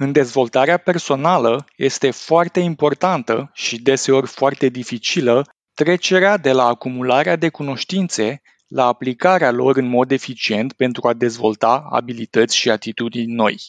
În 0.00 0.12
dezvoltarea 0.12 0.76
personală 0.76 1.64
este 1.76 2.10
foarte 2.10 2.60
importantă 2.60 3.50
și 3.54 3.82
deseori 3.82 4.26
foarte 4.26 4.68
dificilă 4.68 5.48
trecerea 5.74 6.36
de 6.36 6.52
la 6.52 6.64
acumularea 6.64 7.36
de 7.36 7.48
cunoștințe 7.48 8.42
la 8.68 8.86
aplicarea 8.86 9.50
lor 9.50 9.76
în 9.76 9.88
mod 9.88 10.10
eficient 10.10 10.72
pentru 10.72 11.08
a 11.08 11.12
dezvolta 11.12 11.86
abilități 11.90 12.56
și 12.56 12.70
atitudini 12.70 13.32
noi. 13.32 13.60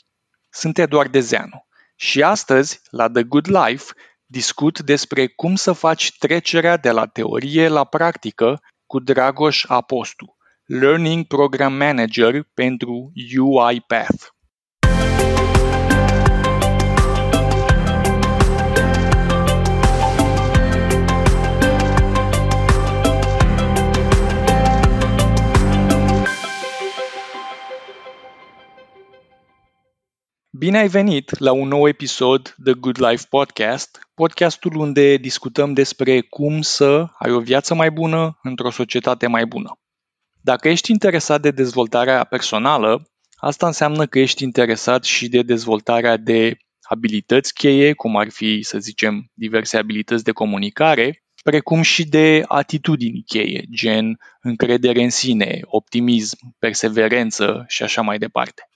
Sunt 0.49 0.77
Eduard 0.77 1.11
Dezeanu 1.11 1.67
și 1.95 2.23
astăzi, 2.23 2.81
la 2.89 3.09
The 3.09 3.23
Good 3.23 3.47
Life, 3.47 3.93
discut 4.25 4.79
despre 4.79 5.27
cum 5.27 5.55
să 5.55 5.71
faci 5.71 6.17
trecerea 6.17 6.77
de 6.77 6.91
la 6.91 7.05
teorie 7.05 7.67
la 7.67 7.83
practică 7.83 8.61
cu 8.85 8.99
Dragoș 8.99 9.63
Apostu, 9.67 10.37
Learning 10.65 11.25
Program 11.25 11.73
Manager 11.73 12.43
pentru 12.53 13.11
UiPath. 13.37 14.27
Bine 30.59 30.77
ai 30.77 30.87
venit 30.87 31.39
la 31.39 31.51
un 31.51 31.67
nou 31.67 31.87
episod 31.87 32.55
The 32.63 32.73
Good 32.73 33.05
Life 33.05 33.25
Podcast, 33.29 33.99
podcastul 34.13 34.75
unde 34.75 35.17
discutăm 35.17 35.73
despre 35.73 36.21
cum 36.21 36.61
să 36.61 37.07
ai 37.17 37.31
o 37.31 37.39
viață 37.39 37.73
mai 37.73 37.91
bună 37.91 38.39
într-o 38.43 38.69
societate 38.69 39.27
mai 39.27 39.45
bună. 39.45 39.79
Dacă 40.41 40.69
ești 40.69 40.91
interesat 40.91 41.41
de 41.41 41.51
dezvoltarea 41.51 42.23
personală, 42.23 43.09
asta 43.35 43.65
înseamnă 43.65 44.05
că 44.05 44.19
ești 44.19 44.43
interesat 44.43 45.03
și 45.03 45.27
de 45.27 45.41
dezvoltarea 45.41 46.17
de 46.17 46.57
abilități 46.81 47.53
cheie, 47.53 47.93
cum 47.93 48.15
ar 48.15 48.29
fi, 48.29 48.61
să 48.61 48.79
zicem, 48.79 49.31
diverse 49.33 49.77
abilități 49.77 50.23
de 50.23 50.31
comunicare, 50.31 51.23
precum 51.43 51.81
și 51.81 52.07
de 52.07 52.43
atitudini 52.47 53.23
cheie, 53.25 53.65
gen 53.71 54.17
încredere 54.41 55.03
în 55.03 55.09
sine, 55.09 55.59
optimism, 55.63 56.37
perseverență 56.57 57.63
și 57.67 57.83
așa 57.83 58.01
mai 58.01 58.17
departe. 58.17 58.68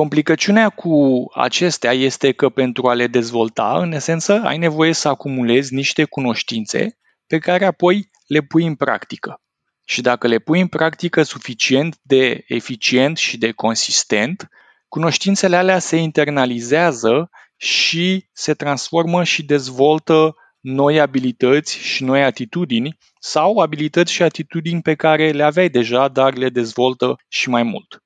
Complicăciunea 0.00 0.68
cu 0.68 1.24
acestea 1.34 1.92
este 1.92 2.32
că 2.32 2.48
pentru 2.48 2.88
a 2.88 2.94
le 2.94 3.06
dezvolta, 3.06 3.78
în 3.78 3.92
esență, 3.92 4.40
ai 4.44 4.58
nevoie 4.58 4.92
să 4.92 5.08
acumulezi 5.08 5.74
niște 5.74 6.04
cunoștințe 6.04 6.98
pe 7.26 7.38
care 7.38 7.64
apoi 7.64 8.10
le 8.26 8.40
pui 8.40 8.66
în 8.66 8.74
practică. 8.74 9.42
Și 9.84 10.00
dacă 10.00 10.26
le 10.26 10.38
pui 10.38 10.60
în 10.60 10.66
practică 10.66 11.22
suficient 11.22 11.96
de 12.02 12.44
eficient 12.46 13.16
și 13.16 13.38
de 13.38 13.50
consistent, 13.50 14.48
cunoștințele 14.88 15.56
alea 15.56 15.78
se 15.78 15.96
internalizează 15.96 17.30
și 17.56 18.28
se 18.32 18.54
transformă 18.54 19.24
și 19.24 19.44
dezvoltă 19.44 20.34
noi 20.60 21.00
abilități 21.00 21.78
și 21.78 22.04
noi 22.04 22.24
atitudini 22.24 22.98
sau 23.20 23.58
abilități 23.58 24.12
și 24.12 24.22
atitudini 24.22 24.82
pe 24.82 24.94
care 24.94 25.30
le 25.30 25.42
aveai 25.42 25.68
deja, 25.68 26.08
dar 26.08 26.36
le 26.36 26.48
dezvoltă 26.48 27.16
și 27.28 27.48
mai 27.48 27.62
mult. 27.62 28.03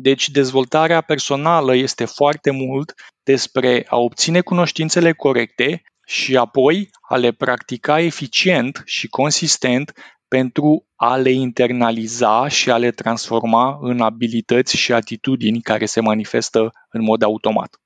Deci 0.00 0.28
dezvoltarea 0.28 1.00
personală 1.00 1.74
este 1.74 2.04
foarte 2.04 2.50
mult 2.50 2.94
despre 3.22 3.86
a 3.88 3.96
obține 3.96 4.40
cunoștințele 4.40 5.12
corecte 5.12 5.82
și 6.06 6.36
apoi 6.36 6.90
a 7.00 7.16
le 7.16 7.32
practica 7.32 8.00
eficient 8.00 8.82
și 8.84 9.08
consistent 9.08 9.92
pentru 10.28 10.86
a 10.96 11.16
le 11.16 11.30
internaliza 11.30 12.48
și 12.48 12.70
a 12.70 12.76
le 12.76 12.90
transforma 12.90 13.78
în 13.80 14.00
abilități 14.00 14.76
și 14.76 14.92
atitudini 14.92 15.60
care 15.60 15.86
se 15.86 16.00
manifestă 16.00 16.70
în 16.90 17.02
mod 17.02 17.22
automat. 17.22 17.80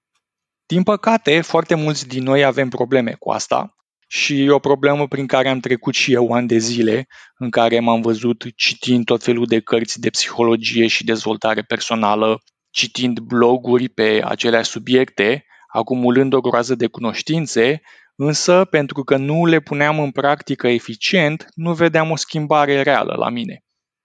Din 0.67 0.83
păcate, 0.83 1.41
foarte 1.41 1.75
mulți 1.75 2.09
din 2.09 2.23
noi 2.23 2.45
avem 2.45 2.69
probleme 2.69 3.13
cu 3.13 3.31
asta 3.31 3.77
și 4.15 4.49
o 4.51 4.59
problemă 4.59 5.09
prin 5.09 5.27
care 5.27 5.49
am 5.49 5.61
trecut 5.61 5.95
și 5.95 6.13
eu 6.13 6.33
ani 6.33 6.49
de 6.49 6.59
zile, 6.59 7.07
în 7.37 7.51
care 7.51 7.81
m-am 7.81 8.01
văzut 8.01 8.45
citind 8.56 9.05
tot 9.05 9.23
felul 9.23 9.47
de 9.47 9.61
cărți 9.61 10.00
de 10.00 10.11
psihologie 10.11 10.87
și 10.87 11.05
dezvoltare 11.05 11.62
personală, 11.62 12.43
citind 12.71 13.19
bloguri 13.19 13.89
pe 13.89 14.22
aceleași 14.25 14.71
subiecte, 14.71 15.45
acumulând 15.67 16.33
o 16.33 16.41
groază 16.41 16.75
de 16.75 16.87
cunoștințe, 16.87 17.83
însă 18.17 18.65
pentru 18.65 19.03
că 19.03 19.17
nu 19.17 19.47
le 19.47 19.61
puneam 19.61 20.01
în 20.01 20.11
practică 20.11 20.69
eficient, 20.69 21.47
nu 21.55 21.72
vedeam 21.75 22.11
o 22.11 22.17
schimbare 22.17 22.83
reală 22.83 23.15
la 23.19 23.28
mine. 23.28 23.65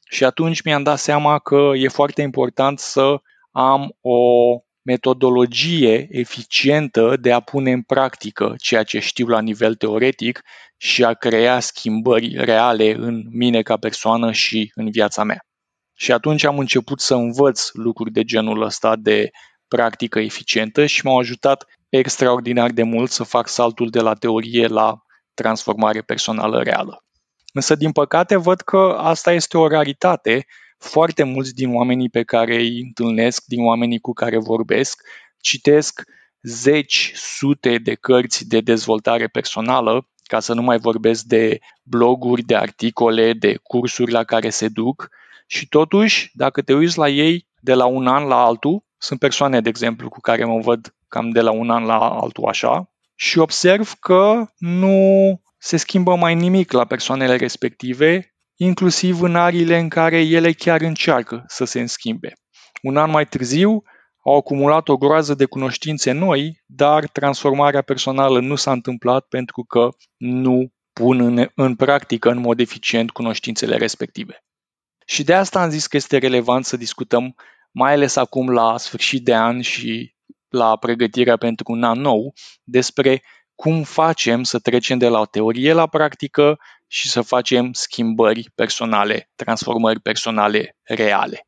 Și 0.09 0.23
atunci 0.23 0.61
mi-am 0.61 0.83
dat 0.83 0.97
seama 0.97 1.39
că 1.39 1.71
e 1.75 1.87
foarte 1.87 2.21
important 2.21 2.79
să 2.79 3.15
am 3.51 3.95
o 4.01 4.17
metodologie 4.87 6.07
eficientă 6.11 7.17
de 7.19 7.31
a 7.31 7.39
pune 7.39 7.71
în 7.71 7.81
practică 7.81 8.53
ceea 8.57 8.83
ce 8.83 8.99
știu 8.99 9.27
la 9.27 9.41
nivel 9.41 9.75
teoretic 9.75 10.41
și 10.77 11.03
a 11.03 11.13
crea 11.13 11.59
schimbări 11.59 12.35
reale 12.35 12.93
în 12.93 13.23
mine 13.31 13.61
ca 13.61 13.77
persoană 13.77 14.31
și 14.31 14.71
în 14.75 14.91
viața 14.91 15.23
mea. 15.23 15.39
Și 15.95 16.11
atunci 16.11 16.43
am 16.43 16.59
început 16.59 16.99
să 16.99 17.15
învăț 17.15 17.69
lucruri 17.73 18.11
de 18.11 18.23
genul 18.23 18.61
ăsta 18.61 18.95
de 18.95 19.29
practică 19.67 20.19
eficientă 20.19 20.85
și 20.85 21.05
m-au 21.05 21.17
ajutat 21.17 21.65
extraordinar 21.89 22.71
de 22.71 22.83
mult 22.83 23.11
să 23.11 23.23
fac 23.23 23.47
saltul 23.47 23.89
de 23.89 23.99
la 23.99 24.13
teorie 24.13 24.67
la 24.67 24.97
transformare 25.33 26.01
personală 26.01 26.61
reală. 26.63 27.03
Însă, 27.53 27.75
din 27.75 27.91
păcate, 27.91 28.35
văd 28.35 28.61
că 28.61 28.95
asta 28.97 29.31
este 29.31 29.57
o 29.57 29.67
raritate 29.67 30.45
foarte 30.77 31.23
mulți 31.23 31.53
din 31.53 31.75
oamenii 31.75 32.09
pe 32.09 32.23
care 32.23 32.55
îi 32.55 32.81
întâlnesc, 32.81 33.43
din 33.45 33.65
oamenii 33.65 33.99
cu 33.99 34.13
care 34.13 34.37
vorbesc, 34.37 35.01
citesc 35.41 36.01
zeci, 36.41 37.11
sute 37.15 37.77
de 37.77 37.93
cărți 37.93 38.47
de 38.47 38.59
dezvoltare 38.59 39.27
personală, 39.27 40.09
ca 40.23 40.39
să 40.39 40.53
nu 40.53 40.61
mai 40.61 40.77
vorbesc 40.77 41.23
de 41.23 41.59
bloguri, 41.83 42.41
de 42.41 42.55
articole, 42.55 43.33
de 43.33 43.59
cursuri 43.63 44.11
la 44.11 44.23
care 44.23 44.49
se 44.49 44.67
duc. 44.67 45.09
Și 45.47 45.67
totuși, 45.67 46.31
dacă 46.33 46.61
te 46.61 46.73
uiți 46.73 46.97
la 46.97 47.09
ei 47.09 47.47
de 47.59 47.73
la 47.73 47.85
un 47.85 48.07
an 48.07 48.27
la 48.27 48.43
altul, 48.45 48.85
sunt 48.97 49.19
persoane, 49.19 49.61
de 49.61 49.69
exemplu, 49.69 50.09
cu 50.09 50.19
care 50.19 50.45
mă 50.45 50.59
văd 50.59 50.95
cam 51.07 51.29
de 51.29 51.41
la 51.41 51.51
un 51.51 51.69
an 51.69 51.83
la 51.83 51.97
altul 51.97 52.47
așa, 52.47 52.91
și 53.15 53.39
observ 53.39 53.93
că 53.99 54.45
nu 54.57 54.97
se 55.57 55.77
schimbă 55.77 56.15
mai 56.15 56.35
nimic 56.35 56.71
la 56.71 56.85
persoanele 56.85 57.35
respective 57.35 58.36
inclusiv 58.57 59.21
în 59.21 59.35
ariile 59.35 59.77
în 59.77 59.89
care 59.89 60.21
ele 60.21 60.51
chiar 60.51 60.81
încearcă 60.81 61.43
să 61.47 61.65
se 61.65 61.85
schimbe. 61.85 62.33
Un 62.81 62.97
an 62.97 63.09
mai 63.09 63.25
târziu 63.25 63.83
au 64.25 64.35
acumulat 64.35 64.87
o 64.87 64.97
groază 64.97 65.33
de 65.33 65.45
cunoștințe 65.45 66.11
noi, 66.11 66.63
dar 66.65 67.07
transformarea 67.07 67.81
personală 67.81 68.39
nu 68.39 68.55
s-a 68.55 68.71
întâmplat 68.71 69.25
pentru 69.25 69.63
că 69.63 69.89
nu 70.17 70.71
pun 70.93 71.19
în, 71.19 71.47
în 71.55 71.75
practică 71.75 72.29
în 72.29 72.39
mod 72.39 72.59
eficient 72.59 73.11
cunoștințele 73.11 73.77
respective. 73.77 74.43
Și 75.05 75.23
de 75.23 75.33
asta 75.33 75.61
am 75.61 75.69
zis 75.69 75.87
că 75.87 75.97
este 75.97 76.17
relevant 76.17 76.65
să 76.65 76.77
discutăm, 76.77 77.35
mai 77.71 77.93
ales 77.93 78.15
acum 78.15 78.49
la 78.49 78.77
sfârșit 78.77 79.23
de 79.23 79.35
an 79.35 79.61
și 79.61 80.15
la 80.49 80.77
pregătirea 80.77 81.37
pentru 81.37 81.71
un 81.71 81.83
an 81.83 81.99
nou, 81.99 82.33
despre 82.63 83.23
cum 83.55 83.83
facem 83.83 84.43
să 84.43 84.59
trecem 84.59 84.97
de 84.97 85.07
la 85.07 85.19
o 85.19 85.25
teorie 85.25 85.73
la 85.73 85.87
practică 85.87 86.59
și 86.87 87.09
să 87.09 87.21
facem 87.21 87.73
schimbări 87.73 88.51
personale, 88.55 89.29
transformări 89.35 89.99
personale 89.99 90.77
reale. 90.83 91.47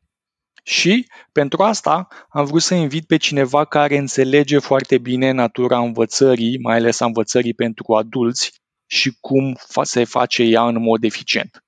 Și 0.62 1.06
pentru 1.32 1.62
asta 1.62 2.08
am 2.28 2.44
vrut 2.44 2.62
să 2.62 2.74
invit 2.74 3.06
pe 3.06 3.16
cineva 3.16 3.64
care 3.64 3.96
înțelege 3.96 4.58
foarte 4.58 4.98
bine 4.98 5.30
natura 5.30 5.78
învățării, 5.78 6.58
mai 6.58 6.76
ales 6.76 7.00
a 7.00 7.04
învățării 7.04 7.54
pentru 7.54 7.94
adulți 7.94 8.52
și 8.86 9.16
cum 9.20 9.56
se 9.82 10.04
face 10.04 10.42
ea 10.42 10.66
în 10.66 10.82
mod 10.82 11.04
eficient. 11.04 11.64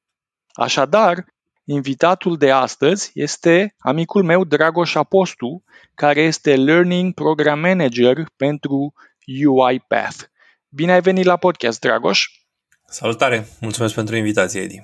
Așadar, 0.52 1.24
invitatul 1.64 2.36
de 2.36 2.50
astăzi 2.50 3.10
este 3.14 3.74
amicul 3.78 4.22
meu 4.22 4.44
Dragoș 4.44 4.94
Apostu, 4.94 5.64
care 5.94 6.20
este 6.20 6.56
Learning 6.56 7.14
Program 7.14 7.60
Manager 7.60 8.26
pentru 8.36 8.92
UiPath. 9.48 10.24
Bine 10.68 10.92
ai 10.92 11.00
venit 11.00 11.24
la 11.24 11.36
podcast, 11.36 11.80
Dragoș! 11.80 12.41
Salutare! 12.92 13.46
Mulțumesc 13.60 13.94
pentru 13.94 14.16
invitație, 14.16 14.60
Edi. 14.60 14.82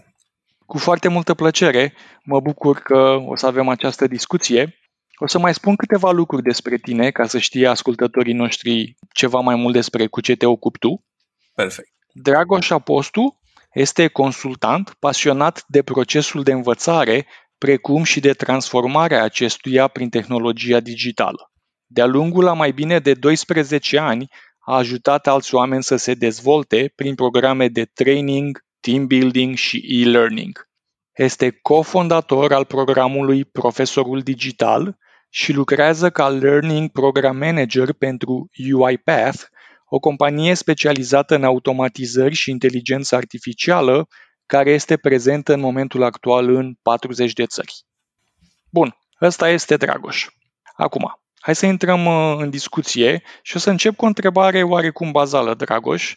Cu 0.67 0.79
foarte 0.79 1.09
multă 1.09 1.35
plăcere, 1.35 1.95
mă 2.25 2.41
bucur 2.41 2.79
că 2.79 3.19
o 3.27 3.37
să 3.37 3.47
avem 3.47 3.69
această 3.69 4.07
discuție. 4.07 4.79
O 5.19 5.27
să 5.27 5.39
mai 5.39 5.55
spun 5.55 5.77
câteva 5.77 6.11
lucruri 6.11 6.43
despre 6.43 6.77
tine, 6.77 7.11
ca 7.11 7.27
să 7.27 7.39
știe 7.39 7.67
ascultătorii 7.67 8.33
noștri 8.33 8.97
ceva 9.13 9.41
mai 9.41 9.55
mult 9.55 9.75
despre 9.75 10.07
cu 10.07 10.21
ce 10.21 10.35
te 10.35 10.47
ocupi 10.47 10.79
tu. 10.79 11.05
Perfect. 11.55 11.89
Dragoș 12.13 12.71
Apostu 12.71 13.41
este 13.73 14.07
consultant 14.07 14.95
pasionat 14.99 15.65
de 15.67 15.83
procesul 15.83 16.43
de 16.43 16.53
învățare, 16.53 17.27
precum 17.59 18.03
și 18.03 18.21
de 18.21 18.33
transformarea 18.33 19.23
acestuia 19.23 19.89
prin 19.89 20.09
tehnologia 20.09 20.81
digitală. 20.81 21.53
De-a 21.87 22.07
lungul 22.07 22.49
a 22.49 22.53
mai 22.53 22.73
bine 22.73 22.99
de 22.99 23.15
12 23.15 23.99
ani, 23.99 24.29
a 24.69 24.77
ajutat 24.77 25.27
alți 25.27 25.55
oameni 25.55 25.83
să 25.83 25.97
se 25.97 26.15
dezvolte 26.15 26.93
prin 26.95 27.15
programe 27.15 27.69
de 27.69 27.85
training, 27.85 28.65
team 28.81 29.07
building 29.07 29.55
și 29.55 29.85
e-learning. 29.87 30.69
Este 31.13 31.51
cofondator 31.51 32.53
al 32.53 32.65
programului 32.65 33.45
Profesorul 33.45 34.21
Digital, 34.21 34.99
și 35.31 35.53
lucrează 35.53 36.11
ca 36.11 36.29
Learning 36.29 36.91
Program 36.91 37.37
Manager 37.37 37.93
pentru 37.93 38.49
UiPath, 38.73 39.43
o 39.89 39.99
companie 39.99 40.55
specializată 40.55 41.35
în 41.35 41.45
automatizări 41.45 42.35
și 42.35 42.51
inteligență 42.51 43.17
artificială 43.17 44.07
care 44.47 44.71
este 44.71 44.97
prezentă 44.97 45.53
în 45.53 45.61
momentul 45.61 46.03
actual 46.03 46.55
în 46.55 46.75
40 46.83 47.33
de 47.33 47.47
țări. 47.47 47.75
Bun, 48.71 48.97
ăsta 49.21 49.49
este 49.49 49.77
Dragoș. 49.77 50.27
Acum, 50.77 51.21
hai 51.41 51.55
să 51.55 51.67
intrăm 51.67 52.07
uh, 52.07 52.37
în 52.39 52.51
discuție 52.51 53.23
și 53.43 53.57
o 53.57 53.59
să 53.59 53.71
încep 53.71 53.97
cu 53.97 54.05
o 54.05 54.09
întrebare 54.09 54.63
oarecum 54.63 55.11
bazală, 55.11 55.55
Dragoș. 55.55 56.15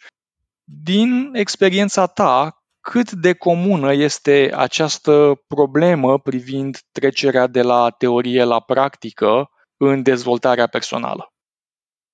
Din 0.63 1.29
experiența 1.33 2.06
ta, 2.06 2.63
cât 2.81 3.12
de 3.12 3.33
comună 3.33 3.94
este 3.94 4.51
această 4.56 5.41
problemă 5.47 6.19
privind 6.19 6.79
trecerea 6.91 7.47
de 7.47 7.62
la 7.62 7.89
teorie 7.89 8.44
la 8.44 8.59
practică 8.59 9.50
în 9.77 10.01
dezvoltarea 10.01 10.68
personală? 10.68 11.31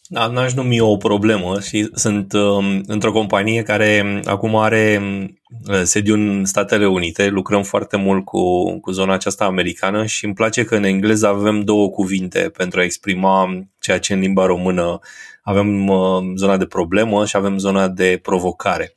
Da, 0.10 0.28
n-aș 0.28 0.54
numi 0.54 0.80
o 0.80 0.98
problemă 0.98 1.60
și 1.60 1.90
sunt 1.94 2.34
um, 2.34 2.84
într-o 2.86 3.12
companie 3.12 3.64
care 3.64 4.22
acum 4.26 4.56
are 4.56 5.00
um, 5.02 5.40
sediu 5.84 6.14
în 6.14 6.46
Statele 6.46 6.88
Unite, 6.88 7.28
lucrăm 7.28 7.64
foarte 7.64 7.98
mult 7.98 8.26
cu, 8.26 8.80
cu 8.80 8.92
zona 8.92 9.14
aceasta 9.14 9.46
americană 9.46 10.06
și 10.06 10.26
îmi 10.26 10.34
place 10.34 10.64
că 10.64 10.76
în 10.76 10.84
engleză 10.84 11.28
avem 11.28 11.62
două 11.62 11.90
cuvinte 11.90 12.40
pentru 12.58 12.80
a 12.80 12.84
exprima 12.84 13.50
ceea 13.80 14.00
ce 14.00 14.14
în 14.14 14.20
limba 14.20 14.46
română 14.46 15.00
avem 15.42 15.88
uh, 15.88 16.24
zona 16.36 16.58
de 16.58 16.66
problemă 16.66 17.26
și 17.26 17.36
avem 17.36 17.58
zona 17.58 17.88
de 17.88 18.20
provocare. 18.22 18.94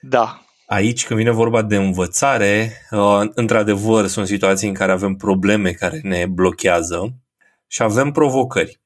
Da. 0.00 0.38
Aici, 0.66 1.06
când 1.06 1.18
vine 1.18 1.30
vorba 1.30 1.62
de 1.62 1.76
învățare, 1.76 2.72
uh, 2.90 3.20
într-adevăr 3.34 4.06
sunt 4.06 4.26
situații 4.26 4.68
în 4.68 4.74
care 4.74 4.92
avem 4.92 5.14
probleme 5.14 5.70
care 5.70 6.00
ne 6.02 6.26
blochează 6.26 7.14
și 7.66 7.82
avem 7.82 8.10
provocări. 8.10 8.82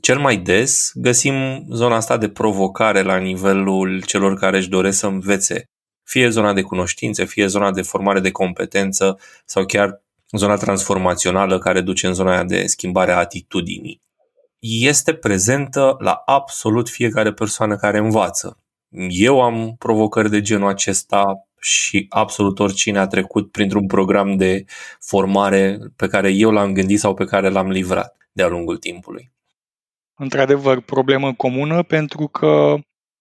Cel 0.00 0.18
mai 0.18 0.36
des 0.36 0.90
găsim 0.94 1.66
zona 1.70 1.96
asta 1.96 2.16
de 2.16 2.28
provocare 2.28 3.02
la 3.02 3.16
nivelul 3.16 4.02
celor 4.02 4.38
care 4.38 4.56
își 4.56 4.68
doresc 4.68 4.98
să 4.98 5.06
învețe, 5.06 5.64
fie 6.04 6.28
zona 6.28 6.52
de 6.52 6.62
cunoștințe, 6.62 7.24
fie 7.24 7.46
zona 7.46 7.70
de 7.70 7.82
formare 7.82 8.20
de 8.20 8.30
competență 8.30 9.18
sau 9.44 9.66
chiar 9.66 10.02
zona 10.36 10.56
transformațională 10.56 11.58
care 11.58 11.80
duce 11.80 12.06
în 12.06 12.14
zona 12.14 12.44
de 12.44 12.66
schimbare 12.66 13.12
a 13.12 13.16
atitudinii. 13.16 14.02
Este 14.58 15.14
prezentă 15.14 15.96
la 15.98 16.22
absolut 16.24 16.88
fiecare 16.88 17.32
persoană 17.32 17.76
care 17.76 17.98
învață. 17.98 18.58
Eu 19.08 19.42
am 19.42 19.74
provocări 19.78 20.30
de 20.30 20.40
genul 20.40 20.68
acesta 20.68 21.24
și 21.60 22.06
absolut 22.08 22.58
oricine 22.58 22.98
a 22.98 23.06
trecut 23.06 23.50
printr-un 23.50 23.86
program 23.86 24.36
de 24.36 24.64
formare 25.00 25.78
pe 25.96 26.06
care 26.06 26.30
eu 26.30 26.50
l-am 26.50 26.72
gândit 26.72 26.98
sau 26.98 27.14
pe 27.14 27.24
care 27.24 27.48
l-am 27.48 27.70
livrat 27.70 28.16
de-a 28.32 28.48
lungul 28.48 28.76
timpului 28.76 29.34
într-adevăr, 30.16 30.80
problemă 30.80 31.34
comună 31.34 31.82
pentru 31.82 32.26
că 32.26 32.74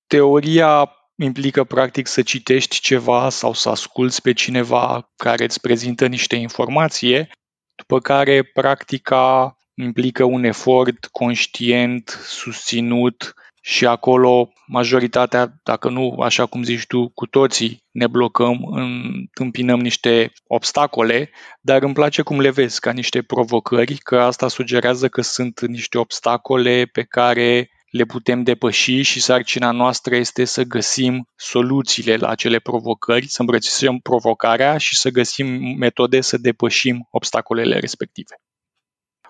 teoria 0.07 0.91
implică 1.15 1.63
practic 1.63 2.07
să 2.07 2.21
citești 2.21 2.79
ceva 2.79 3.29
sau 3.29 3.53
să 3.53 3.69
asculți 3.69 4.21
pe 4.21 4.33
cineva 4.33 5.11
care 5.15 5.43
îți 5.43 5.61
prezintă 5.61 6.07
niște 6.07 6.35
informație, 6.35 7.29
după 7.75 7.99
care 7.99 8.43
practica 8.43 9.55
implică 9.73 10.23
un 10.23 10.43
efort 10.43 11.05
conștient, 11.05 12.09
susținut 12.23 13.33
și 13.67 13.85
acolo 13.85 14.53
majoritatea, 14.67 15.53
dacă 15.63 15.89
nu 15.89 16.15
așa 16.19 16.45
cum 16.45 16.63
zici 16.63 16.85
tu, 16.85 17.09
cu 17.09 17.25
toții 17.25 17.83
ne 17.91 18.07
blocăm, 18.07 18.59
întâmpinăm 18.73 19.79
niște 19.79 20.31
obstacole, 20.47 21.29
dar 21.61 21.83
îmi 21.83 21.93
place 21.93 22.21
cum 22.21 22.39
le 22.39 22.49
vezi 22.49 22.79
ca 22.79 22.91
niște 22.91 23.21
provocări, 23.21 23.97
că 23.97 24.19
asta 24.19 24.47
sugerează 24.47 25.07
că 25.07 25.21
sunt 25.21 25.61
niște 25.61 25.97
obstacole 25.97 26.85
pe 26.91 27.03
care 27.03 27.69
le 27.89 28.03
putem 28.03 28.43
depăși 28.43 29.01
și 29.01 29.21
sarcina 29.21 29.71
noastră 29.71 30.15
este 30.15 30.43
să 30.43 30.63
găsim 30.63 31.29
soluțiile 31.35 32.15
la 32.15 32.27
acele 32.27 32.59
provocări, 32.59 33.27
să 33.27 33.41
îmbrățișăm 33.41 33.99
provocarea 33.99 34.77
și 34.77 34.97
să 34.97 35.09
găsim 35.09 35.77
metode 35.77 36.21
să 36.21 36.37
depășim 36.37 37.07
obstacolele 37.11 37.79
respective. 37.79 38.35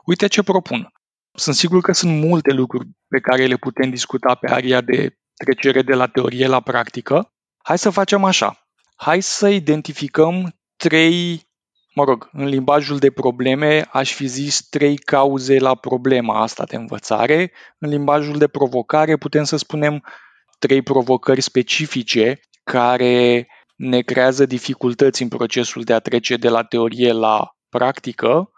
Uite 0.06 0.28
ce 0.28 0.44
propun. 0.44 0.90
Sunt 1.36 1.56
sigur 1.56 1.82
că 1.82 1.92
sunt 1.92 2.20
multe 2.26 2.52
lucruri 2.52 2.88
pe 3.08 3.20
care 3.20 3.46
le 3.46 3.56
putem 3.56 3.90
discuta 3.90 4.36
pe 4.36 4.52
aria 4.52 4.82
de 4.82 5.18
trecere 5.44 5.82
de 5.82 5.94
la 5.94 6.08
teorie 6.08 6.48
la 6.48 6.62
practică. 6.62 7.34
Hai 7.64 7.78
să 7.78 7.90
facem 7.90 8.24
așa. 8.24 8.68
Hai 8.96 9.22
să 9.22 9.48
identificăm 9.48 10.56
trei, 10.76 11.48
mă 11.94 12.04
rog, 12.04 12.30
în 12.34 12.46
limbajul 12.46 12.98
de 12.98 13.12
probleme 13.12 13.88
aș 13.92 14.14
fi 14.14 14.26
zis 14.26 14.68
trei 14.70 14.98
cauze 14.98 15.60
la 15.60 15.76
problema 15.76 16.42
asta 16.42 16.64
de 16.64 16.76
învățare. 16.76 17.52
În 17.80 17.90
limbajul 17.90 18.38
de 18.38 18.48
provocare 18.48 19.18
putem 19.18 19.44
să 19.44 19.58
spunem 19.58 20.04
trei 20.60 20.82
provocări 20.82 21.42
specifice 21.42 22.40
care 22.64 23.48
ne 23.76 24.02
creează 24.02 24.46
dificultăți 24.46 25.22
în 25.22 25.28
procesul 25.28 25.84
de 25.84 25.94
a 25.94 26.00
trece 26.00 26.36
de 26.36 26.50
la 26.50 26.64
teorie 26.64 27.12
la 27.12 27.56
practică 27.70 28.52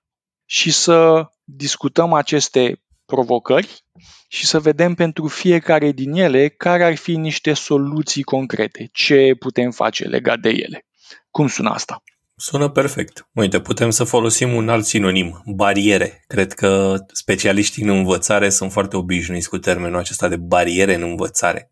și 0.45 0.71
să 0.71 1.27
discutăm 1.49 2.13
aceste 2.13 2.81
provocări 3.05 3.83
și 4.27 4.45
să 4.45 4.59
vedem 4.59 4.93
pentru 4.93 5.27
fiecare 5.27 5.91
din 5.91 6.13
ele 6.13 6.49
care 6.49 6.83
ar 6.83 6.95
fi 6.95 7.15
niște 7.15 7.53
soluții 7.53 8.23
concrete, 8.23 8.89
ce 8.91 9.35
putem 9.39 9.71
face 9.71 10.03
legat 10.03 10.39
de 10.39 10.49
ele. 10.49 10.85
Cum 11.31 11.47
sună 11.47 11.69
asta? 11.69 12.03
Sună 12.35 12.69
perfect. 12.69 13.27
Uite, 13.33 13.59
putem 13.59 13.89
să 13.89 14.03
folosim 14.03 14.53
un 14.53 14.69
alt 14.69 14.85
sinonim, 14.85 15.41
bariere. 15.45 16.23
Cred 16.27 16.53
că 16.53 16.95
specialiștii 17.13 17.83
în 17.83 17.89
învățare 17.89 18.49
sunt 18.49 18.71
foarte 18.71 18.97
obișnuiți 18.97 19.49
cu 19.49 19.57
termenul 19.57 19.99
acesta 19.99 20.27
de 20.27 20.37
bariere 20.37 20.95
în 20.95 21.01
învățare. 21.01 21.71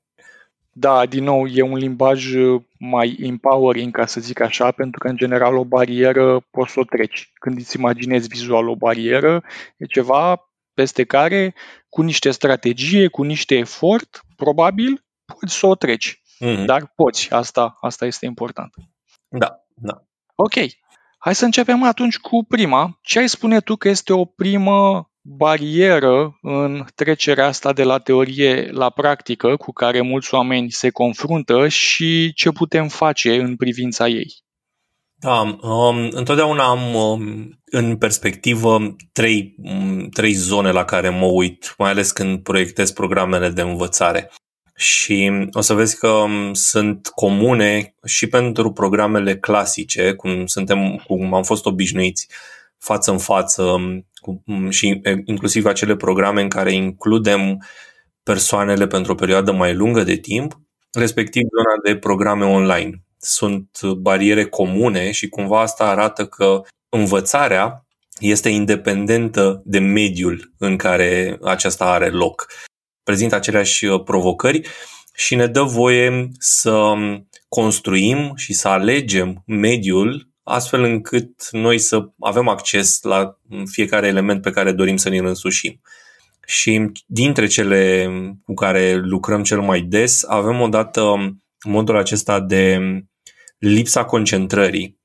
Da, 0.77 1.05
din 1.05 1.23
nou, 1.23 1.47
e 1.47 1.61
un 1.61 1.77
limbaj 1.77 2.33
uh, 2.33 2.61
mai 2.79 3.17
empowering, 3.19 3.91
ca 3.91 4.05
să 4.05 4.19
zic 4.19 4.39
așa, 4.39 4.71
pentru 4.71 4.99
că, 4.99 5.07
în 5.07 5.17
general, 5.17 5.55
o 5.55 5.65
barieră 5.65 6.39
poți 6.51 6.71
să 6.71 6.79
o 6.79 6.83
treci. 6.83 7.31
Când 7.33 7.57
îți 7.57 7.77
imaginezi 7.77 8.27
vizual 8.27 8.69
o 8.69 8.75
barieră, 8.75 9.43
e 9.77 9.85
ceva 9.85 10.49
peste 10.73 11.03
care, 11.03 11.53
cu 11.89 12.01
niște 12.01 12.31
strategie, 12.31 13.07
cu 13.07 13.23
niște 13.23 13.55
efort, 13.55 14.21
probabil, 14.35 15.05
poți 15.25 15.57
să 15.57 15.67
o 15.67 15.75
treci. 15.75 16.21
Mm-hmm. 16.45 16.65
Dar 16.65 16.91
poți, 16.95 17.33
asta, 17.33 17.77
asta 17.81 18.05
este 18.05 18.25
important. 18.25 18.73
Da, 19.27 19.65
da. 19.75 20.03
Ok. 20.35 20.53
Hai 21.17 21.35
să 21.35 21.45
începem 21.45 21.83
atunci 21.83 22.17
cu 22.17 22.43
prima. 22.47 22.99
Ce 23.01 23.19
ai 23.19 23.29
spune 23.29 23.59
tu 23.59 23.75
că 23.75 23.89
este 23.89 24.13
o 24.13 24.25
primă 24.25 25.09
barieră 25.27 26.37
în 26.41 26.85
trecerea 26.95 27.45
asta 27.45 27.73
de 27.73 27.83
la 27.83 27.99
teorie 27.99 28.69
la 28.71 28.89
practică 28.89 29.55
cu 29.55 29.71
care 29.71 30.01
mulți 30.01 30.33
oameni 30.33 30.71
se 30.71 30.89
confruntă 30.89 31.67
și 31.67 32.33
ce 32.33 32.51
putem 32.51 32.87
face 32.87 33.35
în 33.35 33.55
privința 33.55 34.07
ei? 34.07 34.43
Da, 35.17 35.57
um, 35.61 36.07
întotdeauna 36.11 36.63
am 36.63 36.93
um, 36.93 37.59
în 37.65 37.97
perspectivă 37.97 38.95
trei, 39.11 39.55
um, 39.63 40.09
trei 40.09 40.33
zone 40.33 40.71
la 40.71 40.85
care 40.85 41.09
mă 41.09 41.25
uit, 41.25 41.75
mai 41.77 41.89
ales 41.89 42.11
când 42.11 42.43
proiectez 42.43 42.91
programele 42.91 43.49
de 43.49 43.61
învățare. 43.61 44.31
Și 44.75 45.31
o 45.51 45.61
să 45.61 45.73
vezi 45.73 45.97
că 45.97 46.07
um, 46.07 46.53
sunt 46.53 47.07
comune 47.07 47.95
și 48.05 48.27
pentru 48.27 48.71
programele 48.71 49.37
clasice, 49.37 50.13
cum 50.13 50.45
suntem, 50.45 51.03
cum 51.07 51.33
am 51.33 51.43
fost 51.43 51.65
obișnuiți 51.65 52.27
față 52.77 53.11
în 53.11 53.17
față 53.17 53.63
um, 53.63 54.05
cu, 54.25 54.43
um, 54.45 54.69
și 54.69 55.01
inclusiv 55.25 55.65
acele 55.65 55.95
programe 55.95 56.41
în 56.41 56.49
care 56.49 56.73
includem 56.73 57.65
persoanele 58.23 58.87
pentru 58.87 59.11
o 59.11 59.15
perioadă 59.15 59.51
mai 59.51 59.73
lungă 59.73 60.03
de 60.03 60.15
timp, 60.15 60.59
respectiv 60.91 61.41
zona 61.41 61.93
de 61.93 61.99
programe 61.99 62.45
online 62.45 63.05
sunt 63.25 63.81
bariere 63.83 64.45
comune 64.45 65.11
și 65.11 65.29
cumva 65.29 65.61
asta 65.61 65.83
arată 65.83 66.25
că 66.25 66.61
învățarea 66.89 67.85
este 68.19 68.49
independentă 68.49 69.61
de 69.65 69.79
mediul 69.79 70.53
în 70.57 70.77
care 70.77 71.37
aceasta 71.43 71.85
are 71.85 72.09
loc. 72.09 72.47
Prezintă 73.03 73.35
aceleași 73.35 73.85
uh, 73.85 74.03
provocări 74.03 74.67
și 75.13 75.35
ne 75.35 75.47
dă 75.47 75.61
voie 75.61 76.27
să 76.39 76.71
um, 76.71 77.29
construim 77.47 78.33
și 78.35 78.53
să 78.53 78.67
alegem 78.67 79.43
mediul 79.45 80.29
astfel 80.47 80.83
încât 80.83 81.47
noi 81.51 81.77
să 81.77 82.09
avem 82.19 82.47
acces 82.47 83.01
la 83.01 83.37
um, 83.49 83.65
fiecare 83.65 84.07
element 84.07 84.41
pe 84.41 84.51
care 84.51 84.71
dorim 84.71 84.97
să 84.97 85.09
ne-l 85.09 85.25
însușim. 85.25 85.81
Și 86.45 86.91
dintre 87.05 87.47
cele 87.47 88.09
cu 88.45 88.53
care 88.53 88.95
lucrăm 88.95 89.43
cel 89.43 89.61
mai 89.61 89.81
des, 89.81 90.23
avem 90.27 90.61
odată 90.61 91.01
um, 91.01 91.43
modul 91.63 91.97
acesta 91.97 92.39
de 92.39 92.79
lipsa 93.57 94.05
concentrării, 94.05 94.99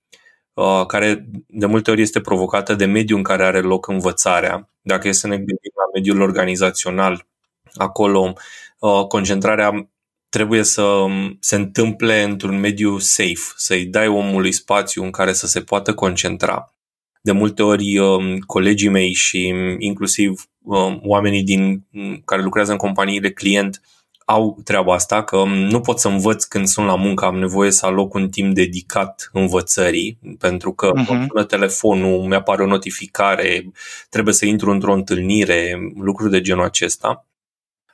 uh, 0.53 0.87
care 0.87 1.27
de 1.47 1.67
multe 1.67 1.91
ori 1.91 2.01
este 2.01 2.21
provocată 2.21 2.75
de 2.75 2.85
mediul 2.85 3.19
în 3.19 3.25
care 3.25 3.45
are 3.45 3.61
loc 3.61 3.87
învățarea. 3.87 4.71
Dacă 4.81 5.09
e 5.09 5.13
să 5.13 5.27
ne 5.27 5.37
gândim 5.37 5.73
la 5.75 5.91
mediul 5.95 6.21
organizațional, 6.21 7.27
acolo 7.75 8.33
uh, 8.79 9.07
concentrarea 9.07 9.91
trebuie 10.31 10.63
să 10.63 10.83
um, 10.83 11.37
se 11.41 11.57
întâmple 11.57 12.23
într-un 12.23 12.61
mediu 12.61 12.99
safe, 12.99 13.53
să-i 13.57 13.85
dai 13.85 14.09
omului 14.09 14.53
spațiu 14.53 15.03
în 15.03 15.11
care 15.11 15.33
să 15.33 15.47
se 15.47 15.61
poată 15.61 15.95
concentra. 15.95 16.75
De 17.23 17.33
multe 17.33 17.63
ori 17.63 17.99
um, 17.99 18.39
colegii 18.39 18.89
mei 18.89 19.13
și 19.13 19.55
inclusiv 19.79 20.49
um, 20.63 21.01
oamenii 21.03 21.43
din, 21.43 21.87
care 22.25 22.43
lucrează 22.43 22.71
în 22.73 22.77
companiile 22.77 23.31
client 23.31 23.81
au 24.25 24.61
treaba 24.65 24.95
asta, 24.95 25.23
că 25.23 25.45
nu 25.45 25.81
pot 25.81 25.99
să 25.99 26.09
învăț 26.09 26.45
când 26.45 26.67
sunt 26.67 26.87
la 26.87 26.95
muncă, 26.95 27.25
am 27.25 27.39
nevoie 27.39 27.71
să 27.71 27.87
aloc 27.87 28.15
un 28.15 28.29
timp 28.29 28.55
dedicat 28.55 29.31
învățării, 29.33 30.19
pentru 30.39 30.73
că 30.73 30.91
uh-huh. 30.91 31.09
mă 31.09 31.27
sună 31.29 31.45
telefonul, 31.45 32.27
mi-apare 32.27 32.63
o 32.63 32.67
notificare, 32.67 33.73
trebuie 34.09 34.35
să 34.35 34.47
intru 34.47 34.71
într-o 34.71 34.93
întâlnire, 34.93 35.79
lucruri 35.97 36.31
de 36.31 36.41
genul 36.41 36.65
acesta. 36.65 37.30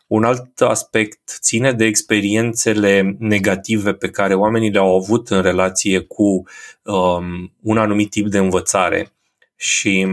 Un 0.07 0.25
alt 0.25 0.61
aspect 0.61 1.39
ține 1.41 1.73
de 1.73 1.85
experiențele 1.85 3.17
negative 3.19 3.93
pe 3.93 4.11
care 4.11 4.35
oamenii 4.35 4.71
le-au 4.71 4.97
avut 4.97 5.29
în 5.29 5.43
relație 5.43 5.99
cu 6.01 6.43
um, 6.83 7.53
un 7.63 7.79
anumit 7.79 8.11
tip 8.11 8.27
de 8.27 8.39
învățare. 8.39 9.13
Și 9.57 10.07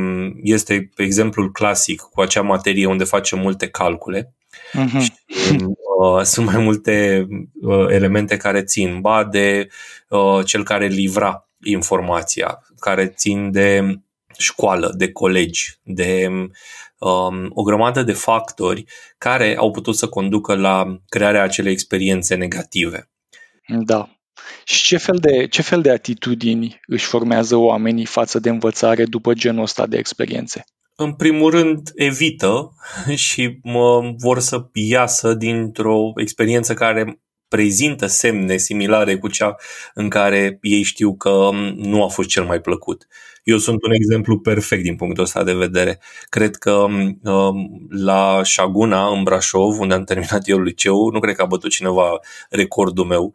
este 0.43 0.89
exemplul 0.95 1.51
clasic 1.51 2.01
cu 2.01 2.21
acea 2.21 2.41
materie 2.41 2.85
unde 2.85 3.03
facem 3.03 3.39
multe 3.39 3.67
calcule. 3.67 4.33
Uh-huh. 4.73 5.01
Și, 5.01 5.11
uh, 5.99 6.21
sunt 6.23 6.45
mai 6.45 6.63
multe 6.63 7.27
uh, 7.61 7.85
elemente 7.89 8.37
care 8.37 8.63
țin, 8.63 9.01
ba 9.01 9.23
de 9.23 9.67
uh, 10.07 10.45
cel 10.45 10.63
care 10.63 10.87
livra 10.87 11.47
informația, 11.63 12.63
care 12.79 13.07
țin 13.07 13.51
de 13.51 13.99
școală, 14.37 14.93
de 14.97 15.11
colegi, 15.11 15.79
de 15.83 16.29
um, 16.97 17.49
o 17.53 17.61
grămadă 17.61 18.03
de 18.03 18.13
factori 18.13 18.83
care 19.17 19.55
au 19.57 19.71
putut 19.71 19.95
să 19.95 20.07
conducă 20.07 20.55
la 20.55 20.97
crearea 21.07 21.43
acelei 21.43 21.71
experiențe 21.71 22.35
negative. 22.35 23.11
Da. 23.85 24.09
Și 24.63 24.83
ce 24.83 24.97
fel, 24.97 25.17
de, 25.17 25.47
ce 25.47 25.61
fel 25.61 25.81
de 25.81 25.91
atitudini 25.91 26.79
își 26.87 27.05
formează 27.05 27.55
oamenii 27.55 28.05
față 28.05 28.39
de 28.39 28.49
învățare 28.49 29.05
după 29.05 29.33
genul 29.33 29.63
ăsta 29.63 29.87
de 29.87 29.97
experiențe? 29.97 30.63
În 30.95 31.13
primul 31.13 31.51
rând, 31.51 31.91
evită 31.95 32.73
și 33.15 33.59
mă, 33.63 34.13
vor 34.17 34.39
să 34.39 34.69
iasă 34.73 35.33
dintr-o 35.33 36.11
experiență 36.15 36.73
care 36.73 37.22
prezintă 37.53 38.05
semne 38.05 38.57
similare 38.57 39.17
cu 39.17 39.27
cea 39.27 39.55
în 39.93 40.09
care 40.09 40.57
ei 40.61 40.83
știu 40.83 41.15
că 41.15 41.49
nu 41.75 42.03
a 42.03 42.07
fost 42.07 42.29
cel 42.29 42.43
mai 42.43 42.61
plăcut. 42.61 43.07
Eu 43.43 43.57
sunt 43.57 43.83
un 43.83 43.91
exemplu 43.91 44.39
perfect 44.39 44.83
din 44.83 44.95
punctul 44.95 45.23
ăsta 45.23 45.43
de 45.43 45.53
vedere. 45.53 45.99
Cred 46.29 46.55
că 46.55 46.71
um, 46.71 47.87
la 47.89 48.41
Șaguna, 48.43 49.07
în 49.07 49.23
Brașov, 49.23 49.79
unde 49.79 49.93
am 49.93 50.03
terminat 50.03 50.47
eu 50.47 50.59
liceu, 50.61 51.09
nu 51.09 51.19
cred 51.19 51.35
că 51.35 51.41
a 51.41 51.45
bătut 51.45 51.69
cineva 51.69 52.19
recordul 52.49 53.05
meu. 53.05 53.33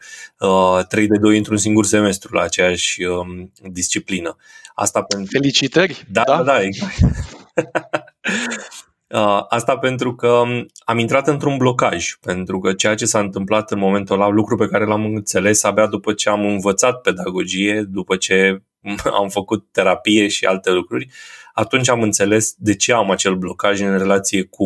3 0.89 1.03
uh, 1.03 1.09
de 1.11 1.19
2 1.21 1.37
într-un 1.37 1.57
singur 1.57 1.85
semestru 1.85 2.35
la 2.35 2.43
aceeași 2.43 3.05
um, 3.05 3.53
disciplină. 3.71 4.37
Asta 4.75 5.03
pentru... 5.03 5.31
Felicitări! 5.31 6.07
Da, 6.11 6.23
da, 6.27 6.43
da, 6.43 6.63
exact. 6.63 6.97
Uh, 9.15 9.45
asta 9.49 9.79
pentru 9.79 10.15
că 10.15 10.43
am 10.85 10.99
intrat 10.99 11.29
într-un 11.29 11.57
blocaj, 11.57 12.15
pentru 12.21 12.59
că 12.59 12.73
ceea 12.73 12.95
ce 12.95 13.05
s-a 13.05 13.19
întâmplat 13.19 13.71
în 13.71 13.79
momentul 13.79 14.15
ăla, 14.15 14.29
lucru 14.29 14.57
pe 14.57 14.69
care 14.69 14.85
l-am 14.85 15.05
înțeles 15.05 15.63
abia 15.63 15.87
după 15.87 16.13
ce 16.13 16.29
am 16.29 16.47
învățat 16.47 17.01
pedagogie, 17.01 17.83
după 17.89 18.17
ce 18.17 18.63
am 19.21 19.29
făcut 19.29 19.67
terapie 19.73 20.29
și 20.29 20.45
alte 20.45 20.71
lucruri, 20.71 21.09
atunci 21.53 21.89
am 21.89 22.03
înțeles 22.03 22.55
de 22.57 22.77
ce 22.77 22.93
am 22.93 23.11
acel 23.11 23.35
blocaj 23.35 23.81
în 23.81 23.99
relație 23.99 24.43
cu, 24.43 24.65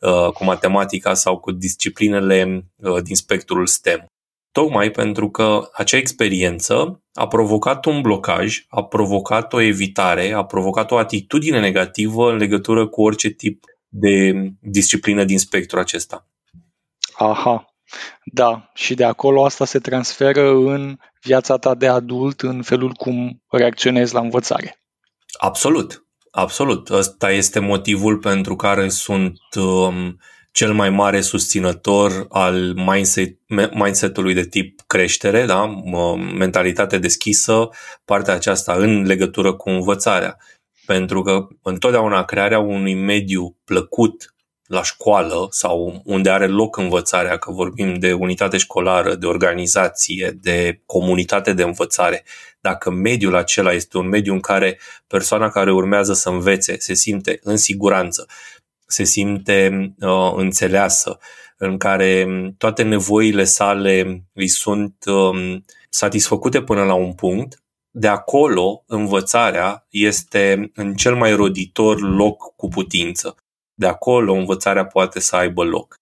uh, 0.00 0.28
cu 0.32 0.44
matematica 0.44 1.14
sau 1.14 1.38
cu 1.38 1.50
disciplinele 1.50 2.66
uh, 2.76 3.02
din 3.02 3.14
spectrul 3.14 3.66
STEM. 3.66 4.04
Tocmai 4.52 4.90
pentru 4.90 5.30
că 5.30 5.68
acea 5.72 5.96
experiență 5.96 7.02
a 7.12 7.26
provocat 7.26 7.84
un 7.84 8.00
blocaj, 8.00 8.64
a 8.68 8.84
provocat 8.84 9.52
o 9.52 9.60
evitare, 9.60 10.32
a 10.32 10.44
provocat 10.44 10.90
o 10.90 10.96
atitudine 10.96 11.60
negativă 11.60 12.30
în 12.30 12.36
legătură 12.36 12.86
cu 12.86 13.02
orice 13.02 13.28
tip 13.28 13.64
de 13.90 14.32
disciplină 14.60 15.24
din 15.24 15.38
spectrul 15.38 15.80
acesta. 15.80 16.26
Aha, 17.12 17.70
da, 18.24 18.70
și 18.74 18.94
de 18.94 19.04
acolo 19.04 19.44
asta 19.44 19.64
se 19.64 19.78
transferă 19.78 20.50
în 20.50 20.96
viața 21.22 21.56
ta 21.56 21.74
de 21.74 21.86
adult, 21.86 22.40
în 22.40 22.62
felul 22.62 22.92
cum 22.92 23.42
reacționezi 23.50 24.14
la 24.14 24.20
învățare. 24.20 24.80
Absolut, 25.38 26.06
absolut. 26.30 26.90
Ăsta 26.90 27.30
este 27.30 27.58
motivul 27.58 28.18
pentru 28.18 28.56
care 28.56 28.88
sunt 28.88 29.38
um, 29.54 30.16
cel 30.52 30.72
mai 30.72 30.90
mare 30.90 31.20
susținător 31.20 32.26
al 32.28 32.74
mindset, 32.74 33.38
mindset-ului 33.72 34.34
de 34.34 34.44
tip 34.44 34.80
creștere, 34.86 35.44
da? 35.44 35.66
mentalitate 36.34 36.98
deschisă, 36.98 37.68
partea 38.04 38.34
aceasta 38.34 38.72
în 38.72 39.02
legătură 39.06 39.54
cu 39.54 39.68
învățarea. 39.70 40.36
Pentru 40.90 41.22
că 41.22 41.46
întotdeauna 41.62 42.24
crearea 42.24 42.58
unui 42.58 42.94
mediu 42.94 43.56
plăcut 43.64 44.34
la 44.66 44.82
școală 44.82 45.46
sau 45.50 46.02
unde 46.04 46.30
are 46.30 46.46
loc 46.46 46.76
învățarea, 46.76 47.36
că 47.36 47.50
vorbim 47.50 47.94
de 47.94 48.12
unitate 48.12 48.56
școlară, 48.56 49.14
de 49.14 49.26
organizație, 49.26 50.38
de 50.40 50.82
comunitate 50.86 51.52
de 51.52 51.62
învățare, 51.62 52.24
dacă 52.60 52.90
mediul 52.90 53.34
acela 53.34 53.72
este 53.72 53.98
un 53.98 54.08
mediu 54.08 54.32
în 54.32 54.40
care 54.40 54.78
persoana 55.06 55.48
care 55.48 55.72
urmează 55.72 56.12
să 56.12 56.28
învețe 56.28 56.78
se 56.78 56.94
simte 56.94 57.38
în 57.42 57.56
siguranță, 57.56 58.26
se 58.86 59.04
simte 59.04 59.92
uh, 60.00 60.32
înțeleasă, 60.36 61.18
în 61.56 61.76
care 61.78 62.26
toate 62.58 62.82
nevoile 62.82 63.44
sale 63.44 64.24
îi 64.32 64.48
sunt 64.48 65.04
uh, 65.06 65.56
satisfăcute 65.88 66.62
până 66.62 66.84
la 66.84 66.94
un 66.94 67.12
punct, 67.12 67.62
de 67.90 68.08
acolo 68.08 68.84
învățarea 68.86 69.86
este 69.90 70.70
în 70.74 70.94
cel 70.94 71.16
mai 71.16 71.32
roditor 71.32 72.00
loc 72.00 72.54
cu 72.56 72.68
putință. 72.68 73.34
De 73.74 73.86
acolo 73.86 74.32
învățarea 74.32 74.86
poate 74.86 75.20
să 75.20 75.36
aibă 75.36 75.64
loc. 75.64 75.94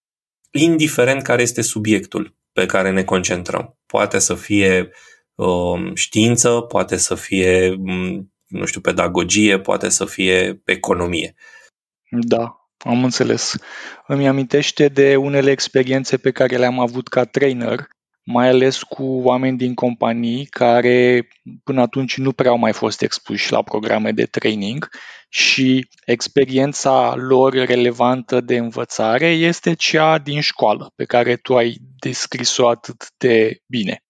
Indiferent 0.51 1.21
care 1.21 1.41
este 1.41 1.61
subiectul 1.61 2.35
pe 2.51 2.65
care 2.65 2.91
ne 2.91 3.03
concentrăm. 3.03 3.77
Poate 3.85 4.19
să 4.19 4.35
fie 4.35 4.91
uh, 5.35 5.91
știință, 5.93 6.49
poate 6.49 6.97
să 6.97 7.15
fie, 7.15 7.69
um, 7.69 8.33
nu 8.47 8.65
știu, 8.65 8.81
pedagogie, 8.81 9.59
poate 9.59 9.89
să 9.89 10.05
fie 10.05 10.61
economie. 10.65 11.35
Da, 12.09 12.69
am 12.77 13.03
înțeles. 13.03 13.55
Îmi 14.07 14.27
amintește 14.27 14.87
de 14.87 15.15
unele 15.15 15.51
experiențe 15.51 16.17
pe 16.17 16.31
care 16.31 16.57
le-am 16.57 16.79
avut 16.79 17.07
ca 17.07 17.25
trainer, 17.25 17.87
mai 18.31 18.47
ales 18.47 18.83
cu 18.83 19.03
oameni 19.03 19.57
din 19.57 19.73
companii 19.73 20.45
care 20.45 21.27
până 21.63 21.81
atunci 21.81 22.17
nu 22.17 22.31
prea 22.31 22.51
au 22.51 22.57
mai 22.57 22.73
fost 22.73 23.01
expuși 23.01 23.51
la 23.51 23.61
programe 23.61 24.11
de 24.11 24.25
training 24.25 24.89
și 25.29 25.87
experiența 26.05 27.15
lor 27.15 27.53
relevantă 27.53 28.41
de 28.41 28.57
învățare 28.57 29.27
este 29.27 29.73
cea 29.73 30.17
din 30.17 30.41
școală, 30.41 30.91
pe 30.95 31.05
care 31.05 31.35
tu 31.35 31.57
ai 31.57 31.77
descris-o 31.99 32.67
atât 32.67 33.07
de 33.17 33.61
bine. 33.65 34.03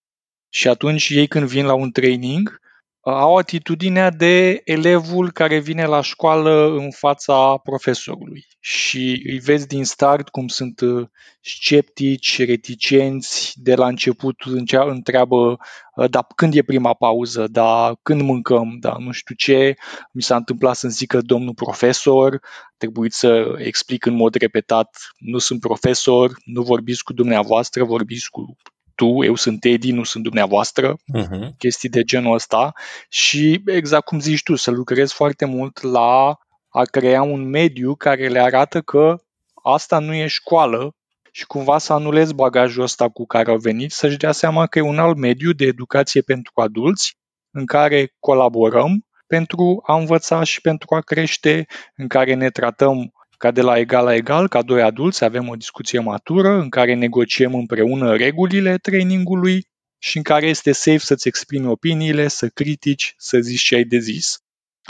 Și 0.49 0.67
atunci 0.67 1.09
ei 1.09 1.27
când 1.27 1.47
vin 1.47 1.65
la 1.65 1.73
un 1.73 1.91
training, 1.91 2.59
au 3.01 3.38
atitudinea 3.38 4.10
de 4.10 4.62
elevul 4.63 5.32
care 5.32 5.60
vine 5.60 5.86
la 5.86 6.01
școală 6.01 6.75
în 6.77 6.91
fața 6.91 7.58
profesorului 7.58 8.46
și 8.60 9.22
îi 9.25 9.39
vezi 9.39 9.68
din 9.68 9.86
start 9.86 10.29
cum 10.29 10.48
sunt 10.48 10.79
uh, 10.79 11.08
sceptici, 11.41 12.46
reticenți, 12.46 13.53
de 13.56 13.75
la 13.75 13.88
început 13.88 14.36
întreabă 14.70 15.58
uh, 15.96 16.10
da, 16.10 16.27
când 16.36 16.56
e 16.56 16.62
prima 16.62 16.94
pauză, 16.94 17.48
da, 17.48 17.94
când 18.01 18.22
mâncăm, 18.22 18.77
da, 18.79 18.96
nu 19.00 19.12
știu 19.12 19.36
ce, 19.36 19.75
mi 20.12 20.22
s-a 20.22 20.36
întâmplat 20.36 20.75
să-mi 20.75 20.91
zică 20.91 21.22
domnul 21.22 21.53
profesor, 21.53 22.39
trebuie 22.77 23.10
să 23.10 23.56
explic 23.58 24.06
în 24.06 24.15
mod 24.15 24.36
repetat, 24.36 24.98
nu 25.18 25.38
sunt 25.38 25.60
profesor, 25.60 26.32
nu 26.46 26.62
vorbiți 26.62 27.03
cu 27.03 27.13
dumneavoastră, 27.13 27.84
vorbiți 27.84 28.29
cu 28.29 28.56
tu, 29.00 29.24
eu 29.24 29.36
sunt 29.36 29.63
Eddie, 29.65 29.94
nu 29.94 30.03
sunt 30.03 30.24
dumneavoastră, 30.24 30.94
uh-huh. 30.94 31.50
chestii 31.58 31.89
de 31.89 32.03
genul 32.03 32.34
ăsta 32.34 32.74
și 33.10 33.62
exact 33.65 34.06
cum 34.06 34.20
zici 34.20 34.44
tu, 34.44 34.56
să 34.56 34.72
lucrezi 34.72 35.13
foarte 35.13 35.46
mult 35.46 35.82
la 35.82 36.38
a 36.70 36.84
crea 36.91 37.22
un 37.22 37.50
mediu 37.50 37.96
care 37.96 38.27
le 38.27 38.39
arată 38.39 38.82
că 38.82 39.15
asta 39.63 40.00
nu 40.00 40.13
e 40.13 40.27
școală 40.27 40.96
și 41.32 41.46
cumva 41.46 41.77
să 41.77 41.94
anulezi 41.94 42.34
bagajul 42.34 42.84
ăsta 42.84 43.10
cu 43.10 43.25
care 43.25 43.51
au 43.51 43.58
venit, 43.58 43.91
să-și 43.91 44.18
dea 44.18 44.32
seama 44.32 44.68
că 44.68 44.79
e 44.79 44.82
un 44.82 45.00
alt 45.00 45.18
mediu 45.18 45.51
de 45.51 45.65
educație 45.65 46.22
pentru 46.22 46.51
adulți 46.56 47.18
în 47.51 47.65
care 47.65 48.15
colaborăm 48.20 49.06
pentru 49.27 49.82
a 49.86 49.96
învăța 49.96 50.44
și 50.44 50.62
pentru 50.62 50.96
a 50.96 51.00
crește, 51.00 51.65
în 51.96 52.08
care 52.08 52.34
ne 52.34 52.50
tratăm 52.50 53.13
ca 53.39 53.51
de 53.51 53.62
la 53.62 53.77
egal 53.77 54.03
la 54.03 54.15
egal, 54.15 54.48
ca 54.48 54.62
doi 54.62 54.81
adulți, 54.81 55.24
avem 55.24 55.48
o 55.48 55.55
discuție 55.55 56.00
matură 56.00 56.50
în 56.50 56.69
care 56.69 56.93
negociem 56.93 57.53
împreună 57.53 58.15
regulile 58.15 58.77
trainingului 58.77 59.67
și 59.98 60.17
în 60.17 60.24
care 60.24 60.46
este 60.48 60.72
safe 60.72 60.98
să-ți 60.98 61.27
exprimi 61.27 61.67
opiniile, 61.67 62.27
să 62.27 62.48
critici, 62.48 63.13
să 63.17 63.39
zici 63.39 63.62
ce 63.62 63.75
ai 63.75 63.84
de 63.84 63.98
zis. 63.98 64.39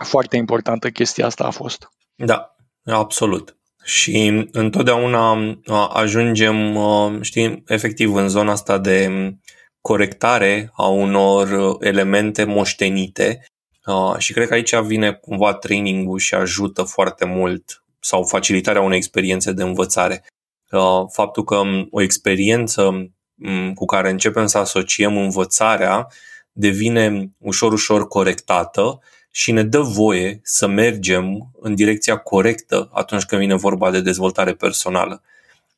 Foarte 0.03 0.37
importantă 0.37 0.89
chestia 0.89 1.25
asta 1.25 1.43
a 1.43 1.49
fost. 1.49 1.89
Da, 2.15 2.55
absolut. 2.83 3.57
Și 3.83 4.47
întotdeauna 4.51 5.37
ajungem, 5.93 6.77
știi, 7.21 7.63
efectiv 7.67 8.13
în 8.13 8.27
zona 8.27 8.51
asta 8.51 8.77
de 8.77 9.09
corectare 9.81 10.71
a 10.73 10.87
unor 10.87 11.77
elemente 11.79 12.43
moștenite 12.43 13.43
Uh, 13.89 14.17
și 14.17 14.33
cred 14.33 14.47
că 14.47 14.53
aici 14.53 14.75
vine 14.75 15.13
cumva 15.13 15.53
training-ul 15.53 16.17
și 16.17 16.33
ajută 16.33 16.83
foarte 16.83 17.25
mult 17.25 17.83
sau 17.99 18.23
facilitarea 18.23 18.81
unei 18.81 18.97
experiențe 18.97 19.51
de 19.51 19.63
învățare. 19.63 20.25
Uh, 20.71 21.05
faptul 21.11 21.43
că 21.43 21.55
um, 21.55 21.87
o 21.91 22.01
experiență 22.01 22.83
um, 22.83 23.73
cu 23.73 23.85
care 23.85 24.09
începem 24.09 24.45
să 24.45 24.57
asociem 24.57 25.17
învățarea 25.17 26.07
devine 26.51 27.31
ușor, 27.37 27.71
ușor 27.71 28.07
corectată 28.07 28.99
și 29.31 29.51
ne 29.51 29.63
dă 29.63 29.79
voie 29.79 30.39
să 30.43 30.67
mergem 30.67 31.51
în 31.59 31.75
direcția 31.75 32.17
corectă 32.17 32.89
atunci 32.93 33.23
când 33.23 33.41
vine 33.41 33.55
vorba 33.55 33.91
de 33.91 34.01
dezvoltare 34.01 34.53
personală. 34.53 35.21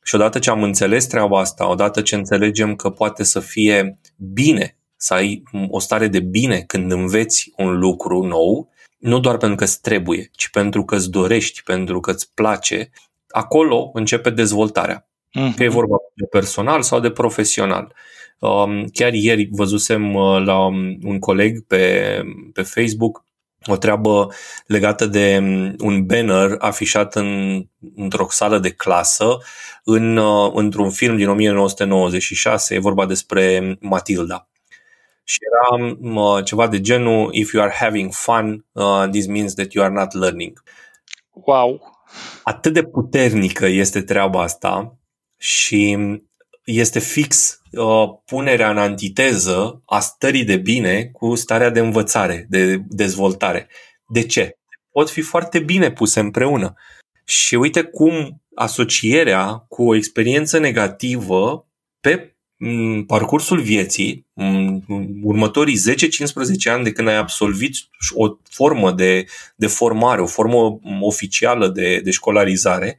Și 0.02 0.14
odată 0.14 0.38
ce 0.38 0.50
am 0.50 0.62
înțeles 0.62 1.06
treaba 1.06 1.38
asta, 1.40 1.68
odată 1.68 2.02
ce 2.02 2.14
înțelegem 2.14 2.76
că 2.76 2.90
poate 2.90 3.22
să 3.24 3.40
fie 3.40 3.98
bine 4.16 4.76
să 4.96 5.14
ai 5.14 5.42
o 5.68 5.78
stare 5.78 6.08
de 6.08 6.20
bine 6.20 6.60
când 6.60 6.92
înveți 6.92 7.52
un 7.56 7.78
lucru 7.78 8.22
nou, 8.22 8.71
nu 9.02 9.20
doar 9.20 9.36
pentru 9.36 9.56
că 9.56 9.64
îți 9.64 9.80
trebuie, 9.80 10.30
ci 10.32 10.48
pentru 10.48 10.84
că 10.84 10.94
îți 10.94 11.10
dorești, 11.10 11.62
pentru 11.62 12.00
că 12.00 12.10
îți 12.10 12.34
place, 12.34 12.90
acolo 13.28 13.90
începe 13.92 14.30
dezvoltarea. 14.30 15.08
Mm-hmm. 15.38 15.56
Că 15.56 15.62
e 15.62 15.68
vorba 15.68 15.96
de 16.14 16.26
personal 16.26 16.82
sau 16.82 17.00
de 17.00 17.10
profesional. 17.10 17.94
Um, 18.38 18.84
chiar 18.84 19.12
ieri 19.12 19.48
văzusem 19.50 20.14
uh, 20.14 20.44
la 20.44 20.64
un 21.02 21.18
coleg 21.18 21.66
pe, 21.66 22.22
pe 22.52 22.62
Facebook 22.62 23.24
o 23.66 23.76
treabă 23.76 24.28
legată 24.66 25.06
de 25.06 25.38
um, 25.40 25.74
un 25.78 26.06
banner 26.06 26.54
afișat 26.58 27.14
în, 27.14 27.62
într-o 27.96 28.26
sală 28.28 28.58
de 28.58 28.70
clasă 28.70 29.38
în, 29.84 30.16
uh, 30.16 30.52
într-un 30.54 30.90
film 30.90 31.16
din 31.16 31.28
1996, 31.28 32.74
e 32.74 32.78
vorba 32.78 33.06
despre 33.06 33.76
Matilda. 33.80 34.48
Și 35.24 35.38
era 35.50 35.92
uh, 36.00 36.44
ceva 36.44 36.68
de 36.68 36.80
genul 36.80 37.34
If 37.34 37.52
you 37.52 37.62
are 37.62 37.72
having 37.72 38.12
fun, 38.12 38.66
uh, 38.72 39.08
this 39.10 39.26
means 39.26 39.54
that 39.54 39.72
you 39.72 39.84
are 39.84 39.94
not 39.94 40.12
learning. 40.12 40.62
Wow! 41.30 41.80
Atât 42.42 42.72
de 42.72 42.82
puternică 42.82 43.66
este 43.66 44.02
treaba 44.02 44.42
asta 44.42 44.98
și 45.36 45.98
este 46.64 46.98
fix 46.98 47.60
uh, 47.72 48.08
punerea 48.24 48.70
în 48.70 48.78
antiteză 48.78 49.82
a 49.86 50.00
stării 50.00 50.44
de 50.44 50.56
bine 50.56 51.04
cu 51.04 51.34
starea 51.34 51.70
de 51.70 51.80
învățare, 51.80 52.46
de 52.48 52.76
dezvoltare. 52.88 53.68
De 54.06 54.26
ce? 54.26 54.58
Pot 54.90 55.10
fi 55.10 55.20
foarte 55.20 55.58
bine 55.58 55.92
puse 55.92 56.20
împreună. 56.20 56.74
Și 57.24 57.54
uite 57.54 57.82
cum 57.82 58.42
asocierea 58.54 59.64
cu 59.68 59.88
o 59.88 59.94
experiență 59.94 60.58
negativă 60.58 61.66
pe 62.00 62.31
parcursul 63.06 63.60
vieții, 63.60 64.26
următorii 65.22 65.80
10-15 66.66 66.70
ani 66.70 66.84
de 66.84 66.92
când 66.92 67.08
ai 67.08 67.16
absolvit 67.16 67.74
o 68.14 68.36
formă 68.50 68.92
de, 68.92 69.24
de 69.56 69.66
formare, 69.66 70.20
o 70.20 70.26
formă 70.26 70.78
oficială 71.00 71.68
de, 71.68 72.00
de 72.04 72.10
școlarizare, 72.10 72.98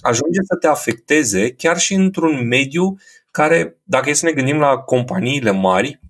ajunge 0.00 0.40
să 0.46 0.56
te 0.56 0.66
afecteze 0.66 1.52
chiar 1.52 1.78
și 1.78 1.94
într-un 1.94 2.46
mediu 2.46 2.98
care, 3.30 3.76
dacă 3.84 4.10
e 4.10 4.12
să 4.12 4.26
ne 4.26 4.32
gândim 4.32 4.58
la 4.58 4.76
companiile 4.76 5.50
mari, 5.50 6.00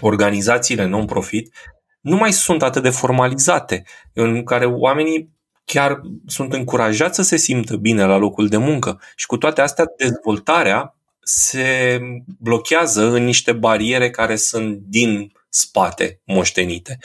organizațiile 0.00 0.84
non-profit, 0.84 1.54
nu 2.00 2.16
mai 2.16 2.32
sunt 2.32 2.62
atât 2.62 2.82
de 2.82 2.90
formalizate, 2.90 3.84
în 4.12 4.44
care 4.44 4.64
oamenii 4.64 5.34
chiar 5.64 6.00
sunt 6.26 6.52
încurajați 6.52 7.16
să 7.16 7.22
se 7.22 7.36
simtă 7.36 7.76
bine 7.76 8.04
la 8.04 8.16
locul 8.16 8.48
de 8.48 8.56
muncă. 8.56 9.00
Și 9.14 9.26
cu 9.26 9.36
toate 9.36 9.60
astea, 9.60 9.84
dezvoltarea 9.96 10.95
se 11.28 12.00
blochează 12.38 13.04
în 13.04 13.24
niște 13.24 13.52
bariere 13.52 14.10
care 14.10 14.36
sunt 14.36 14.76
din 14.76 15.32
spate 15.48 16.20
moștenite. 16.24 16.98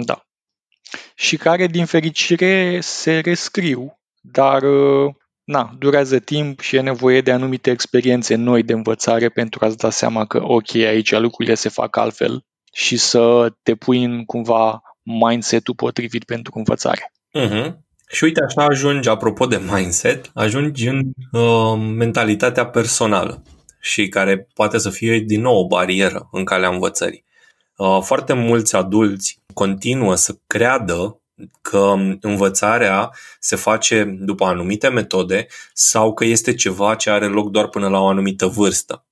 Da. 0.00 0.22
Și 1.14 1.36
care, 1.36 1.66
din 1.66 1.86
fericire, 1.86 2.80
se 2.80 3.18
rescriu, 3.18 3.98
dar 4.20 4.62
na, 5.44 5.74
durează 5.78 6.18
timp 6.18 6.60
și 6.60 6.76
e 6.76 6.80
nevoie 6.80 7.20
de 7.20 7.32
anumite 7.32 7.70
experiențe 7.70 8.34
noi 8.34 8.62
de 8.62 8.72
învățare 8.72 9.28
pentru 9.28 9.64
a-ți 9.64 9.76
da 9.76 9.90
seama 9.90 10.26
că, 10.26 10.40
ok, 10.42 10.74
aici 10.74 11.10
lucrurile 11.10 11.54
se 11.54 11.68
fac 11.68 11.96
altfel 11.96 12.44
și 12.72 12.96
să 12.96 13.52
te 13.62 13.74
pui 13.74 14.04
în 14.04 14.24
cumva 14.24 14.82
mindset-ul 15.02 15.74
potrivit 15.74 16.24
pentru 16.24 16.52
învățare. 16.54 17.12
Uh-huh. 17.38 17.72
Și 18.10 18.24
uite, 18.24 18.40
așa 18.42 18.64
ajungi, 18.64 19.08
apropo 19.08 19.46
de 19.46 19.60
mindset, 19.70 20.30
ajungi 20.34 20.88
în 20.88 21.02
uh, 21.32 21.78
mentalitatea 21.96 22.66
personală 22.66 23.42
și 23.80 24.08
care 24.08 24.48
poate 24.54 24.78
să 24.78 24.90
fie 24.90 25.18
din 25.18 25.40
nou 25.40 25.56
o 25.56 25.66
barieră 25.66 26.28
în 26.32 26.44
calea 26.44 26.68
învățării. 26.68 27.24
Uh, 27.76 27.98
foarte 28.02 28.32
mulți 28.32 28.76
adulți 28.76 29.42
continuă 29.54 30.14
să 30.14 30.38
creadă 30.46 31.22
că 31.60 31.94
învățarea 32.20 33.10
se 33.40 33.56
face 33.56 34.16
după 34.20 34.44
anumite 34.44 34.88
metode 34.88 35.46
sau 35.72 36.14
că 36.14 36.24
este 36.24 36.54
ceva 36.54 36.94
ce 36.94 37.10
are 37.10 37.26
loc 37.26 37.50
doar 37.50 37.68
până 37.68 37.88
la 37.88 38.00
o 38.00 38.06
anumită 38.06 38.46
vârstă. 38.46 39.06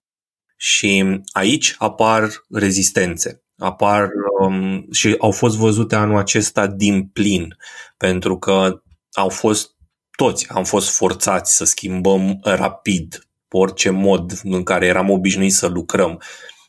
Și 0.57 1.21
aici 1.33 1.75
apar 1.79 2.31
rezistențe, 2.51 3.43
apar 3.59 4.09
um, 4.41 4.87
și 4.93 5.15
au 5.19 5.31
fost 5.31 5.57
văzute 5.57 5.95
anul 5.95 6.17
acesta 6.17 6.67
din 6.67 7.07
plin, 7.07 7.57
pentru 7.97 8.39
că 8.39 8.81
au 9.17 9.29
fost 9.29 9.71
toți, 10.17 10.49
am 10.49 10.65
fost 10.65 10.97
forțați 10.97 11.57
să 11.57 11.65
schimbăm 11.65 12.39
rapid 12.43 13.27
pe 13.49 13.57
orice 13.57 13.91
mod 13.91 14.33
în 14.43 14.63
care 14.63 14.87
eram 14.87 15.11
obișnuiți 15.11 15.57
să 15.57 15.67
lucrăm, 15.67 16.23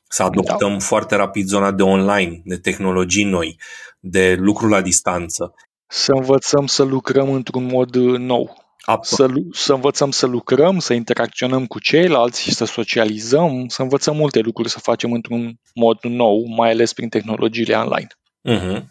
să 0.10 0.24
adoptăm 0.24 0.72
da. 0.72 0.80
foarte 0.80 1.16
rapid 1.16 1.48
zona 1.48 1.72
de 1.72 1.84
online, 1.84 2.42
de 2.44 2.58
tehnologii 2.58 3.24
noi, 3.24 3.60
de 4.00 4.36
lucru 4.40 4.68
la 4.68 4.82
distanță. 4.82 5.54
Să 5.88 6.12
învățăm 6.12 6.66
să 6.66 6.84
lucrăm 6.84 7.32
într-un 7.32 7.66
mod 7.66 7.96
uh, 7.96 8.20
nou. 8.20 8.66
Să, 9.02 9.28
să 9.52 9.74
învățăm 9.74 10.12
să 10.12 10.26
lucrăm, 10.26 10.80
să 10.80 10.94
interacționăm 10.94 11.66
cu 11.66 11.80
ceilalți 11.80 12.42
și 12.42 12.54
să 12.54 12.66
socializăm, 12.66 13.66
să 13.68 13.82
învățăm 13.82 14.16
multe 14.16 14.40
lucruri 14.40 14.70
să 14.70 14.80
facem 14.80 15.12
într-un 15.12 15.60
mod 15.74 15.98
nou, 16.02 16.46
mai 16.46 16.70
ales 16.72 16.94
prin 16.94 17.10
tehnologiile 17.10 17.76
online. 17.76 18.08
Uh-huh. 18.50 18.84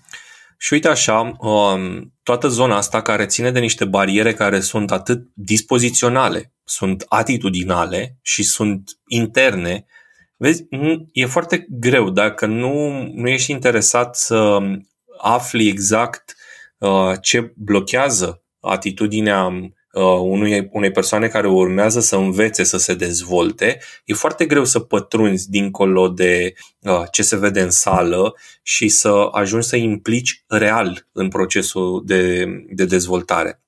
Și 0.58 0.72
uite 0.72 0.88
așa, 0.88 1.36
um, 1.38 2.12
toată 2.22 2.48
zona 2.48 2.76
asta 2.76 3.02
care 3.02 3.26
ține 3.26 3.50
de 3.50 3.58
niște 3.58 3.84
bariere 3.84 4.32
care 4.34 4.60
sunt 4.60 4.90
atât 4.90 5.28
dispoziționale, 5.34 6.52
sunt 6.64 7.04
atitudinale 7.08 8.18
și 8.22 8.42
sunt 8.42 8.98
interne, 9.06 9.86
vezi, 10.36 10.64
e 11.12 11.26
foarte 11.26 11.66
greu. 11.70 12.10
Dacă 12.10 12.46
nu, 12.46 13.02
nu 13.14 13.28
ești 13.28 13.50
interesat 13.50 14.16
să 14.16 14.58
afli 15.18 15.68
exact 15.68 16.36
uh, 16.78 17.12
ce 17.20 17.52
blochează 17.56 18.42
atitudinea 18.60 19.44
uh, 19.44 19.70
unui, 20.02 20.68
unei 20.72 20.90
persoane 20.90 21.28
care 21.28 21.48
urmează 21.48 22.00
să 22.00 22.16
învețe 22.16 22.62
să 22.62 22.78
se 22.78 22.94
dezvolte, 22.94 23.78
e 24.04 24.14
foarte 24.14 24.46
greu 24.46 24.64
să 24.64 24.78
pătrunzi 24.78 25.50
dincolo 25.50 26.08
de 26.08 26.54
uh, 26.80 27.02
ce 27.10 27.22
se 27.22 27.36
vede 27.36 27.60
în 27.60 27.70
sală 27.70 28.36
și 28.62 28.88
să 28.88 29.28
ajungi 29.30 29.66
să 29.66 29.76
implici 29.76 30.44
real 30.46 31.06
în 31.12 31.28
procesul 31.28 32.02
de, 32.06 32.46
de 32.68 32.84
dezvoltare. 32.84 33.60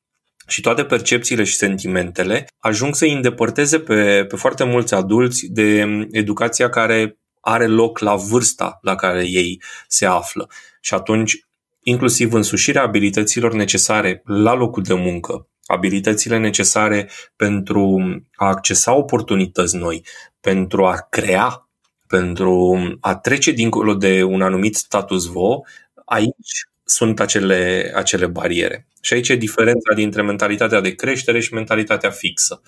Și 0.47 0.61
toate 0.61 0.85
percepțiile 0.85 1.45
și 1.45 1.57
sentimentele 1.57 2.47
ajung 2.59 2.95
să 2.95 3.05
îi 3.05 3.13
îndepărteze 3.13 3.81
pe, 3.81 4.25
pe 4.29 4.37
foarte 4.37 4.65
mulți 4.65 4.95
adulți 4.95 5.47
de 5.47 5.87
educația 6.11 6.69
care 6.69 7.19
are 7.41 7.67
loc 7.67 7.99
la 7.99 8.15
vârsta 8.15 8.79
la 8.83 8.95
care 8.95 9.27
ei 9.27 9.63
se 9.89 10.07
află. 10.07 10.49
Și 10.81 10.95
atunci 10.95 11.49
inclusiv 11.83 12.33
însușirea 12.33 12.83
abilităților 12.83 13.55
necesare 13.55 14.23
la 14.25 14.55
locul 14.55 14.83
de 14.83 14.95
muncă, 14.95 15.48
abilitățile 15.69 16.39
necesare 16.39 17.11
pentru 17.37 18.01
a 18.35 18.47
accesa 18.47 18.95
oportunități 18.95 19.77
noi, 19.77 20.05
pentru 20.41 20.87
a 20.87 21.07
crea, 21.11 21.69
pentru 22.07 22.79
a 23.01 23.17
trece 23.17 23.51
dincolo 23.51 23.95
de 23.95 24.23
un 24.23 24.43
anumit 24.43 24.77
status 24.77 25.27
quo, 25.27 25.63
aici 26.05 26.69
sunt 26.85 27.21
acele, 27.21 27.93
acele 27.95 28.27
bariere. 28.27 28.87
Și 29.01 29.13
aici 29.13 29.29
e 29.29 29.37
diferența 29.37 29.95
dintre 29.95 30.23
mentalitatea 30.23 30.81
de 30.81 30.95
creștere 30.95 31.41
și 31.41 31.55
mentalitatea 31.55 32.11
fixă. 32.11 32.63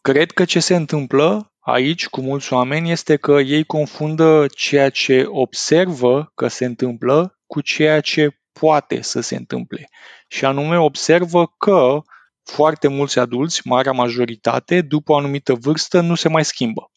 Cred 0.00 0.30
că 0.30 0.44
ce 0.44 0.60
se 0.60 0.74
întâmplă 0.74 1.52
aici 1.58 2.06
cu 2.06 2.20
mulți 2.20 2.52
oameni 2.52 2.90
este 2.90 3.16
că 3.16 3.32
ei 3.32 3.64
confundă 3.64 4.46
ceea 4.54 4.90
ce 4.90 5.24
observă 5.26 6.32
că 6.34 6.48
se 6.48 6.64
întâmplă 6.64 7.38
cu 7.46 7.60
ceea 7.60 8.00
ce 8.00 8.38
poate 8.52 9.00
să 9.00 9.20
se 9.20 9.36
întâmple. 9.36 9.88
Și 10.28 10.44
anume 10.44 10.78
observă 10.78 11.54
că 11.58 12.02
foarte 12.44 12.88
mulți 12.88 13.18
adulți, 13.18 13.60
marea 13.64 13.92
majoritate, 13.92 14.80
după 14.80 15.12
o 15.12 15.16
anumită 15.16 15.54
vârstă, 15.54 16.00
nu 16.00 16.14
se 16.14 16.28
mai 16.28 16.44
schimbă. 16.44 16.90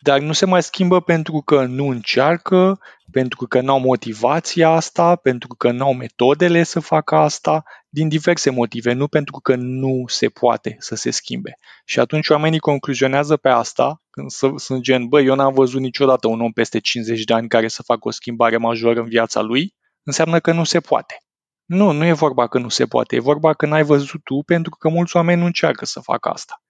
Dar 0.00 0.20
nu 0.20 0.32
se 0.32 0.46
mai 0.46 0.62
schimbă 0.62 1.00
pentru 1.00 1.42
că 1.44 1.64
nu 1.64 1.88
încearcă, 1.88 2.78
pentru 3.10 3.46
că 3.46 3.60
nu 3.60 3.72
au 3.72 3.80
motivația 3.80 4.68
asta, 4.68 5.16
pentru 5.16 5.54
că 5.54 5.70
nu 5.70 5.84
au 5.84 5.94
metodele 5.94 6.62
să 6.62 6.80
facă 6.80 7.14
asta, 7.14 7.62
din 7.88 8.08
diverse 8.08 8.50
motive, 8.50 8.92
nu 8.92 9.08
pentru 9.08 9.38
că 9.40 9.54
nu 9.56 10.04
se 10.06 10.28
poate 10.28 10.76
să 10.78 10.94
se 10.94 11.10
schimbe. 11.10 11.58
Și 11.84 12.00
atunci 12.00 12.28
oamenii 12.28 12.58
concluzionează 12.58 13.36
pe 13.36 13.48
asta, 13.48 14.02
când 14.10 14.30
sunt 14.60 14.82
gen, 14.82 15.06
băi, 15.06 15.26
eu 15.26 15.34
n-am 15.34 15.52
văzut 15.52 15.80
niciodată 15.80 16.28
un 16.28 16.40
om 16.40 16.52
peste 16.52 16.78
50 16.78 17.24
de 17.24 17.34
ani 17.34 17.48
care 17.48 17.68
să 17.68 17.82
facă 17.82 18.08
o 18.08 18.10
schimbare 18.10 18.56
majoră 18.56 19.00
în 19.00 19.08
viața 19.08 19.40
lui, 19.40 19.74
înseamnă 20.02 20.40
că 20.40 20.52
nu 20.52 20.64
se 20.64 20.80
poate. 20.80 21.22
Nu, 21.68 21.90
nu 21.90 22.04
e 22.04 22.12
vorba 22.12 22.46
că 22.46 22.58
nu 22.58 22.68
se 22.68 22.86
poate, 22.86 23.16
e 23.16 23.20
vorba 23.20 23.54
că 23.54 23.66
n-ai 23.66 23.82
văzut 23.82 24.24
tu 24.24 24.42
pentru 24.46 24.76
că 24.76 24.88
mulți 24.88 25.16
oameni 25.16 25.40
nu 25.40 25.46
încearcă 25.46 25.84
să 25.84 26.00
facă 26.00 26.28
asta. 26.28 26.62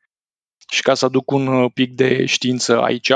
Și 0.68 0.82
ca 0.82 0.94
să 0.94 1.04
aduc 1.04 1.30
un 1.30 1.46
uh, 1.46 1.70
pic 1.74 1.94
de 1.94 2.24
știință 2.24 2.82
aici, 2.82 3.12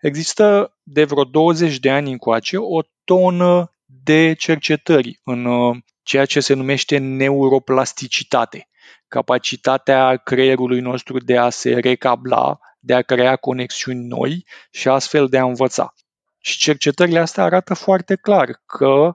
există 0.00 0.76
de 0.82 1.04
vreo 1.04 1.24
20 1.24 1.78
de 1.78 1.90
ani 1.90 2.10
încoace 2.10 2.56
o 2.56 2.80
tonă 3.04 3.74
de 3.84 4.34
cercetări 4.38 5.20
în 5.24 5.44
uh, 5.44 5.76
ceea 6.02 6.24
ce 6.24 6.40
se 6.40 6.54
numește 6.54 6.98
neuroplasticitate, 6.98 8.68
capacitatea 9.08 10.16
creierului 10.16 10.80
nostru 10.80 11.18
de 11.18 11.36
a 11.36 11.50
se 11.50 11.74
recabla, 11.74 12.58
de 12.78 12.94
a 12.94 13.02
crea 13.02 13.36
conexiuni 13.36 14.06
noi 14.06 14.46
și 14.70 14.88
astfel 14.88 15.28
de 15.28 15.38
a 15.38 15.44
învăța. 15.44 15.94
Și 16.38 16.58
cercetările 16.58 17.18
astea 17.18 17.44
arată 17.44 17.74
foarte 17.74 18.16
clar 18.16 18.62
că 18.66 18.86
uh, 18.86 19.14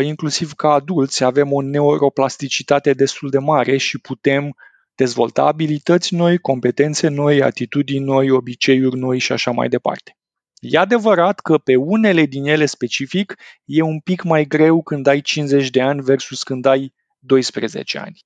inclusiv 0.00 0.52
ca 0.52 0.72
adulți 0.72 1.24
avem 1.24 1.52
o 1.52 1.62
neuroplasticitate 1.62 2.92
destul 2.92 3.30
de 3.30 3.38
mare 3.38 3.76
și 3.76 3.98
putem 3.98 4.56
dezvolta 4.94 5.42
abilități 5.42 6.14
noi, 6.14 6.38
competențe 6.38 7.08
noi, 7.08 7.42
atitudini 7.42 8.04
noi, 8.04 8.30
obiceiuri 8.30 8.98
noi 8.98 9.18
și 9.18 9.32
așa 9.32 9.50
mai 9.50 9.68
departe. 9.68 10.16
E 10.60 10.78
adevărat 10.78 11.40
că 11.40 11.58
pe 11.58 11.76
unele 11.76 12.24
din 12.24 12.46
ele 12.46 12.66
specific 12.66 13.34
e 13.64 13.82
un 13.82 14.00
pic 14.00 14.22
mai 14.22 14.44
greu 14.44 14.82
când 14.82 15.06
ai 15.06 15.20
50 15.20 15.70
de 15.70 15.80
ani 15.80 16.00
versus 16.00 16.42
când 16.42 16.64
ai 16.64 16.94
12 17.18 17.98
ani. 17.98 18.18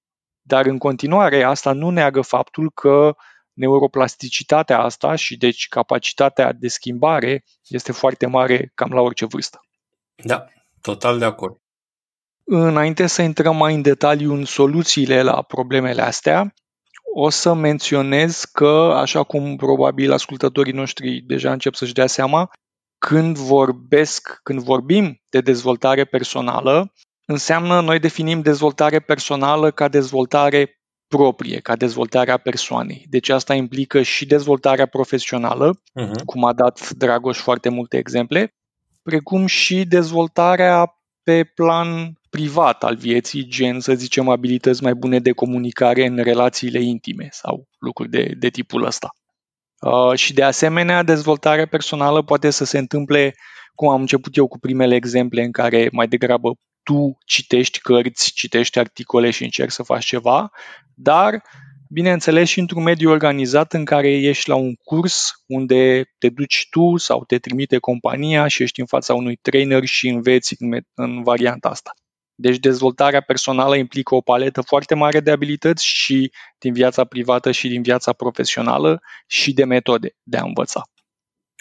Dar 0.43 0.67
în 0.67 0.79
continuare 0.79 1.43
asta 1.43 1.73
nu 1.73 1.91
neagă 1.91 2.21
faptul 2.21 2.71
că 2.71 3.15
neuroplasticitatea 3.53 4.79
asta 4.79 5.15
și 5.15 5.37
deci 5.37 5.69
capacitatea 5.69 6.53
de 6.53 6.69
schimbare 6.69 7.45
este 7.69 7.93
foarte 7.93 8.27
mare 8.27 8.71
cam 8.75 8.91
la 8.91 9.01
orice 9.01 9.27
vârstă. 9.27 9.61
Da, 10.25 10.47
total 10.83 11.19
de 11.19 11.25
acord. 11.25 11.57
Înainte 12.45 13.07
să 13.07 13.23
intrăm 13.23 13.57
mai 13.57 13.75
în 13.75 13.83
detaliu 13.83 14.33
în 14.33 14.45
soluțiile 14.45 15.23
la 15.23 15.43
problemele 15.43 16.03
astea, 16.03 16.55
o 17.15 17.31
să 17.31 17.55
menționez 17.55 18.45
că, 18.45 18.93
așa 18.97 19.23
cum 19.23 19.57
probabil 19.57 20.13
ascultătorii 20.13 20.73
noștri 20.73 21.21
deja 21.21 21.53
încep 21.53 21.75
să-și 21.75 21.93
dea 21.93 22.07
seama, 22.07 22.51
când 22.99 23.37
vorbesc, 23.37 24.41
când 24.43 24.61
vorbim 24.61 25.21
de 25.29 25.41
dezvoltare 25.41 26.05
personală, 26.05 26.93
înseamnă 27.27 27.81
noi 27.81 27.99
definim 27.99 28.41
dezvoltare 28.41 29.01
personală 29.01 29.71
ca 29.71 29.89
dezvoltare 29.89 30.81
proprie, 31.07 31.61
ca 31.61 31.77
dezvoltarea 31.77 32.37
persoanei. 32.37 33.07
Deci 33.09 33.29
asta 33.29 33.55
implică 33.55 34.03
și 34.03 34.27
dezvoltarea 34.27 34.87
profesională, 34.87 35.75
uh-huh. 35.75 36.25
cum 36.25 36.45
a 36.45 36.53
dat 36.53 36.91
Dragoș 36.91 37.39
foarte 37.39 37.69
multe 37.69 37.97
exemple, 37.97 38.55
precum 39.03 39.47
și 39.47 39.85
dezvoltarea 39.85 40.95
pe 41.23 41.45
plan 41.45 42.13
privat 42.31 42.85
al 42.85 42.97
vieții, 42.97 43.47
gen, 43.47 43.81
să 43.81 43.95
zicem, 43.95 44.29
abilități 44.29 44.83
mai 44.83 44.95
bune 44.95 45.19
de 45.19 45.33
comunicare 45.33 46.07
în 46.07 46.17
relațiile 46.17 46.81
intime 46.83 47.29
sau 47.31 47.69
lucruri 47.79 48.11
de, 48.11 48.35
de 48.39 48.49
tipul 48.49 48.85
ăsta. 48.85 49.09
Uh, 49.81 50.15
și 50.15 50.33
de 50.33 50.43
asemenea, 50.43 51.03
dezvoltarea 51.03 51.67
personală 51.67 52.23
poate 52.23 52.51
să 52.51 52.65
se 52.65 52.79
întâmple, 52.79 53.35
cum 53.75 53.89
am 53.89 54.01
început 54.01 54.37
eu 54.37 54.49
cu 54.49 54.59
primele 54.59 54.95
exemple, 54.95 55.43
în 55.43 55.53
care 55.53 55.89
mai 55.93 56.09
degrabă 56.09 56.55
tu 56.83 57.19
citești 57.25 57.79
cărți, 57.79 58.33
citești 58.33 58.79
articole 58.79 59.31
și 59.31 59.43
încerci 59.43 59.73
să 59.73 59.83
faci 59.83 60.05
ceva, 60.05 60.51
dar 60.95 61.43
bineînțeles 61.93 62.49
și 62.49 62.59
într-un 62.59 62.83
mediu 62.83 63.11
organizat 63.11 63.73
în 63.73 63.85
care 63.85 64.11
ești 64.11 64.49
la 64.49 64.55
un 64.55 64.75
curs 64.75 65.31
unde 65.47 66.11
te 66.19 66.29
duci 66.29 66.67
tu 66.71 66.97
sau 66.97 67.25
te 67.25 67.39
trimite 67.39 67.79
compania 67.79 68.47
și 68.47 68.63
ești 68.63 68.81
în 68.81 68.87
fața 68.87 69.15
unui 69.15 69.37
trainer 69.37 69.85
și 69.85 70.09
înveți 70.09 70.55
în, 70.59 70.81
în 70.95 71.23
varianta 71.23 71.69
asta. 71.69 71.91
Deci 72.35 72.57
dezvoltarea 72.57 73.21
personală 73.21 73.77
implică 73.77 74.15
o 74.15 74.21
paletă 74.21 74.61
foarte 74.61 74.95
mare 74.95 75.21
de 75.21 75.31
abilități 75.31 75.87
și 75.87 76.33
din 76.59 76.73
viața 76.73 77.05
privată 77.05 77.51
și 77.51 77.69
din 77.69 77.83
viața 77.83 78.13
profesională 78.13 79.01
și 79.27 79.53
de 79.53 79.65
metode 79.65 80.17
de 80.23 80.37
a 80.37 80.45
învăța. 80.45 80.83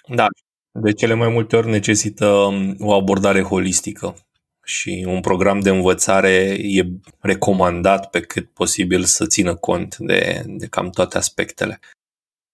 Da, 0.08 0.28
de 0.72 0.92
cele 0.92 1.14
mai 1.14 1.30
multe 1.30 1.56
ori 1.56 1.70
necesită 1.70 2.28
um, 2.28 2.76
o 2.80 2.94
abordare 2.94 3.42
holistică 3.42 4.16
și 4.64 5.06
un 5.08 5.22
program 5.22 5.60
de 5.60 5.70
învățare 5.70 6.58
e 6.60 6.84
recomandat 7.20 8.10
pe 8.10 8.22
cât 8.22 8.50
posibil 8.54 9.04
să 9.04 9.26
țină 9.26 9.56
cont 9.56 9.96
de, 9.98 10.44
de 10.46 10.68
cam 10.68 10.90
toate 10.90 11.18
aspectele. 11.18 11.80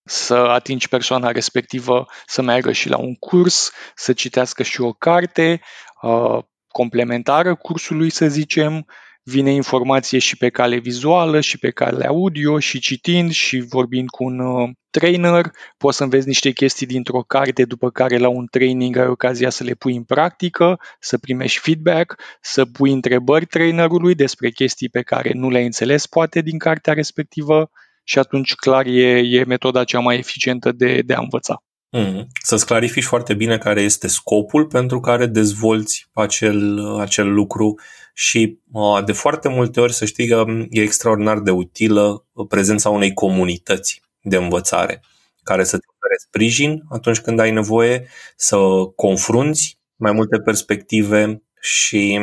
Să 0.03 0.33
atingi 0.35 0.89
persoana 0.89 1.31
respectivă 1.31 2.07
să 2.25 2.41
meargă 2.41 2.71
și 2.71 2.89
la 2.89 2.97
un 2.97 3.15
curs, 3.15 3.71
să 3.95 4.13
citească 4.13 4.63
și 4.63 4.81
o 4.81 4.91
carte, 4.91 5.61
uh, 6.01 6.43
complementară 6.67 7.55
cursului, 7.55 8.09
să 8.09 8.27
zicem, 8.27 8.85
vine 9.29 9.51
informație 9.51 10.19
și 10.19 10.37
pe 10.37 10.49
cale 10.49 10.77
vizuală 10.77 11.39
și 11.39 11.57
pe 11.57 11.69
cale 11.69 12.05
audio 12.05 12.59
și 12.59 12.79
citind 12.79 13.31
și 13.31 13.59
vorbind 13.59 14.09
cu 14.09 14.23
un 14.23 14.39
uh, 14.39 14.69
trainer, 14.89 15.51
poți 15.77 15.97
să 15.97 16.03
înveți 16.03 16.27
niște 16.27 16.51
chestii 16.51 16.85
dintr-o 16.85 17.21
carte, 17.21 17.63
după 17.63 17.89
care 17.89 18.17
la 18.17 18.27
un 18.27 18.45
training 18.51 18.97
ai 18.97 19.07
ocazia 19.07 19.49
să 19.49 19.63
le 19.63 19.73
pui 19.73 19.95
în 19.95 20.03
practică, 20.03 20.79
să 20.99 21.17
primești 21.17 21.59
feedback, 21.59 22.15
să 22.41 22.65
pui 22.65 22.91
întrebări 22.91 23.45
trainerului 23.45 24.15
despre 24.15 24.49
chestii 24.49 24.89
pe 24.89 25.01
care 25.01 25.31
nu 25.33 25.49
le-ai 25.49 25.65
înțeles 25.65 26.05
poate 26.05 26.41
din 26.41 26.57
cartea 26.57 26.93
respectivă 26.93 27.69
și 28.03 28.19
atunci 28.19 28.55
clar 28.55 28.85
e, 28.85 29.17
e 29.17 29.43
metoda 29.43 29.83
cea 29.83 29.99
mai 29.99 30.17
eficientă 30.17 30.71
de, 30.71 31.01
de 31.05 31.13
a 31.13 31.19
învăța. 31.19 31.63
Mm. 31.89 32.27
Să-ți 32.43 32.65
clarifici 32.65 33.03
foarte 33.03 33.33
bine 33.33 33.57
care 33.57 33.81
este 33.81 34.07
scopul 34.07 34.65
pentru 34.65 34.99
care 34.99 35.25
dezvolți 35.25 36.07
acel, 36.13 36.79
acel 36.99 37.33
lucru 37.33 37.75
și 38.19 38.59
de 39.05 39.11
foarte 39.11 39.49
multe 39.49 39.79
ori 39.79 39.93
să 39.93 40.05
știi 40.05 40.27
că 40.27 40.45
e 40.69 40.81
extraordinar 40.81 41.39
de 41.39 41.51
utilă 41.51 42.25
prezența 42.47 42.89
unei 42.89 43.13
comunități 43.13 44.01
de 44.21 44.35
învățare 44.35 45.01
care 45.43 45.63
să 45.63 45.77
te 45.77 45.85
ofere 45.95 46.15
sprijin 46.17 46.83
atunci 46.89 47.19
când 47.19 47.39
ai 47.39 47.51
nevoie 47.51 48.07
să 48.35 48.57
confrunți 48.95 49.79
mai 49.95 50.11
multe 50.11 50.37
perspective 50.37 51.43
și 51.61 52.19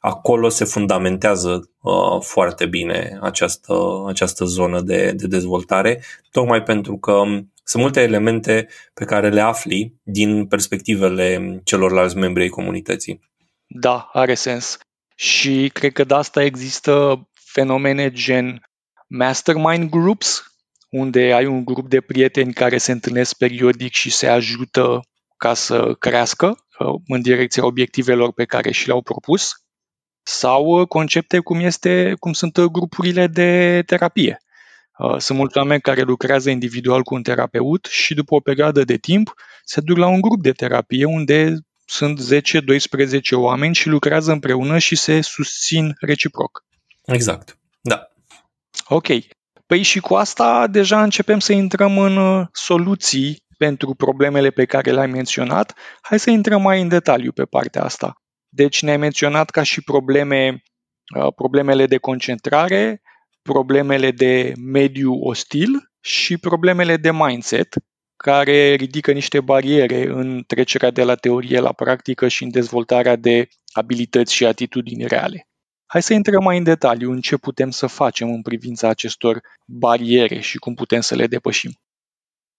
acolo 0.00 0.48
se 0.48 0.64
fundamentează 0.64 1.70
uh, 1.80 2.20
foarte 2.20 2.66
bine 2.66 3.18
această, 3.22 4.04
această 4.06 4.44
zonă 4.44 4.80
de, 4.80 5.12
de 5.12 5.26
dezvoltare, 5.26 6.02
tocmai 6.30 6.62
pentru 6.62 6.96
că 6.96 7.22
sunt 7.64 7.82
multe 7.82 8.00
elemente 8.00 8.68
pe 8.94 9.04
care 9.04 9.28
le 9.28 9.40
afli 9.40 9.94
din 10.02 10.46
perspectivele 10.46 11.60
celorlalți 11.64 12.16
membri 12.16 12.42
ai 12.42 12.48
comunității. 12.48 13.20
Da, 13.66 14.10
are 14.12 14.34
sens. 14.34 14.78
Și 15.18 15.70
cred 15.72 15.92
că 15.92 16.04
de 16.04 16.14
asta 16.14 16.42
există 16.42 17.26
fenomene 17.34 18.10
gen 18.10 18.62
mastermind 19.08 19.90
groups, 19.90 20.42
unde 20.90 21.32
ai 21.32 21.46
un 21.46 21.64
grup 21.64 21.88
de 21.88 22.00
prieteni 22.00 22.52
care 22.52 22.78
se 22.78 22.92
întâlnesc 22.92 23.36
periodic 23.36 23.92
și 23.92 24.10
se 24.10 24.26
ajută 24.26 25.00
ca 25.36 25.54
să 25.54 25.94
crească 25.98 26.46
uh, 26.78 27.00
în 27.06 27.22
direcția 27.22 27.64
obiectivelor 27.64 28.32
pe 28.32 28.44
care 28.44 28.70
și 28.70 28.86
le-au 28.86 29.02
propus, 29.02 29.52
sau 30.22 30.64
uh, 30.64 30.86
concepte 30.86 31.38
cum, 31.38 31.60
este, 31.60 32.14
cum 32.18 32.32
sunt 32.32 32.56
uh, 32.56 32.64
grupurile 32.64 33.26
de 33.26 33.82
terapie, 33.86 34.38
Uh, 34.98 35.18
sunt 35.18 35.38
mulți 35.38 35.58
oameni 35.58 35.80
care 35.80 36.00
lucrează 36.00 36.50
individual 36.50 37.02
cu 37.02 37.14
un 37.14 37.22
terapeut 37.22 37.84
și 37.84 38.14
după 38.14 38.34
o 38.34 38.40
perioadă 38.40 38.84
de 38.84 38.96
timp 38.96 39.34
se 39.64 39.80
duc 39.80 39.96
la 39.96 40.06
un 40.06 40.20
grup 40.20 40.42
de 40.42 40.52
terapie 40.52 41.04
unde 41.04 41.54
sunt 41.90 42.20
10-12 42.20 42.40
oameni 43.32 43.74
și 43.74 43.88
lucrează 43.88 44.32
împreună 44.32 44.78
și 44.78 44.96
se 44.96 45.20
susțin 45.20 45.94
reciproc. 46.00 46.64
Exact, 47.04 47.58
da. 47.80 48.08
Ok. 48.84 49.06
Păi 49.66 49.82
și 49.82 50.00
cu 50.00 50.14
asta 50.14 50.66
deja 50.66 51.02
începem 51.02 51.38
să 51.38 51.52
intrăm 51.52 51.98
în 51.98 52.16
uh, 52.16 52.46
soluții 52.52 53.42
pentru 53.58 53.94
problemele 53.94 54.50
pe 54.50 54.64
care 54.64 54.90
le-ai 54.90 55.06
menționat. 55.06 55.74
Hai 56.00 56.18
să 56.18 56.30
intrăm 56.30 56.62
mai 56.62 56.80
în 56.80 56.88
detaliu 56.88 57.32
pe 57.32 57.44
partea 57.44 57.82
asta. 57.82 58.12
Deci 58.48 58.82
ne-ai 58.82 58.96
menționat 58.96 59.50
ca 59.50 59.62
și 59.62 59.82
probleme, 59.82 60.62
uh, 61.16 61.32
problemele 61.34 61.86
de 61.86 61.98
concentrare, 61.98 63.02
problemele 63.42 64.10
de 64.10 64.52
mediu 64.56 65.12
ostil 65.12 65.90
și 66.00 66.38
problemele 66.38 66.96
de 66.96 67.12
mindset, 67.12 67.74
care 68.24 68.74
ridică 68.74 69.12
niște 69.12 69.40
bariere 69.40 70.06
în 70.06 70.44
trecerea 70.46 70.90
de 70.90 71.02
la 71.02 71.14
teorie 71.14 71.60
la 71.60 71.72
practică 71.72 72.28
și 72.28 72.42
în 72.42 72.50
dezvoltarea 72.50 73.16
de 73.16 73.48
abilități 73.72 74.34
și 74.34 74.46
atitudini 74.46 75.06
reale. 75.06 75.48
Hai 75.86 76.02
să 76.02 76.14
intrăm 76.14 76.42
mai 76.42 76.58
în 76.58 76.62
detaliu 76.62 77.10
în 77.10 77.20
ce 77.20 77.36
putem 77.36 77.70
să 77.70 77.86
facem 77.86 78.30
în 78.30 78.42
privința 78.42 78.88
acestor 78.88 79.40
bariere 79.66 80.40
și 80.40 80.58
cum 80.58 80.74
putem 80.74 81.00
să 81.00 81.14
le 81.14 81.26
depășim. 81.26 81.72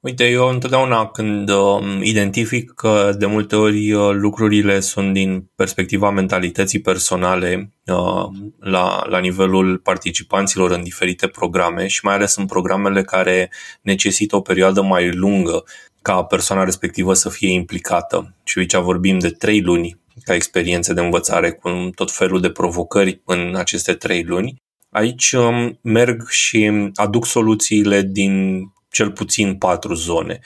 Uite, 0.02 0.28
eu 0.28 0.48
întotdeauna 0.48 1.08
când 1.08 1.50
uh, 1.50 2.00
identific 2.02 2.72
că 2.72 3.16
de 3.18 3.26
multe 3.26 3.56
ori 3.56 3.92
uh, 3.92 4.10
lucrurile 4.12 4.80
sunt 4.80 5.14
din 5.14 5.50
perspectiva 5.56 6.10
mentalității 6.10 6.82
personale 6.82 7.74
uh, 7.86 8.26
la, 8.60 9.04
la 9.08 9.20
nivelul 9.20 9.78
participanților 9.78 10.72
în 10.72 10.84
diferite 10.84 11.28
programe 11.28 11.88
și 11.88 12.06
mai 12.06 12.14
ales 12.14 12.36
în 12.36 12.46
programele 12.46 13.04
care 13.04 13.52
necesită 13.82 14.36
o 14.36 14.42
perioadă 14.42 14.82
mai 14.82 15.12
lungă 15.12 15.64
ca 16.02 16.24
persoana 16.24 16.64
respectivă 16.64 17.14
să 17.14 17.30
fie 17.30 17.52
implicată. 17.52 18.36
Și 18.44 18.60
aici 18.60 18.76
vorbim 18.76 19.20
de 19.20 19.30
trei 19.30 19.62
luni 19.62 20.00
ca 20.24 20.34
experiențe 20.34 20.94
de 20.94 21.02
învățare 21.02 21.52
cu 21.52 21.90
tot 21.96 22.12
felul 22.12 22.42
de 22.42 22.50
provocări 22.50 23.22
în 23.26 23.56
aceste 23.56 23.94
trei 23.94 24.24
luni. 24.24 24.56
Aici 24.90 25.32
um, 25.32 25.80
merg 25.82 26.30
și 26.30 26.72
aduc 26.94 27.26
soluțiile 27.26 28.02
din 28.02 28.64
cel 28.90 29.12
puțin 29.12 29.58
patru 29.58 29.94
zone. 29.94 30.40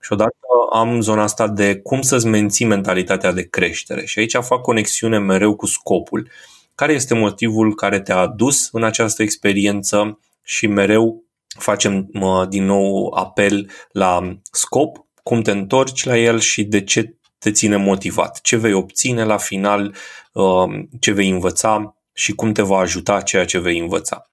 Și 0.00 0.12
odată 0.12 0.36
am 0.72 1.00
zona 1.00 1.22
asta 1.22 1.48
de 1.48 1.76
cum 1.76 2.02
să-ți 2.02 2.26
menții 2.26 2.64
mentalitatea 2.64 3.32
de 3.32 3.48
creștere. 3.48 4.04
Și 4.04 4.18
aici 4.18 4.36
fac 4.40 4.60
conexiune 4.60 5.18
mereu 5.18 5.56
cu 5.56 5.66
scopul. 5.66 6.30
Care 6.74 6.92
este 6.92 7.14
motivul 7.14 7.74
care 7.74 8.00
te-a 8.00 8.16
adus 8.16 8.68
în 8.72 8.84
această 8.84 9.22
experiență 9.22 10.18
și 10.42 10.66
mereu 10.66 11.24
facem 11.58 12.10
din 12.48 12.64
nou 12.64 13.12
apel 13.14 13.70
la 13.92 14.38
scop, 14.52 15.06
cum 15.22 15.42
te 15.42 15.50
întorci 15.50 16.04
la 16.04 16.18
el 16.18 16.38
și 16.38 16.64
de 16.64 16.84
ce 16.84 17.14
te 17.38 17.50
ține 17.50 17.76
motivat, 17.76 18.40
ce 18.40 18.56
vei 18.56 18.72
obține 18.72 19.24
la 19.24 19.36
final, 19.36 19.94
um, 20.32 20.88
ce 21.00 21.12
vei 21.12 21.28
învăța 21.28 21.96
și 22.12 22.32
cum 22.32 22.52
te 22.52 22.62
va 22.62 22.78
ajuta 22.78 23.20
ceea 23.20 23.44
ce 23.44 23.58
vei 23.58 23.78
învăța. 23.78 24.30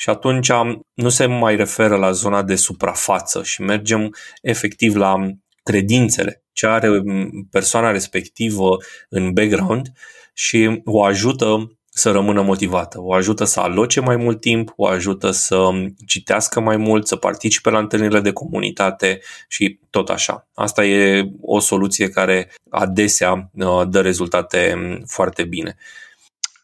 Și 0.00 0.10
atunci 0.10 0.50
nu 0.94 1.08
se 1.08 1.26
mai 1.26 1.56
referă 1.56 1.96
la 1.96 2.10
zona 2.10 2.42
de 2.42 2.54
suprafață 2.54 3.42
și 3.42 3.62
mergem 3.62 4.14
efectiv 4.42 4.96
la 4.96 5.16
credințele, 5.62 6.42
ce 6.52 6.66
are 6.66 7.02
persoana 7.50 7.90
respectivă 7.90 8.76
în 9.08 9.32
background 9.32 9.92
și 10.34 10.80
o 10.84 11.04
ajută 11.04 11.72
să 11.88 12.10
rămână 12.10 12.42
motivată, 12.42 13.00
o 13.00 13.12
ajută 13.12 13.44
să 13.44 13.60
aloce 13.60 14.00
mai 14.00 14.16
mult 14.16 14.40
timp, 14.40 14.72
o 14.76 14.86
ajută 14.86 15.30
să 15.30 15.70
citească 16.06 16.60
mai 16.60 16.76
mult, 16.76 17.06
să 17.06 17.16
participe 17.16 17.70
la 17.70 17.78
întâlnirile 17.78 18.20
de 18.20 18.32
comunitate 18.32 19.20
și 19.48 19.78
tot 19.90 20.08
așa. 20.08 20.48
Asta 20.54 20.84
e 20.84 21.30
o 21.40 21.58
soluție 21.58 22.08
care 22.08 22.52
adesea 22.70 23.50
uh, 23.54 23.82
dă 23.88 24.00
rezultate 24.00 24.78
foarte 25.06 25.44
bine. 25.44 25.76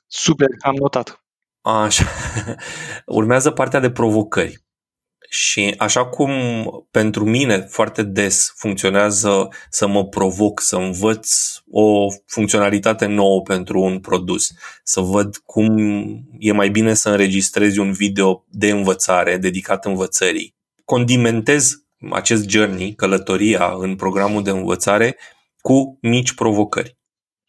Super, 0.07 0.49
am 0.61 0.75
notat. 0.75 1.24
Așa. 1.65 2.07
Urmează 3.07 3.51
partea 3.51 3.81
de 3.81 3.91
provocări. 3.91 4.63
Și 5.29 5.75
așa 5.79 6.07
cum 6.07 6.31
pentru 6.91 7.25
mine 7.25 7.59
foarte 7.59 8.03
des 8.03 8.53
funcționează 8.57 9.49
să 9.71 9.87
mă 9.87 10.05
provoc, 10.05 10.61
să 10.61 10.77
învăț 10.77 11.29
o 11.71 12.07
funcționalitate 12.27 13.07
nouă 13.07 13.43
pentru 13.43 13.81
un 13.81 14.01
produs, 14.01 14.53
să 14.83 15.01
văd 15.01 15.37
cum 15.37 15.79
e 16.39 16.53
mai 16.53 16.69
bine 16.69 16.95
să 16.95 17.11
înregistrezi 17.11 17.79
un 17.79 17.93
video 17.93 18.45
de 18.49 18.71
învățare 18.71 19.37
dedicat 19.37 19.85
învățării. 19.85 20.55
Condimentez 20.85 21.85
acest 22.11 22.49
journey, 22.49 22.95
călătoria 22.95 23.75
în 23.79 23.97
programul 23.97 24.43
de 24.43 24.51
învățare 24.51 25.17
cu 25.61 25.99
mici 26.01 26.35
provocări. 26.35 26.99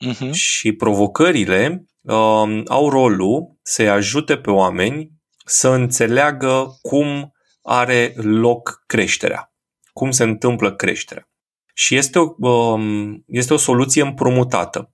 Uh-huh. 0.08 0.32
Și 0.32 0.72
provocările 0.72 1.86
uh, 2.06 2.62
au 2.68 2.90
rolul 2.90 3.58
să-i 3.62 3.90
ajute 3.90 4.38
pe 4.38 4.50
oameni 4.50 5.12
să 5.46 5.70
înțeleagă 5.70 6.78
cum 6.82 7.34
are 7.62 8.14
loc 8.16 8.84
creșterea, 8.86 9.54
cum 9.94 10.12
se 10.12 10.24
întâmplă 10.24 10.76
creșterea. 10.76 11.30
Și 11.74 11.96
este 11.96 12.20
o, 12.20 12.50
um, 12.50 13.24
este 13.28 13.54
o 13.54 13.58
soluție 13.58 14.02
împrumutată. 14.02 14.94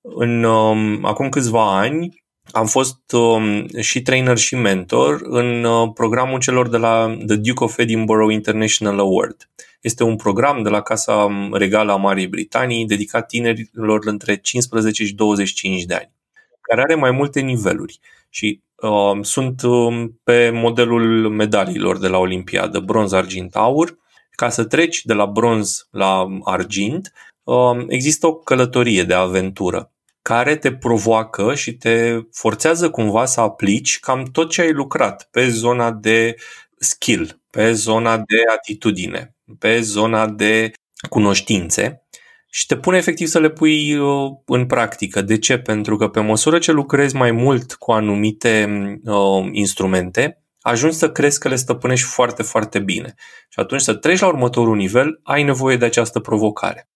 În, 0.00 0.44
um, 0.44 1.04
acum 1.04 1.28
câțiva 1.28 1.78
ani 1.78 2.24
am 2.52 2.66
fost 2.66 3.12
um, 3.12 3.66
și 3.78 4.02
trainer 4.02 4.36
și 4.36 4.54
mentor 4.54 5.20
în 5.22 5.64
uh, 5.64 5.90
programul 5.94 6.38
celor 6.38 6.68
de 6.68 6.76
la 6.76 7.16
The 7.26 7.36
Duke 7.36 7.64
of 7.64 7.78
Edinburgh 7.78 8.32
International 8.32 8.98
Award. 8.98 9.50
Este 9.80 10.04
un 10.04 10.16
program 10.16 10.62
de 10.62 10.68
la 10.68 10.80
Casa 10.82 11.28
Regală 11.52 11.92
a 11.92 11.96
Marii 11.96 12.28
Britanii 12.28 12.86
dedicat 12.86 13.26
tinerilor 13.26 14.06
între 14.06 14.36
15 14.36 15.04
și 15.04 15.14
25 15.14 15.82
de 15.82 15.94
ani, 15.94 16.12
care 16.60 16.82
are 16.82 16.94
mai 16.94 17.10
multe 17.10 17.40
niveluri. 17.40 18.00
Și 18.28 18.62
uh, 18.76 19.18
sunt 19.22 19.62
uh, 19.62 20.04
pe 20.24 20.50
modelul 20.50 21.28
medaliilor 21.28 21.98
de 21.98 22.08
la 22.08 22.18
Olimpiadă, 22.18 22.78
bronz, 22.78 23.12
argint, 23.12 23.56
aur. 23.56 23.98
Ca 24.30 24.48
să 24.48 24.64
treci 24.64 25.04
de 25.04 25.12
la 25.12 25.26
bronz 25.26 25.88
la 25.90 26.26
argint, 26.44 27.12
uh, 27.42 27.84
există 27.88 28.26
o 28.26 28.34
călătorie 28.34 29.02
de 29.02 29.14
aventură 29.14 29.92
care 30.22 30.56
te 30.56 30.72
provoacă 30.72 31.54
și 31.54 31.72
te 31.72 32.20
forțează 32.32 32.90
cumva 32.90 33.24
să 33.24 33.40
aplici 33.40 34.00
cam 34.00 34.24
tot 34.24 34.50
ce 34.50 34.60
ai 34.60 34.72
lucrat 34.72 35.28
pe 35.30 35.48
zona 35.48 35.90
de 35.90 36.34
skill, 36.78 37.40
pe 37.50 37.72
zona 37.72 38.16
de 38.16 38.36
atitudine, 38.56 39.34
pe 39.58 39.80
zona 39.80 40.26
de 40.28 40.72
cunoștințe 41.08 42.06
și 42.52 42.66
te 42.66 42.76
pune 42.76 42.96
efectiv 42.96 43.26
să 43.26 43.40
le 43.40 43.50
pui 43.50 43.96
uh, 43.96 44.30
în 44.44 44.66
practică. 44.66 45.22
De 45.22 45.38
ce? 45.38 45.58
Pentru 45.58 45.96
că 45.96 46.08
pe 46.08 46.20
măsură 46.20 46.58
ce 46.58 46.72
lucrezi 46.72 47.16
mai 47.16 47.30
mult 47.30 47.74
cu 47.74 47.92
anumite 47.92 48.68
uh, 49.04 49.48
instrumente, 49.52 50.44
ajungi 50.60 50.96
să 50.96 51.10
crezi 51.10 51.38
că 51.38 51.48
le 51.48 51.56
stăpânești 51.56 52.06
foarte, 52.06 52.42
foarte 52.42 52.78
bine. 52.78 53.14
Și 53.48 53.60
atunci 53.60 53.80
să 53.80 53.94
treci 53.94 54.18
la 54.18 54.26
următorul 54.26 54.76
nivel, 54.76 55.20
ai 55.22 55.42
nevoie 55.42 55.76
de 55.76 55.84
această 55.84 56.20
provocare. 56.20 56.88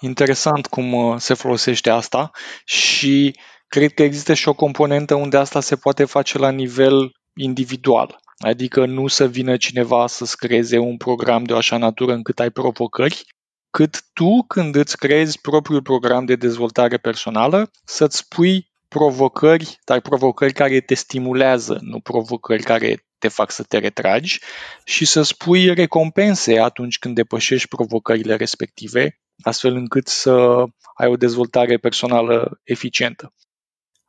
Interesant 0.00 0.66
cum 0.66 0.92
uh, 0.92 1.18
se 1.18 1.34
folosește 1.34 1.90
asta 1.90 2.30
și 2.64 3.36
cred 3.66 3.92
că 3.92 4.02
există 4.02 4.34
și 4.34 4.48
o 4.48 4.54
componentă 4.54 5.14
unde 5.14 5.36
asta 5.36 5.60
se 5.60 5.76
poate 5.76 6.04
face 6.04 6.38
la 6.38 6.50
nivel 6.50 7.12
individual. 7.34 8.20
Adică 8.38 8.86
nu 8.86 9.06
să 9.06 9.26
vină 9.26 9.56
cineva 9.56 10.06
să-ți 10.06 10.36
creeze 10.36 10.78
un 10.78 10.96
program 10.96 11.44
de 11.44 11.52
o 11.52 11.56
așa 11.56 11.76
natură 11.76 12.12
încât 12.12 12.40
ai 12.40 12.50
provocări, 12.50 13.24
cât 13.72 14.04
tu, 14.12 14.42
când 14.48 14.74
îți 14.74 14.96
creezi 14.96 15.40
propriul 15.40 15.82
program 15.82 16.24
de 16.24 16.36
dezvoltare 16.36 16.96
personală, 16.96 17.70
să-ți 17.84 18.28
pui 18.28 18.70
provocări, 18.88 19.78
dar 19.84 20.00
provocări 20.00 20.52
care 20.52 20.80
te 20.80 20.94
stimulează, 20.94 21.78
nu 21.80 22.00
provocări 22.00 22.62
care 22.62 23.04
te 23.18 23.28
fac 23.28 23.50
să 23.50 23.62
te 23.62 23.78
retragi 23.78 24.40
și 24.84 25.04
să 25.04 25.22
spui 25.22 25.74
recompense 25.74 26.58
atunci 26.58 26.98
când 26.98 27.14
depășești 27.14 27.68
provocările 27.68 28.36
respective, 28.36 29.20
astfel 29.42 29.74
încât 29.74 30.08
să 30.08 30.64
ai 30.94 31.08
o 31.08 31.16
dezvoltare 31.16 31.76
personală 31.76 32.60
eficientă. 32.64 33.34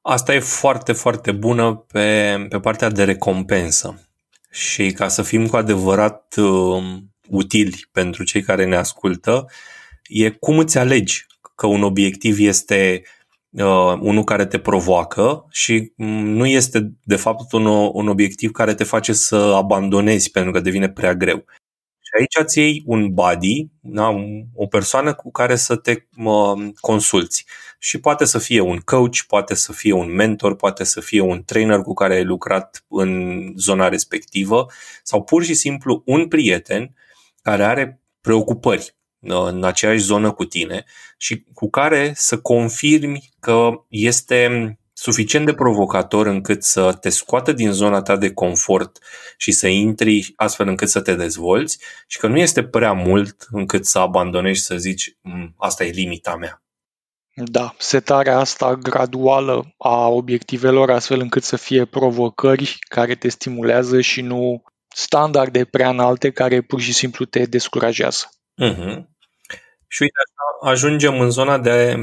Asta 0.01 0.33
e 0.33 0.39
foarte, 0.39 0.93
foarte 0.93 1.31
bună 1.31 1.75
pe, 1.75 2.37
pe 2.49 2.59
partea 2.59 2.89
de 2.89 3.03
recompensă. 3.03 4.07
Și 4.51 4.91
ca 4.91 5.07
să 5.07 5.21
fim 5.21 5.47
cu 5.47 5.55
adevărat 5.55 6.35
uh, 6.37 6.83
utili 7.29 7.87
pentru 7.91 8.23
cei 8.23 8.41
care 8.41 8.65
ne 8.65 8.75
ascultă 8.75 9.45
e 10.07 10.29
cum 10.29 10.57
îți 10.57 10.77
alegi 10.77 11.25
că 11.55 11.67
un 11.67 11.83
obiectiv 11.83 12.39
este 12.39 13.03
uh, 13.49 13.97
unul 13.99 14.23
care 14.23 14.45
te 14.45 14.59
provoacă 14.59 15.45
și 15.49 15.91
mm, 15.95 16.25
nu 16.25 16.45
este 16.45 16.91
de 17.03 17.15
fapt 17.15 17.51
un, 17.51 17.65
un 17.93 18.07
obiectiv 18.07 18.51
care 18.51 18.73
te 18.73 18.83
face 18.83 19.13
să 19.13 19.35
abandonezi 19.35 20.31
pentru 20.31 20.51
că 20.51 20.59
devine 20.59 20.89
prea 20.89 21.15
greu. 21.15 21.45
Și 22.05 22.19
aici 22.19 22.35
îți 22.39 22.59
iei 22.59 22.83
un 22.85 23.13
buddy, 23.13 23.67
da, 23.81 24.15
o 24.53 24.67
persoană 24.67 25.13
cu 25.13 25.31
care 25.31 25.55
să 25.55 25.75
te 25.75 25.95
uh, 26.17 26.69
consulți. 26.79 27.45
Și 27.79 27.99
poate 27.99 28.25
să 28.25 28.39
fie 28.39 28.59
un 28.59 28.77
coach, 28.77 29.17
poate 29.27 29.55
să 29.55 29.71
fie 29.71 29.91
un 29.91 30.13
mentor, 30.13 30.55
poate 30.55 30.83
să 30.83 31.01
fie 31.01 31.21
un 31.21 31.43
trainer 31.43 31.79
cu 31.79 31.93
care 31.93 32.13
ai 32.13 32.23
lucrat 32.23 32.85
în 32.87 33.41
zona 33.55 33.87
respectivă 33.87 34.65
sau 35.03 35.23
pur 35.23 35.43
și 35.43 35.53
simplu 35.53 36.01
un 36.05 36.27
prieten 36.27 36.93
care 37.43 37.63
are 37.63 38.01
preocupări 38.21 38.95
uh, 39.19 39.45
în 39.45 39.63
aceeași 39.63 40.03
zonă 40.03 40.31
cu 40.31 40.45
tine 40.45 40.85
și 41.17 41.45
cu 41.53 41.69
care 41.69 42.11
să 42.15 42.39
confirmi 42.39 43.29
că 43.39 43.69
este 43.87 44.77
suficient 44.93 45.45
de 45.45 45.53
provocator 45.53 46.27
încât 46.27 46.63
să 46.63 46.93
te 46.93 47.09
scoată 47.09 47.51
din 47.51 47.71
zona 47.71 48.01
ta 48.01 48.15
de 48.15 48.33
confort 48.33 48.97
și 49.37 49.51
să 49.51 49.67
intri 49.67 50.33
astfel 50.35 50.67
încât 50.67 50.89
să 50.89 51.01
te 51.01 51.15
dezvolți 51.15 51.79
și 52.07 52.17
că 52.17 52.27
nu 52.27 52.37
este 52.37 52.63
prea 52.63 52.93
mult 52.93 53.47
încât 53.51 53.85
să 53.85 53.99
abandonezi 53.99 54.59
și 54.59 54.65
să 54.65 54.77
zici 54.77 55.17
mm, 55.21 55.53
asta 55.57 55.83
e 55.83 55.89
limita 55.89 56.35
mea. 56.35 56.63
Da, 57.35 57.75
setarea 57.77 58.37
asta 58.37 58.75
graduală 58.75 59.73
a 59.77 60.07
obiectivelor 60.07 60.91
astfel 60.91 61.19
încât 61.19 61.43
să 61.43 61.55
fie 61.55 61.85
provocări 61.85 62.77
care 62.79 63.15
te 63.15 63.27
stimulează 63.27 64.01
și 64.01 64.21
nu 64.21 64.63
standarde 64.93 65.65
prea 65.65 65.89
înalte 65.89 66.31
care 66.31 66.61
pur 66.61 66.81
și 66.81 66.93
simplu 66.93 67.25
te 67.25 67.45
descurajează. 67.45 68.25
Uh-huh. 68.61 69.03
Și 69.87 70.01
uite, 70.01 70.17
așa 70.25 70.71
ajungem 70.71 71.19
în 71.19 71.29
zona 71.29 71.57
de, 71.57 71.97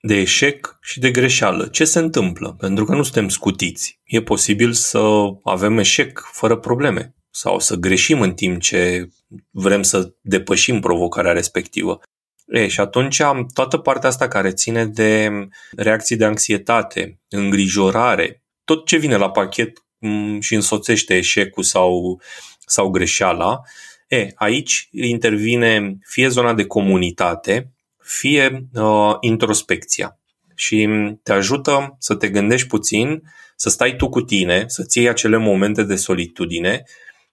de 0.00 0.14
eșec 0.14 0.78
și 0.80 1.00
de 1.00 1.10
greșeală. 1.10 1.66
Ce 1.66 1.84
se 1.84 1.98
întâmplă? 1.98 2.56
Pentru 2.58 2.84
că 2.84 2.94
nu 2.94 3.02
suntem 3.02 3.28
scutiți. 3.28 4.00
E 4.04 4.22
posibil 4.22 4.72
să 4.72 5.00
avem 5.44 5.78
eșec 5.78 6.18
fără 6.32 6.56
probleme 6.56 7.14
sau 7.30 7.58
să 7.58 7.74
greșim 7.74 8.20
în 8.20 8.34
timp 8.34 8.60
ce 8.60 9.08
vrem 9.50 9.82
să 9.82 10.14
depășim 10.20 10.80
provocarea 10.80 11.32
respectivă. 11.32 12.00
E, 12.46 12.68
și 12.68 12.80
atunci 12.80 13.20
am 13.20 13.46
toată 13.54 13.78
partea 13.78 14.08
asta 14.08 14.28
care 14.28 14.52
ține 14.52 14.86
de 14.86 15.30
reacții 15.76 16.16
de 16.16 16.24
anxietate, 16.24 17.20
îngrijorare, 17.28 18.42
tot 18.64 18.86
ce 18.86 18.96
vine 18.96 19.16
la 19.16 19.30
pachet 19.30 19.84
Mm, 19.93 19.93
și 20.40 20.54
însoțește 20.54 21.16
eșecul 21.16 21.62
sau, 21.62 22.20
sau 22.66 22.90
greșeala, 22.90 23.60
e, 24.08 24.28
aici 24.34 24.88
intervine 24.90 25.98
fie 26.02 26.28
zona 26.28 26.54
de 26.54 26.66
comunitate, 26.66 27.70
fie 27.98 28.68
uh, 28.74 29.16
introspecția. 29.20 30.18
Și 30.54 30.88
te 31.22 31.32
ajută 31.32 31.96
să 31.98 32.14
te 32.14 32.28
gândești 32.28 32.66
puțin, 32.66 33.22
să 33.56 33.68
stai 33.68 33.96
tu 33.96 34.08
cu 34.08 34.20
tine, 34.20 34.64
să-ți 34.66 34.98
iei 34.98 35.08
acele 35.08 35.36
momente 35.36 35.82
de 35.82 35.96
solitudine 35.96 36.82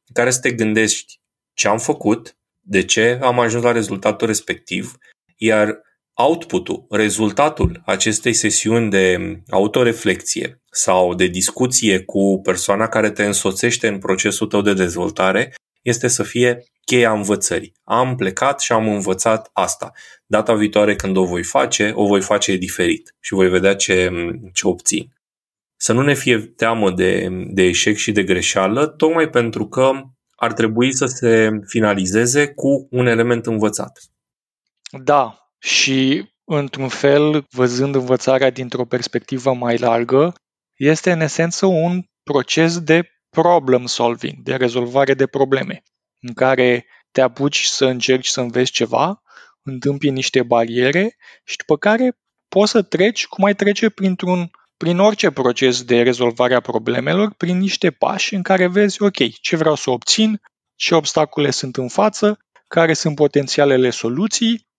în 0.08 0.14
care 0.14 0.32
să 0.32 0.40
te 0.40 0.52
gândești 0.52 1.20
ce 1.54 1.68
am 1.68 1.78
făcut, 1.78 2.36
de 2.60 2.86
ce 2.86 3.20
am 3.22 3.40
ajuns 3.40 3.64
la 3.64 3.72
rezultatul 3.72 4.28
respectiv, 4.28 4.98
iar 5.38 5.82
outputul, 6.14 6.86
rezultatul 6.90 7.82
acestei 7.86 8.34
sesiuni 8.34 8.90
de 8.90 9.18
autoreflexie 9.50 10.62
sau 10.72 11.16
de 11.16 11.28
discuție 11.28 12.04
cu 12.04 12.40
persoana 12.44 12.88
care 12.88 13.12
te 13.12 13.26
însoțește 13.26 13.88
în 13.88 13.98
procesul 13.98 14.48
tău 14.48 14.62
de 14.62 14.74
dezvoltare 14.74 15.54
este 15.82 16.08
să 16.08 16.24
fie 16.24 16.64
cheia 16.86 17.12
învățării. 17.12 17.74
Am 17.84 18.16
plecat 18.16 18.60
și 18.60 18.72
am 18.72 18.88
învățat 18.88 19.50
asta. 19.54 19.92
Data 20.26 20.54
viitoare 20.54 20.96
când 20.96 21.18
o 21.18 21.26
voi 21.26 21.44
face, 21.44 21.92
o 21.96 22.06
voi 22.06 22.22
face 22.22 22.56
diferit 22.56 23.16
și 23.20 23.34
voi 23.34 23.50
vedea 23.50 23.76
ce, 23.76 24.12
ce 24.54 24.68
obțin. 24.68 25.14
Să 25.76 25.94
nu 25.94 26.02
ne 26.02 26.14
fie 26.14 26.40
teamă 26.40 26.92
de, 26.92 27.28
de 27.48 27.64
eșec 27.64 27.96
și 27.96 28.12
de 28.12 28.24
greșeală, 28.24 28.88
tocmai 28.88 29.30
pentru 29.30 29.68
că 29.68 29.92
ar 30.36 30.54
trebui 30.54 30.96
să 30.96 31.06
se 31.06 31.50
finalizeze 31.66 32.48
cu 32.48 32.88
un 32.92 33.06
element 33.08 33.46
învățat. 33.46 34.00
Da, 35.04 35.51
și 35.62 36.30
într-un 36.44 36.88
fel, 36.88 37.46
văzând 37.50 37.96
învățarea 37.96 38.50
dintr-o 38.50 38.86
perspectivă 38.86 39.54
mai 39.54 39.78
largă, 39.78 40.34
este 40.78 41.12
în 41.12 41.20
esență 41.20 41.66
un 41.66 42.04
proces 42.24 42.80
de 42.80 43.10
problem 43.30 43.86
solving, 43.86 44.44
de 44.44 44.56
rezolvare 44.56 45.14
de 45.14 45.28
probleme, 45.28 45.84
în 46.20 46.34
care 46.34 46.86
te 47.12 47.22
apuci 47.22 47.64
să 47.64 47.86
încerci 47.86 48.28
să 48.28 48.42
înveți 48.42 48.72
ceva, 48.72 49.22
întâmpi 49.62 50.10
niște 50.10 50.44
bariere 50.44 51.16
și 51.44 51.58
după 51.58 51.78
care 51.78 52.18
poți 52.48 52.72
să 52.72 52.82
treci 52.82 53.28
cum 53.28 53.44
ai 53.44 53.56
trece 53.56 53.90
printr-un, 53.90 54.52
prin 54.78 55.00
orice 55.00 55.32
proces 55.32 55.84
de 55.84 56.02
rezolvare 56.02 56.54
a 56.54 56.60
problemelor, 56.60 57.34
prin 57.34 57.58
niște 57.58 57.92
pași 57.92 58.34
în 58.36 58.42
care 58.42 58.68
vezi, 58.68 59.02
ok, 59.02 59.40
ce 59.42 59.56
vreau 59.56 59.76
să 59.76 59.90
obțin, 59.90 60.42
ce 60.76 60.96
obstacole 60.96 61.52
sunt 61.52 61.78
în 61.78 61.88
față, 61.88 62.40
care 62.68 62.94
sunt 62.94 63.16
potențialele 63.16 63.90
soluții, 63.90 64.54
uh, 64.54 64.71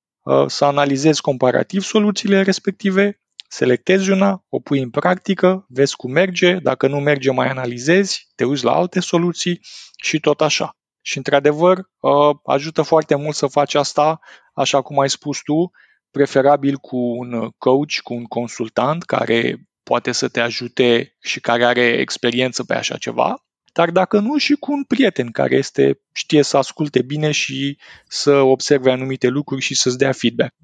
să 0.47 0.65
analizezi 0.65 1.21
comparativ 1.21 1.83
soluțiile 1.83 2.43
respective 2.43 3.23
selectezi 3.53 4.11
una, 4.11 4.45
o 4.49 4.61
pui 4.61 4.81
în 4.81 4.91
practică, 4.91 5.67
vezi 5.69 5.97
cum 5.97 6.11
merge, 6.11 6.55
dacă 6.55 6.87
nu 6.87 7.01
merge 7.01 7.31
mai 7.31 7.49
analizezi, 7.49 8.29
te 8.35 8.45
uiți 8.45 8.65
la 8.65 8.73
alte 8.73 9.01
soluții 9.01 9.61
și 9.97 10.21
tot 10.21 10.41
așa. 10.41 10.77
Și 11.01 11.17
într-adevăr 11.17 11.79
uh, 11.79 12.37
ajută 12.45 12.83
foarte 12.83 13.15
mult 13.15 13.35
să 13.35 13.47
faci 13.47 13.75
asta, 13.75 14.21
așa 14.55 14.83
cum 14.83 14.99
ai 14.99 15.11
spus 15.11 15.41
tu, 15.43 15.71
preferabil 16.11 16.77
cu 16.77 16.97
un 16.97 17.51
coach, 17.59 17.99
cu 18.03 18.15
un 18.15 18.25
consultant 18.25 19.03
care 19.03 19.69
poate 19.83 20.13
să 20.13 20.29
te 20.29 20.41
ajute 20.41 21.17
și 21.21 21.41
care 21.41 21.65
are 21.65 21.87
experiență 21.87 22.65
pe 22.65 22.75
așa 22.75 22.97
ceva, 22.97 23.45
dar 23.73 23.91
dacă 23.91 24.19
nu 24.19 24.37
și 24.37 24.55
cu 24.55 24.73
un 24.73 24.85
prieten 24.85 25.31
care 25.31 25.57
este, 25.57 26.01
știe 26.13 26.43
să 26.43 26.57
asculte 26.57 27.03
bine 27.03 27.31
și 27.31 27.79
să 28.09 28.33
observe 28.33 28.91
anumite 28.91 29.29
lucruri 29.29 29.63
și 29.63 29.75
să-ți 29.75 29.99
dea 29.99 30.13
feedback. 30.13 30.55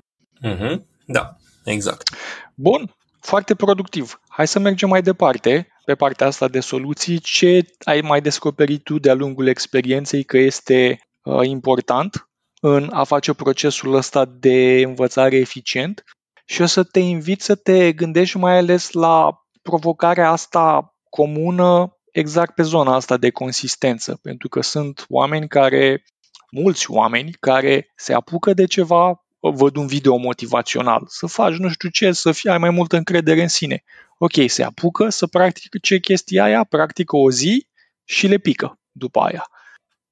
Mm-hmm. 0.44 0.76
Da, 1.06 1.36
exact. 1.64 2.10
Bun, 2.54 2.94
foarte 3.20 3.54
productiv. 3.54 4.20
Hai 4.28 4.48
să 4.48 4.58
mergem 4.58 4.88
mai 4.88 5.02
departe 5.02 5.68
pe 5.84 5.94
partea 5.94 6.26
asta 6.26 6.48
de 6.48 6.60
soluții. 6.60 7.18
Ce 7.18 7.66
ai 7.84 8.00
mai 8.00 8.20
descoperit 8.20 8.82
tu 8.82 8.98
de-a 8.98 9.14
lungul 9.14 9.46
experienței 9.46 10.24
că 10.24 10.38
este 10.38 11.00
uh, 11.22 11.46
important 11.46 12.28
în 12.60 12.90
a 12.92 13.04
face 13.04 13.32
procesul 13.32 13.94
ăsta 13.94 14.24
de 14.24 14.82
învățare 14.84 15.36
eficient? 15.36 16.04
Și 16.44 16.62
o 16.62 16.66
să 16.66 16.82
te 16.82 16.98
invit 16.98 17.40
să 17.40 17.54
te 17.54 17.92
gândești 17.92 18.36
mai 18.36 18.56
ales 18.56 18.90
la 18.90 19.44
provocarea 19.62 20.30
asta 20.30 20.94
comună 21.10 21.97
exact 22.18 22.54
pe 22.54 22.62
zona 22.62 22.94
asta 22.94 23.16
de 23.16 23.30
consistență, 23.30 24.18
pentru 24.22 24.48
că 24.48 24.60
sunt 24.62 25.04
oameni 25.08 25.48
care, 25.48 26.04
mulți 26.50 26.90
oameni 26.90 27.32
care 27.40 27.92
se 27.96 28.14
apucă 28.14 28.52
de 28.52 28.64
ceva, 28.64 29.24
văd 29.40 29.76
un 29.76 29.86
video 29.86 30.16
motivațional, 30.16 31.04
să 31.06 31.26
faci 31.26 31.54
nu 31.54 31.68
știu 31.68 31.88
ce, 31.88 32.12
să 32.12 32.32
fii, 32.32 32.50
ai 32.50 32.58
mai 32.58 32.70
multă 32.70 32.96
încredere 32.96 33.42
în 33.42 33.48
sine. 33.48 33.84
Ok, 34.18 34.32
se 34.46 34.62
apucă 34.62 35.08
să 35.08 35.26
practică 35.26 35.78
ce 35.82 35.98
chestia 35.98 36.44
aia, 36.44 36.64
practică 36.64 37.16
o 37.16 37.30
zi 37.30 37.68
și 38.04 38.26
le 38.26 38.38
pică 38.38 38.78
după 38.92 39.20
aia. 39.20 39.50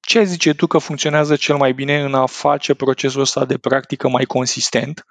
Ce 0.01 0.23
zice 0.23 0.53
tu 0.53 0.67
că 0.67 0.79
funcționează 0.79 1.37
cel 1.37 1.57
mai 1.57 1.73
bine 1.73 2.01
în 2.01 2.15
a 2.15 2.27
face 2.27 2.75
procesul 2.75 3.21
ăsta 3.21 3.45
de 3.45 3.59
practică 3.59 4.09
mai 4.09 4.25
consistent? 4.25 5.05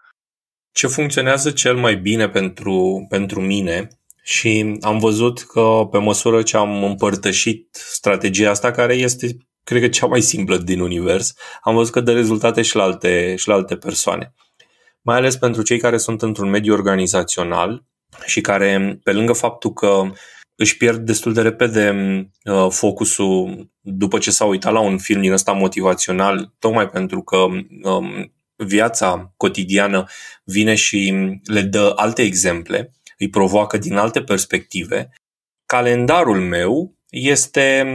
Ce 0.71 0.87
funcționează 0.87 1.51
cel 1.51 1.75
mai 1.75 1.95
bine 1.95 2.29
pentru, 2.29 3.05
pentru 3.09 3.41
mine 3.41 3.87
și 4.27 4.77
am 4.81 4.99
văzut 4.99 5.39
că 5.39 5.87
pe 5.91 5.97
măsură 5.97 6.41
ce 6.41 6.57
am 6.57 6.83
împărtășit 6.83 7.67
strategia 7.71 8.49
asta, 8.49 8.71
care 8.71 8.93
este 8.93 9.37
cred 9.63 9.81
că 9.81 9.87
cea 9.87 10.05
mai 10.05 10.21
simplă 10.21 10.57
din 10.57 10.79
univers, 10.79 11.33
am 11.61 11.75
văzut 11.75 11.93
că 11.93 11.99
dă 11.99 12.13
rezultate 12.13 12.61
și 12.61 12.75
la 12.75 12.83
alte, 12.83 13.35
și 13.35 13.47
la 13.47 13.53
alte 13.53 13.75
persoane. 13.75 14.33
Mai 15.01 15.15
ales 15.15 15.35
pentru 15.35 15.61
cei 15.61 15.79
care 15.79 15.97
sunt 15.97 16.21
într-un 16.21 16.49
mediu 16.49 16.73
organizațional 16.73 17.85
și 18.25 18.41
care, 18.41 18.99
pe 19.03 19.11
lângă 19.11 19.33
faptul 19.33 19.73
că 19.73 20.11
își 20.55 20.77
pierd 20.77 21.05
destul 21.05 21.33
de 21.33 21.41
repede 21.41 21.95
uh, 22.43 22.67
focusul 22.69 23.69
după 23.81 24.17
ce 24.17 24.31
s-au 24.31 24.49
uitat 24.49 24.73
la 24.73 24.79
un 24.79 24.97
film 24.97 25.21
din 25.21 25.31
ăsta 25.31 25.51
motivațional, 25.51 26.53
tocmai 26.59 26.89
pentru 26.89 27.21
că 27.21 27.37
um, 27.83 28.33
viața 28.55 29.33
cotidiană 29.37 30.05
vine 30.43 30.75
și 30.75 31.13
le 31.43 31.61
dă 31.61 31.93
alte 31.95 32.21
exemple, 32.21 32.93
îi 33.17 33.29
provoacă 33.29 33.77
din 33.77 33.95
alte 33.95 34.23
perspective. 34.23 35.09
Calendarul 35.65 36.39
meu 36.39 36.97
este 37.09 37.85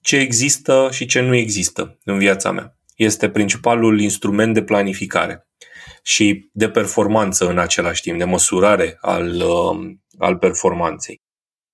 ce 0.00 0.16
există 0.16 0.88
și 0.92 1.06
ce 1.06 1.20
nu 1.20 1.34
există 1.34 1.98
în 2.04 2.18
viața 2.18 2.50
mea. 2.50 2.76
Este 2.96 3.30
principalul 3.30 4.00
instrument 4.00 4.54
de 4.54 4.62
planificare 4.62 5.48
și 6.02 6.50
de 6.52 6.68
performanță 6.68 7.48
în 7.48 7.58
același 7.58 8.02
timp, 8.02 8.18
de 8.18 8.24
măsurare 8.24 8.98
al, 9.00 9.34
uh, 9.34 9.90
al 10.18 10.36
performanței. 10.36 11.20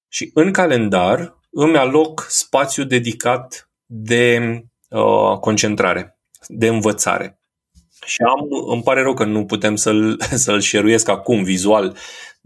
Și 0.08 0.30
în 0.34 0.52
calendar 0.52 1.38
îmi 1.50 1.76
aloc 1.76 2.26
spațiu 2.28 2.84
dedicat 2.84 3.70
de 3.86 4.60
uh, 4.88 5.38
concentrare, 5.40 6.18
de 6.46 6.66
învățare. 6.66 7.40
Și 8.04 8.22
am, 8.22 8.70
îmi 8.72 8.82
pare 8.82 9.02
rău 9.02 9.14
că 9.14 9.24
nu 9.24 9.44
putem 9.44 9.76
să-l, 9.76 10.20
să-l 10.44 10.60
șeruiesc 10.60 11.08
acum 11.08 11.42
vizual, 11.42 11.96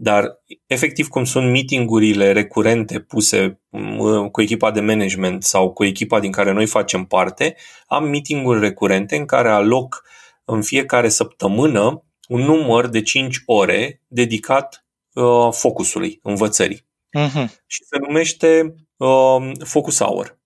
dar 0.03 0.43
efectiv 0.67 1.09
cum 1.09 1.25
sunt 1.25 1.51
meetingurile 1.51 2.33
recurente 2.33 3.01
puse 3.01 3.61
cu 4.33 4.43
echipa 4.43 4.71
de 4.71 4.81
management 4.81 5.43
sau 5.43 5.73
cu 5.73 5.85
echipa 5.85 6.21
din 6.21 6.33
care 6.33 6.53
noi 6.53 6.67
facem 6.67 7.05
parte, 7.05 7.57
am 7.87 8.05
meetinguri 8.05 8.61
recurente 8.61 9.17
în 9.17 9.27
care 9.27 9.49
aloc 9.51 10.05
în 10.45 10.63
fiecare 10.63 11.09
săptămână 11.09 12.05
un 12.29 12.41
număr 12.41 12.87
de 12.87 13.03
5 13.03 13.43
ore 13.47 14.03
dedicat 14.07 14.87
uh, 15.13 15.49
focusului, 15.53 16.19
învățării. 16.23 16.87
Uh-huh. 17.19 17.49
Și 17.67 17.85
se 17.85 17.99
numește 17.99 18.75
uh, 18.97 19.51
Focus 19.65 20.03
Hour. 20.03 20.39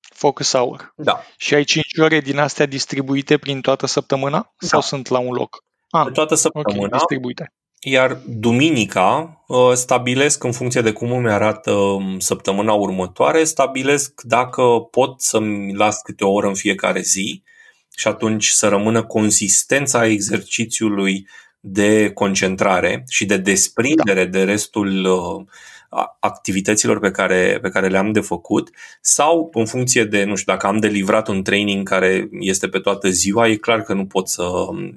Focus 0.00 0.52
Hour. 0.56 0.92
Da. 0.96 1.20
Și 1.36 1.54
ai 1.54 1.64
5 1.64 1.84
ore 2.02 2.20
din 2.20 2.38
astea 2.38 2.66
distribuite 2.66 3.38
prin 3.38 3.60
toată 3.60 3.86
săptămâna? 3.86 4.38
Da. 4.38 4.66
Sau 4.66 4.80
sunt 4.80 5.08
la 5.08 5.18
un 5.18 5.32
loc? 5.32 5.64
Ah, 5.90 6.12
toată 6.12 6.34
săptămâna. 6.34 6.86
Okay, 6.86 6.98
distribuite. 6.98 7.52
Iar 7.84 8.20
duminica 8.26 9.42
uh, 9.46 9.72
stabilesc, 9.72 10.44
în 10.44 10.52
funcție 10.52 10.80
de 10.80 10.92
cum 10.92 11.12
îmi 11.12 11.30
arată 11.30 11.72
um, 11.72 12.18
săptămâna 12.18 12.72
următoare, 12.72 13.44
stabilesc 13.44 14.20
dacă 14.22 14.62
pot 14.90 15.20
să-mi 15.20 15.74
las 15.74 16.00
câte 16.02 16.24
o 16.24 16.32
oră 16.32 16.46
în 16.46 16.54
fiecare 16.54 17.00
zi 17.00 17.42
și 17.96 18.08
atunci 18.08 18.46
să 18.46 18.68
rămână 18.68 19.04
consistența 19.04 20.06
exercițiului 20.06 21.28
de 21.60 22.10
concentrare 22.10 23.04
și 23.08 23.24
de 23.24 23.36
desprindere 23.36 24.24
da. 24.24 24.38
de 24.38 24.44
restul 24.44 25.04
uh, 25.04 25.44
activităților 26.20 26.98
pe 27.00 27.10
care, 27.10 27.58
pe 27.62 27.68
care 27.68 27.88
le-am 27.88 28.12
de 28.12 28.20
făcut 28.20 28.70
sau 29.00 29.50
în 29.52 29.66
funcție 29.66 30.04
de, 30.04 30.24
nu 30.24 30.34
știu, 30.34 30.52
dacă 30.52 30.66
am 30.66 30.78
de 30.78 30.86
livrat 30.86 31.28
un 31.28 31.42
training 31.42 31.88
care 31.88 32.28
este 32.40 32.68
pe 32.68 32.78
toată 32.78 33.08
ziua, 33.08 33.48
e 33.48 33.56
clar 33.56 33.82
că 33.82 33.94
nu 33.94 34.06
pot 34.06 34.28
să, 34.28 34.50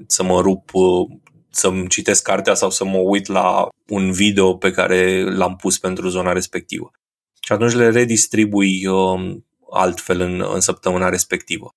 să 0.08 0.24
mă 0.24 0.42
rup 0.42 0.70
uh, 0.74 1.08
să-mi 1.56 1.88
citesc 1.88 2.24
cartea 2.24 2.54
sau 2.54 2.70
să 2.70 2.86
mă 2.86 2.98
uit 2.98 3.28
la 3.28 3.68
un 3.88 4.12
video 4.12 4.56
pe 4.56 4.72
care 4.72 5.24
l-am 5.24 5.56
pus 5.56 5.78
pentru 5.78 6.08
zona 6.08 6.32
respectivă. 6.32 6.92
Și 7.40 7.52
atunci 7.52 7.74
le 7.74 7.90
redistribui 7.90 8.86
uh, 8.88 9.36
altfel 9.72 10.20
în, 10.20 10.46
în 10.54 10.60
săptămâna 10.60 11.10
respectivă. 11.10 11.70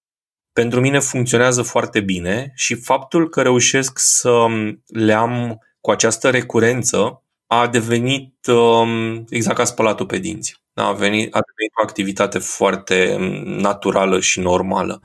Pentru 0.53 0.81
mine 0.81 0.99
funcționează 0.99 1.63
foarte 1.63 2.01
bine 2.01 2.53
și 2.55 2.75
faptul 2.75 3.29
că 3.29 3.43
reușesc 3.43 3.99
să 3.99 4.47
le 4.87 5.13
am 5.13 5.59
cu 5.81 5.91
această 5.91 6.31
recurență 6.31 7.23
a 7.47 7.67
devenit 7.67 8.47
um, 8.47 9.25
exact 9.29 9.57
ca 9.57 9.65
spălatul 9.65 10.07
pe 10.07 10.19
dinți. 10.19 10.57
A, 10.75 10.93
venit, 10.93 11.35
a 11.35 11.41
devenit 11.47 11.73
o 11.81 11.83
activitate 11.83 12.39
foarte 12.39 13.15
um, 13.15 13.23
naturală 13.45 14.21
și 14.21 14.41
normală. 14.41 15.01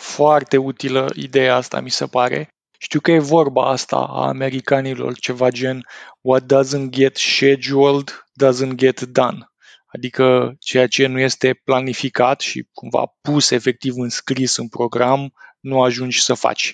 Foarte 0.00 0.56
utilă 0.56 1.10
ideea 1.14 1.56
asta, 1.56 1.80
mi 1.80 1.90
se 1.90 2.06
pare. 2.06 2.48
Știu 2.84 3.00
că 3.00 3.10
e 3.10 3.18
vorba 3.18 3.70
asta 3.70 3.96
a 3.96 4.26
americanilor, 4.26 5.18
ceva 5.18 5.50
gen 5.50 5.86
what 6.20 6.42
doesn't 6.42 6.88
get 6.88 7.16
scheduled 7.16 8.26
doesn't 8.44 8.74
get 8.74 9.00
done. 9.00 9.50
Adică 9.86 10.54
ceea 10.58 10.86
ce 10.86 11.06
nu 11.06 11.18
este 11.18 11.60
planificat 11.64 12.40
și 12.40 12.68
cumva 12.72 13.04
pus 13.20 13.50
efectiv 13.50 13.94
în 13.96 14.08
scris 14.08 14.56
în 14.56 14.68
program, 14.68 15.32
nu 15.60 15.82
ajungi 15.82 16.22
să 16.22 16.34
faci. 16.34 16.72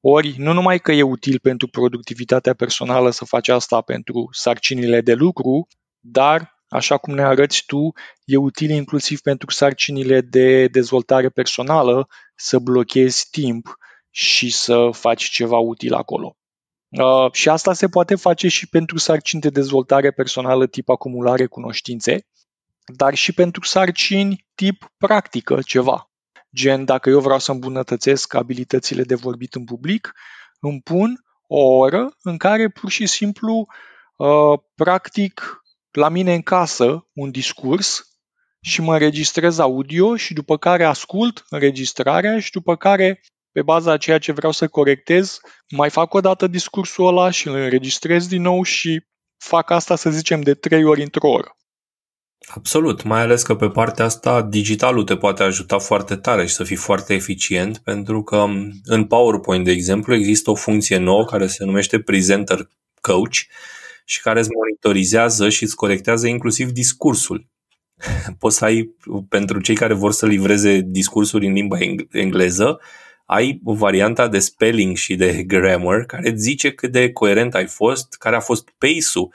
Ori, 0.00 0.34
nu 0.38 0.52
numai 0.52 0.78
că 0.78 0.92
e 0.92 1.02
util 1.02 1.38
pentru 1.38 1.68
productivitatea 1.68 2.54
personală 2.54 3.10
să 3.10 3.24
faci 3.24 3.48
asta 3.48 3.80
pentru 3.80 4.28
sarcinile 4.30 5.00
de 5.00 5.14
lucru, 5.14 5.66
dar, 6.00 6.64
așa 6.68 6.96
cum 6.96 7.14
ne 7.14 7.22
arăți 7.22 7.62
tu, 7.66 7.92
e 8.24 8.36
util 8.36 8.70
inclusiv 8.70 9.20
pentru 9.20 9.50
sarcinile 9.50 10.20
de 10.20 10.66
dezvoltare 10.66 11.28
personală 11.28 12.08
să 12.34 12.58
blochezi 12.58 13.26
timp 13.30 13.76
și 14.16 14.50
să 14.50 14.90
faci 14.92 15.24
ceva 15.24 15.58
util 15.58 15.94
acolo. 15.94 16.36
Uh, 16.88 17.32
și 17.32 17.48
asta 17.48 17.72
se 17.72 17.88
poate 17.88 18.14
face 18.14 18.48
și 18.48 18.68
pentru 18.68 18.98
sarcini 18.98 19.40
de 19.40 19.50
dezvoltare 19.50 20.10
personală 20.10 20.66
tip 20.66 20.88
acumulare 20.88 21.46
cunoștințe, 21.46 22.26
dar 22.94 23.14
și 23.14 23.32
pentru 23.32 23.64
sarcini 23.64 24.46
tip 24.54 24.92
practică 24.96 25.60
ceva. 25.64 26.10
Gen, 26.54 26.84
dacă 26.84 27.10
eu 27.10 27.20
vreau 27.20 27.38
să 27.38 27.52
îmbunătățesc 27.52 28.34
abilitățile 28.34 29.02
de 29.02 29.14
vorbit 29.14 29.54
în 29.54 29.64
public, 29.64 30.12
îmi 30.60 30.80
pun 30.80 31.24
o 31.46 31.60
oră 31.60 32.16
în 32.22 32.36
care 32.36 32.68
pur 32.68 32.90
și 32.90 33.06
simplu 33.06 33.66
uh, 34.16 34.58
practic 34.74 35.62
la 35.90 36.08
mine 36.08 36.34
în 36.34 36.42
casă 36.42 37.08
un 37.12 37.30
discurs 37.30 38.18
și 38.60 38.80
mă 38.80 38.92
înregistrez 38.92 39.58
audio 39.58 40.16
și 40.16 40.34
după 40.34 40.56
care 40.56 40.84
ascult 40.84 41.44
înregistrarea 41.48 42.38
și 42.40 42.50
după 42.50 42.76
care 42.76 43.20
pe 43.56 43.62
baza 43.62 43.92
a 43.92 43.96
ceea 43.96 44.18
ce 44.18 44.32
vreau 44.32 44.52
să 44.52 44.68
corectez, 44.68 45.40
mai 45.70 45.90
fac 45.90 46.14
o 46.14 46.20
dată 46.20 46.46
discursul 46.46 47.06
ăla 47.06 47.30
și 47.30 47.48
îl 47.48 47.54
înregistrez 47.54 48.26
din 48.26 48.42
nou 48.42 48.62
și 48.62 49.06
fac 49.36 49.70
asta, 49.70 49.96
să 49.96 50.10
zicem, 50.10 50.40
de 50.40 50.54
trei 50.54 50.84
ori 50.84 51.02
într-o 51.02 51.28
oră. 51.28 51.56
Absolut, 52.46 53.02
mai 53.02 53.20
ales 53.20 53.42
că 53.42 53.54
pe 53.54 53.68
partea 53.68 54.04
asta 54.04 54.42
digitalul 54.42 55.04
te 55.04 55.16
poate 55.16 55.42
ajuta 55.42 55.78
foarte 55.78 56.16
tare 56.16 56.46
și 56.46 56.54
să 56.54 56.64
fii 56.64 56.76
foarte 56.76 57.14
eficient, 57.14 57.78
pentru 57.78 58.22
că 58.22 58.44
în 58.84 59.04
PowerPoint, 59.04 59.64
de 59.64 59.70
exemplu, 59.70 60.14
există 60.14 60.50
o 60.50 60.54
funcție 60.54 60.96
nouă 60.96 61.24
care 61.24 61.46
se 61.46 61.64
numește 61.64 62.00
Presenter 62.00 62.68
Coach 63.00 63.36
și 64.04 64.20
care 64.20 64.38
îți 64.38 64.50
monitorizează 64.54 65.48
și 65.48 65.62
îți 65.62 65.76
corectează 65.76 66.26
inclusiv 66.26 66.70
discursul. 66.70 67.46
Poți 68.38 68.56
să 68.56 68.64
ai, 68.64 68.94
pentru 69.28 69.60
cei 69.60 69.74
care 69.74 69.94
vor 69.94 70.12
să 70.12 70.26
livreze 70.26 70.80
discursuri 70.84 71.46
în 71.46 71.52
limba 71.52 71.78
engleză, 72.10 72.80
ai 73.26 73.60
varianta 73.62 74.28
de 74.28 74.38
spelling 74.38 74.96
și 74.96 75.14
de 75.16 75.42
grammar 75.42 76.04
care 76.04 76.30
îți 76.30 76.42
zice 76.42 76.72
cât 76.72 76.92
de 76.92 77.12
coerent 77.12 77.54
ai 77.54 77.66
fost, 77.66 78.14
care 78.14 78.36
a 78.36 78.40
fost 78.40 78.68
pace-ul 78.78 79.32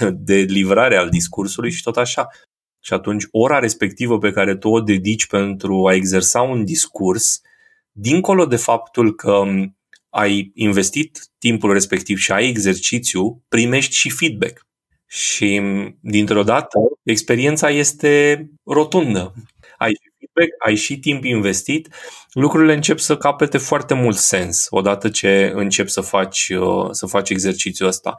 de 0.30 0.34
livrare 0.34 0.96
al 0.96 1.08
discursului 1.08 1.70
și 1.70 1.82
tot 1.82 1.96
așa. 1.96 2.28
Și 2.80 2.92
atunci 2.92 3.24
ora 3.30 3.58
respectivă 3.58 4.18
pe 4.18 4.32
care 4.32 4.56
tu 4.56 4.68
o 4.68 4.80
dedici 4.80 5.26
pentru 5.26 5.86
a 5.86 5.94
exersa 5.94 6.42
un 6.42 6.64
discurs, 6.64 7.40
dincolo 7.92 8.46
de 8.46 8.56
faptul 8.56 9.14
că 9.14 9.42
ai 10.10 10.50
investit 10.54 11.26
timpul 11.38 11.72
respectiv 11.72 12.18
și 12.18 12.32
ai 12.32 12.48
exercițiu, 12.48 13.42
primești 13.48 13.94
și 13.94 14.10
feedback. 14.10 14.66
Și 15.06 15.62
dintr-o 16.00 16.42
dată, 16.42 16.78
experiența 17.02 17.70
este 17.70 18.44
rotundă. 18.64 19.34
Ai 19.78 19.92
feedback, 20.34 20.66
ai 20.66 20.74
și 20.74 20.98
timp 20.98 21.24
investit, 21.24 21.94
lucrurile 22.32 22.74
încep 22.74 22.98
să 22.98 23.16
capete 23.16 23.58
foarte 23.58 23.94
mult 23.94 24.16
sens 24.16 24.66
odată 24.70 25.08
ce 25.08 25.52
începi 25.54 25.90
să 25.90 26.00
faci, 26.00 26.48
uh, 26.48 26.88
să 26.90 27.06
faci 27.06 27.30
exercițiul 27.30 27.88
ăsta. 27.88 28.16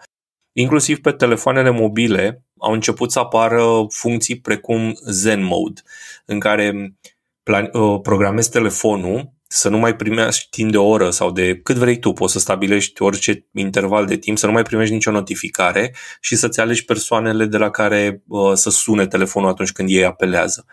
Inclusiv 0.53 0.99
pe 1.01 1.11
telefoanele 1.11 1.69
mobile 1.69 2.43
au 2.59 2.73
început 2.73 3.11
să 3.11 3.19
apară 3.19 3.85
funcții 3.89 4.39
precum 4.39 4.93
Zen 5.09 5.43
Mode, 5.43 5.81
în 6.25 6.39
care 6.39 6.95
plan- 7.43 7.69
uh, 7.71 7.99
programezi 8.01 8.49
telefonul 8.49 9.33
să 9.47 9.69
nu 9.69 9.77
mai 9.77 9.95
primești 9.95 10.49
timp 10.49 10.71
de 10.71 10.77
o 10.77 10.87
oră 10.87 11.09
sau 11.09 11.31
de 11.31 11.59
cât 11.59 11.75
vrei 11.75 11.99
tu, 11.99 12.11
poți 12.11 12.33
să 12.33 12.39
stabilești 12.39 13.01
orice 13.01 13.45
interval 13.53 14.05
de 14.05 14.17
timp, 14.17 14.37
să 14.37 14.45
nu 14.45 14.51
mai 14.51 14.63
primești 14.63 14.93
nicio 14.93 15.11
notificare 15.11 15.95
și 16.21 16.35
să-ți 16.35 16.59
alegi 16.59 16.85
persoanele 16.85 17.45
de 17.45 17.57
la 17.57 17.69
care 17.69 18.23
uh, 18.27 18.53
să 18.53 18.69
sune 18.69 19.07
telefonul 19.07 19.49
atunci 19.49 19.71
când 19.71 19.89
ei 19.89 20.05
apelează. 20.05 20.65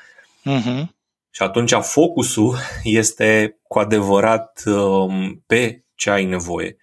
Uh-huh. 0.50 0.84
Și 1.34 1.42
atunci 1.42 1.72
focusul 1.72 2.56
este 3.00 3.58
cu 3.62 3.78
adevărat 3.78 4.62
um, 4.66 5.42
pe 5.46 5.84
ce 5.94 6.10
ai 6.10 6.24
nevoie. 6.24 6.76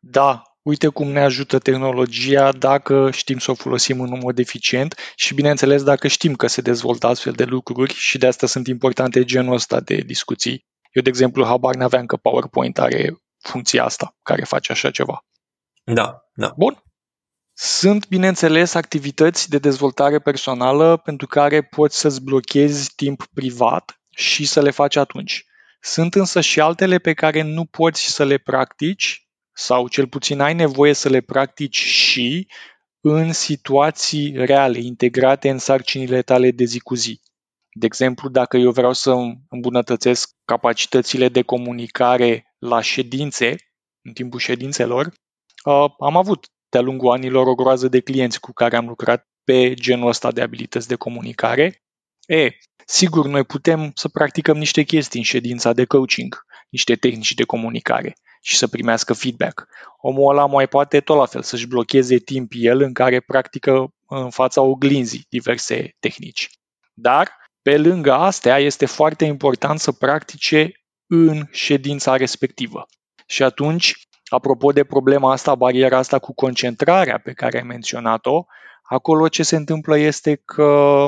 Da, 0.00 0.42
uite 0.62 0.88
cum 0.88 1.08
ne 1.08 1.20
ajută 1.20 1.58
tehnologia 1.58 2.52
dacă 2.52 3.10
știm 3.10 3.38
să 3.38 3.50
o 3.50 3.54
folosim 3.54 4.00
în 4.00 4.18
mod 4.22 4.38
eficient 4.38 4.94
și, 5.16 5.34
bineînțeles, 5.34 5.82
dacă 5.82 6.08
știm 6.08 6.34
că 6.34 6.46
se 6.46 6.60
dezvoltă 6.60 7.06
astfel 7.06 7.32
de 7.32 7.44
lucruri 7.44 7.94
și 7.94 8.18
de 8.18 8.26
asta 8.26 8.46
sunt 8.46 8.66
importante 8.66 9.24
genul 9.24 9.54
ăsta 9.54 9.80
de 9.80 9.96
discuții. 9.96 10.66
Eu, 10.92 11.02
de 11.02 11.08
exemplu, 11.08 11.44
habar 11.44 11.74
n-aveam 11.74 12.06
că 12.06 12.16
PowerPoint 12.16 12.78
are 12.78 13.16
funcția 13.38 13.84
asta 13.84 14.16
care 14.22 14.44
face 14.44 14.72
așa 14.72 14.90
ceva. 14.90 15.24
Da, 15.84 16.18
da. 16.34 16.54
Bun. 16.56 16.82
Sunt, 17.56 18.08
bineînțeles, 18.08 18.74
activități 18.74 19.50
de 19.50 19.58
dezvoltare 19.58 20.18
personală 20.18 20.96
pentru 20.96 21.26
care 21.26 21.62
poți 21.62 21.98
să-ți 21.98 22.22
blochezi 22.22 22.92
timp 22.96 23.26
privat 23.34 24.00
și 24.10 24.46
să 24.46 24.62
le 24.62 24.70
faci 24.70 24.96
atunci. 24.96 25.44
Sunt 25.80 26.14
însă 26.14 26.40
și 26.40 26.60
altele 26.60 26.98
pe 26.98 27.12
care 27.12 27.42
nu 27.42 27.64
poți 27.64 28.14
să 28.14 28.24
le 28.24 28.38
practici 28.38 29.28
sau 29.52 29.88
cel 29.88 30.08
puțin 30.08 30.40
ai 30.40 30.54
nevoie 30.54 30.92
să 30.92 31.08
le 31.08 31.20
practici 31.20 31.76
și 31.76 32.48
în 33.00 33.32
situații 33.32 34.36
reale, 34.36 34.78
integrate 34.78 35.50
în 35.50 35.58
sarcinile 35.58 36.22
tale 36.22 36.50
de 36.50 36.64
zi 36.64 36.80
cu 36.80 36.94
zi. 36.94 37.20
De 37.72 37.86
exemplu, 37.86 38.28
dacă 38.28 38.56
eu 38.56 38.70
vreau 38.70 38.92
să 38.92 39.14
îmbunătățesc 39.48 40.30
capacitățile 40.44 41.28
de 41.28 41.42
comunicare 41.42 42.54
la 42.58 42.80
ședințe, 42.80 43.56
în 44.02 44.12
timpul 44.12 44.38
ședințelor, 44.38 45.06
uh, 45.64 45.90
am 45.98 46.16
avut 46.16 46.46
de-a 46.74 46.82
lungul 46.82 47.10
anilor 47.10 47.46
o 47.46 47.54
groază 47.54 47.88
de 47.88 48.00
clienți 48.00 48.40
cu 48.40 48.52
care 48.52 48.76
am 48.76 48.86
lucrat 48.86 49.28
pe 49.44 49.74
genul 49.74 50.08
ăsta 50.08 50.32
de 50.32 50.42
abilități 50.42 50.88
de 50.88 50.94
comunicare. 50.94 51.82
E, 52.26 52.50
sigur, 52.86 53.26
noi 53.26 53.44
putem 53.44 53.90
să 53.94 54.08
practicăm 54.08 54.56
niște 54.56 54.82
chestii 54.82 55.18
în 55.18 55.24
ședința 55.24 55.72
de 55.72 55.84
coaching, 55.84 56.42
niște 56.70 56.94
tehnici 56.94 57.34
de 57.34 57.44
comunicare 57.44 58.14
și 58.42 58.56
să 58.56 58.66
primească 58.66 59.12
feedback. 59.12 59.66
Omul 59.96 60.30
ăla 60.30 60.46
mai 60.46 60.68
poate 60.68 61.00
tot 61.00 61.16
la 61.16 61.26
fel 61.26 61.42
să-și 61.42 61.66
blocheze 61.66 62.16
timp 62.16 62.52
el 62.54 62.80
în 62.80 62.92
care 62.92 63.20
practică 63.20 63.88
în 64.08 64.30
fața 64.30 64.60
oglinzii 64.60 65.26
diverse 65.28 65.96
tehnici. 65.98 66.48
Dar, 66.94 67.30
pe 67.62 67.78
lângă 67.78 68.12
astea, 68.12 68.58
este 68.58 68.86
foarte 68.86 69.24
important 69.24 69.80
să 69.80 69.92
practice 69.92 70.72
în 71.06 71.46
ședința 71.50 72.16
respectivă. 72.16 72.86
Și 73.26 73.42
atunci 73.42 73.94
Apropo 74.26 74.72
de 74.72 74.84
problema 74.84 75.32
asta, 75.32 75.54
bariera 75.54 75.98
asta 75.98 76.18
cu 76.18 76.34
concentrarea 76.34 77.18
pe 77.18 77.32
care 77.32 77.56
ai 77.56 77.62
menționat-o, 77.62 78.44
acolo 78.82 79.28
ce 79.28 79.42
se 79.42 79.56
întâmplă 79.56 79.98
este 79.98 80.34
că 80.34 81.06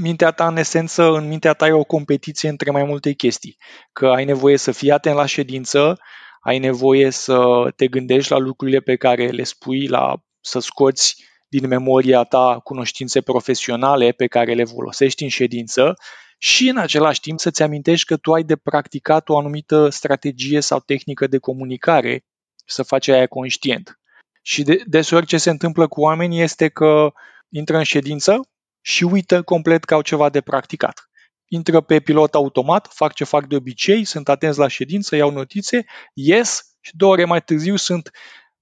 mintea 0.00 0.30
ta, 0.30 0.46
în 0.46 0.56
esență, 0.56 1.02
în 1.02 1.28
mintea 1.28 1.52
ta 1.52 1.66
e 1.66 1.72
o 1.72 1.84
competiție 1.84 2.48
între 2.48 2.70
mai 2.70 2.84
multe 2.84 3.12
chestii. 3.12 3.56
Că 3.92 4.06
ai 4.06 4.24
nevoie 4.24 4.56
să 4.56 4.72
fii 4.72 4.90
atent 4.90 5.16
la 5.16 5.26
ședință, 5.26 5.98
ai 6.40 6.58
nevoie 6.58 7.10
să 7.10 7.68
te 7.76 7.86
gândești 7.88 8.32
la 8.32 8.38
lucrurile 8.38 8.80
pe 8.80 8.96
care 8.96 9.26
le 9.26 9.42
spui, 9.42 9.86
la 9.86 10.14
să 10.40 10.58
scoți 10.58 11.24
din 11.48 11.66
memoria 11.66 12.22
ta 12.22 12.60
cunoștințe 12.64 13.20
profesionale 13.20 14.12
pe 14.12 14.26
care 14.26 14.54
le 14.54 14.64
folosești 14.64 15.22
în 15.22 15.28
ședință 15.28 15.94
și 16.38 16.68
în 16.68 16.76
același 16.76 17.20
timp 17.20 17.40
să-ți 17.40 17.62
amintești 17.62 18.06
că 18.06 18.16
tu 18.16 18.32
ai 18.32 18.42
de 18.42 18.56
practicat 18.56 19.28
o 19.28 19.38
anumită 19.38 19.88
strategie 19.88 20.60
sau 20.60 20.80
tehnică 20.80 21.26
de 21.26 21.38
comunicare 21.38 22.24
să 22.66 22.82
faci 22.82 23.08
aia 23.08 23.26
conștient. 23.26 23.98
Și 24.42 24.62
de, 24.62 24.82
deseori 24.84 25.26
ce 25.26 25.38
se 25.38 25.50
întâmplă 25.50 25.86
cu 25.86 26.00
oamenii 26.00 26.40
este 26.40 26.68
că 26.68 27.12
intră 27.48 27.76
în 27.76 27.82
ședință 27.82 28.40
și 28.80 29.04
uită 29.04 29.42
complet 29.42 29.84
că 29.84 29.94
au 29.94 30.02
ceva 30.02 30.28
de 30.28 30.40
practicat. 30.40 31.10
Intră 31.48 31.80
pe 31.80 32.00
pilot 32.00 32.34
automat, 32.34 32.88
fac 32.92 33.14
ce 33.14 33.24
fac 33.24 33.46
de 33.46 33.56
obicei, 33.56 34.04
sunt 34.04 34.28
atenți 34.28 34.58
la 34.58 34.68
ședință, 34.68 35.16
iau 35.16 35.30
notițe, 35.30 35.84
ies 36.14 36.76
și 36.80 36.96
două 36.96 37.12
ore 37.12 37.24
mai 37.24 37.42
târziu 37.42 37.76
sunt 37.76 38.10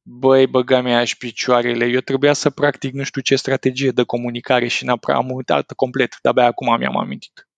băi, 0.02 0.46
băga 0.46 0.80
mea 0.80 1.04
și 1.04 1.16
picioarele, 1.16 1.86
eu 1.86 2.00
trebuia 2.00 2.32
să 2.32 2.50
practic 2.50 2.92
nu 2.92 3.02
știu 3.02 3.20
ce 3.20 3.36
strategie 3.36 3.90
de 3.90 4.02
comunicare 4.02 4.68
și 4.68 4.92
am 5.02 5.30
uitat 5.30 5.72
complet, 5.72 6.18
de-abia 6.22 6.44
acum 6.44 6.76
mi-am 6.78 6.96
amintit. 6.96 7.48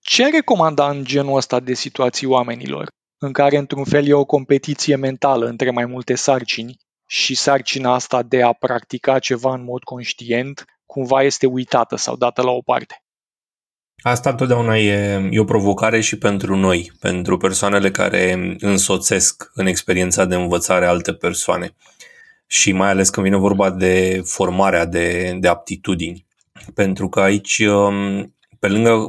Ce 0.00 0.30
recomanda 0.30 0.90
în 0.90 1.04
genul 1.04 1.36
ăsta 1.36 1.60
de 1.60 1.74
situații 1.74 2.26
oamenilor? 2.26 2.88
În 3.22 3.32
care 3.32 3.56
într-un 3.56 3.84
fel 3.84 4.06
e 4.06 4.12
o 4.12 4.24
competiție 4.24 4.96
mentală 4.96 5.46
între 5.46 5.70
mai 5.70 5.84
multe 5.84 6.14
sarcini 6.14 6.76
și 7.06 7.34
sarcina 7.34 7.94
asta 7.94 8.22
de 8.22 8.42
a 8.42 8.52
practica 8.52 9.18
ceva 9.18 9.54
în 9.54 9.64
mod 9.64 9.82
conștient 9.82 10.64
cumva 10.86 11.22
este 11.22 11.46
uitată 11.46 11.96
sau 11.96 12.16
dată 12.16 12.42
la 12.42 12.50
o 12.50 12.60
parte. 12.60 13.02
Asta 14.02 14.30
întotdeauna 14.30 14.76
e, 14.78 15.28
e 15.30 15.40
o 15.40 15.44
provocare 15.44 16.00
și 16.00 16.18
pentru 16.18 16.56
noi, 16.56 16.92
pentru 17.00 17.36
persoanele 17.36 17.90
care 17.90 18.56
însoțesc 18.58 19.50
în 19.54 19.66
experiența 19.66 20.24
de 20.24 20.34
învățare 20.34 20.86
alte 20.86 21.14
persoane. 21.14 21.76
Și 22.46 22.72
mai 22.72 22.88
ales 22.88 23.10
când 23.10 23.26
vine 23.26 23.38
vorba 23.38 23.70
de 23.70 24.20
formarea 24.24 24.84
de, 24.84 25.36
de 25.40 25.48
aptitudini. 25.48 26.26
Pentru 26.74 27.08
că 27.08 27.20
aici, 27.20 27.58
um, 27.58 28.34
pe 28.58 28.68
lângă 28.68 29.06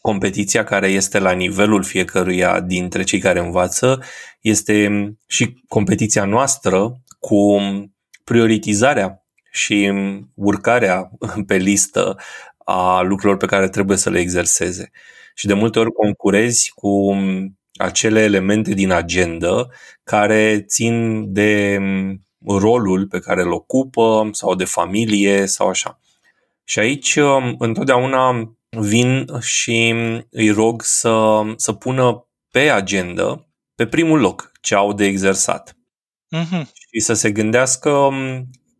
competiția 0.00 0.64
care 0.64 0.88
este 0.88 1.18
la 1.18 1.32
nivelul 1.32 1.82
fiecăruia 1.82 2.60
dintre 2.60 3.02
cei 3.02 3.18
care 3.18 3.38
învață, 3.38 4.02
este 4.40 5.08
și 5.26 5.62
competiția 5.68 6.24
noastră 6.24 7.00
cu 7.18 7.58
prioritizarea 8.24 9.24
și 9.50 9.92
urcarea 10.34 11.10
pe 11.46 11.56
listă 11.56 12.16
a 12.64 13.00
lucrurilor 13.00 13.36
pe 13.36 13.46
care 13.46 13.68
trebuie 13.68 13.96
să 13.96 14.10
le 14.10 14.18
exerseze. 14.18 14.90
Și 15.34 15.46
de 15.46 15.54
multe 15.54 15.78
ori 15.78 15.92
concurezi 15.92 16.72
cu 16.74 17.16
acele 17.74 18.20
elemente 18.20 18.72
din 18.72 18.90
agenda 18.90 19.66
care 20.04 20.60
țin 20.60 21.24
de 21.32 21.78
rolul 22.46 23.06
pe 23.06 23.18
care 23.18 23.42
îl 23.42 23.52
ocupă 23.52 24.28
sau 24.32 24.54
de 24.54 24.64
familie 24.64 25.46
sau 25.46 25.68
așa. 25.68 26.00
Și 26.64 26.78
aici 26.78 27.18
întotdeauna 27.58 28.54
vin 28.78 29.26
și 29.40 29.94
îi 30.30 30.50
rog 30.50 30.82
să, 30.82 31.40
să 31.56 31.72
pună 31.72 32.28
pe 32.50 32.70
agenda, 32.70 33.48
pe 33.74 33.86
primul 33.86 34.20
loc, 34.20 34.52
ce 34.60 34.74
au 34.74 34.92
de 34.92 35.04
exersat. 35.04 35.76
Mm-hmm. 36.36 36.62
Și 36.92 37.00
să 37.00 37.12
se 37.12 37.30
gândească 37.30 38.10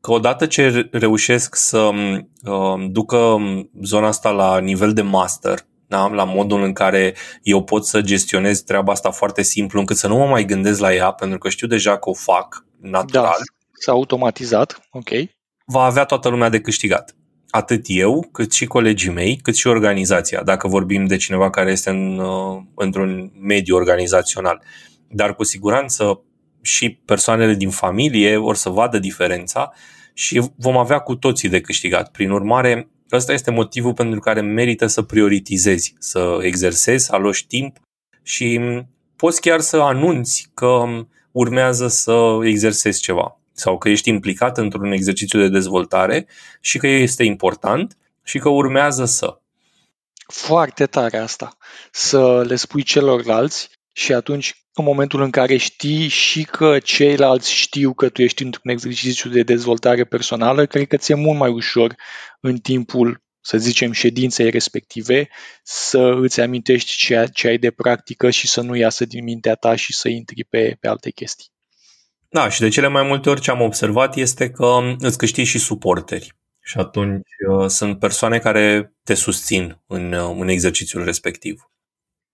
că 0.00 0.12
odată 0.12 0.46
ce 0.46 0.88
reușesc 0.92 1.54
să 1.54 1.78
uh, 1.78 2.88
ducă 2.90 3.36
zona 3.82 4.06
asta 4.06 4.30
la 4.30 4.58
nivel 4.58 4.92
de 4.92 5.02
master, 5.02 5.58
da? 5.86 6.06
la 6.06 6.24
modul 6.24 6.62
în 6.62 6.72
care 6.72 7.14
eu 7.42 7.64
pot 7.64 7.86
să 7.86 8.00
gestionez 8.00 8.60
treaba 8.60 8.92
asta 8.92 9.10
foarte 9.10 9.42
simplu, 9.42 9.78
încât 9.78 9.96
să 9.96 10.08
nu 10.08 10.16
mă 10.16 10.26
mai 10.26 10.44
gândesc 10.44 10.80
la 10.80 10.94
ea, 10.94 11.10
pentru 11.10 11.38
că 11.38 11.48
știu 11.48 11.66
deja 11.66 11.98
că 11.98 12.08
o 12.08 12.14
fac 12.14 12.64
natural. 12.80 13.22
Da, 13.22 13.34
s-a 13.72 13.92
automatizat, 13.92 14.88
ok. 14.90 15.08
Va 15.64 15.82
avea 15.82 16.04
toată 16.04 16.28
lumea 16.28 16.48
de 16.48 16.60
câștigat. 16.60 17.14
Atât 17.50 17.84
eu, 17.86 18.28
cât 18.32 18.52
și 18.52 18.66
colegii 18.66 19.10
mei, 19.10 19.36
cât 19.36 19.56
și 19.56 19.66
organizația, 19.66 20.42
dacă 20.42 20.68
vorbim 20.68 21.06
de 21.06 21.16
cineva 21.16 21.50
care 21.50 21.70
este 21.70 21.90
în, 21.90 22.18
uh, 22.18 22.62
într-un 22.74 23.32
mediu 23.40 23.76
organizațional. 23.76 24.62
Dar 25.08 25.34
cu 25.34 25.44
siguranță 25.44 26.22
și 26.62 26.90
persoanele 27.04 27.54
din 27.54 27.70
familie 27.70 28.36
vor 28.36 28.56
să 28.56 28.68
vadă 28.68 28.98
diferența 28.98 29.72
și 30.14 30.50
vom 30.56 30.76
avea 30.76 30.98
cu 30.98 31.14
toții 31.14 31.48
de 31.48 31.60
câștigat. 31.60 32.10
Prin 32.10 32.30
urmare, 32.30 32.88
ăsta 33.12 33.32
este 33.32 33.50
motivul 33.50 33.94
pentru 33.94 34.20
care 34.20 34.40
merită 34.40 34.86
să 34.86 35.02
prioritizezi, 35.02 35.94
să 35.98 36.38
exersezi, 36.42 37.04
să 37.04 37.14
aloși 37.14 37.46
timp 37.46 37.76
și 38.22 38.60
poți 39.16 39.40
chiar 39.40 39.60
să 39.60 39.76
anunți 39.76 40.50
că 40.54 40.84
urmează 41.32 41.88
să 41.88 42.38
exersezi 42.42 43.00
ceva 43.00 43.39
sau 43.60 43.78
că 43.78 43.88
ești 43.88 44.08
implicat 44.08 44.58
într-un 44.58 44.92
exercițiu 44.92 45.38
de 45.38 45.48
dezvoltare 45.48 46.26
și 46.60 46.78
că 46.78 46.86
este 46.86 47.24
important 47.24 47.96
și 48.22 48.38
că 48.38 48.48
urmează 48.48 49.04
să. 49.04 49.38
Foarte 50.26 50.86
tare 50.86 51.18
asta. 51.18 51.56
Să 51.90 52.42
le 52.42 52.56
spui 52.56 52.82
celorlalți 52.82 53.70
și 53.92 54.12
atunci, 54.12 54.64
în 54.74 54.84
momentul 54.84 55.22
în 55.22 55.30
care 55.30 55.56
știi 55.56 56.08
și 56.08 56.42
că 56.42 56.78
ceilalți 56.78 57.52
știu 57.52 57.94
că 57.94 58.08
tu 58.08 58.22
ești 58.22 58.42
într-un 58.42 58.70
exercițiu 58.70 59.30
de 59.30 59.42
dezvoltare 59.42 60.04
personală, 60.04 60.66
cred 60.66 60.86
că 60.86 60.96
ți-e 60.96 61.14
mult 61.14 61.38
mai 61.38 61.50
ușor 61.50 61.94
în 62.40 62.56
timpul, 62.58 63.22
să 63.40 63.58
zicem, 63.58 63.92
ședinței 63.92 64.50
respective, 64.50 65.28
să 65.62 66.12
îți 66.20 66.40
amintești 66.40 66.96
ceea 66.96 67.26
ce 67.26 67.48
ai 67.48 67.58
de 67.58 67.70
practică 67.70 68.30
și 68.30 68.48
să 68.48 68.60
nu 68.60 68.76
iasă 68.76 69.04
din 69.04 69.24
mintea 69.24 69.54
ta 69.54 69.76
și 69.76 69.92
să 69.92 70.08
intri 70.08 70.44
pe, 70.44 70.76
pe 70.80 70.88
alte 70.88 71.10
chestii. 71.10 71.50
Da, 72.32 72.48
și 72.48 72.60
de 72.60 72.68
cele 72.68 72.88
mai 72.88 73.02
multe 73.02 73.30
ori 73.30 73.40
ce 73.40 73.50
am 73.50 73.60
observat 73.60 74.16
este 74.16 74.50
că 74.50 74.78
îți 74.98 75.18
câștigi 75.18 75.50
și 75.50 75.58
suporteri. 75.58 76.38
Și 76.60 76.78
atunci 76.78 77.28
uh, 77.48 77.66
sunt 77.66 77.98
persoane 77.98 78.38
care 78.38 78.94
te 79.04 79.14
susțin 79.14 79.82
în, 79.86 80.12
uh, 80.12 80.36
în 80.38 80.48
exercițiul 80.48 81.04
respectiv. 81.04 81.70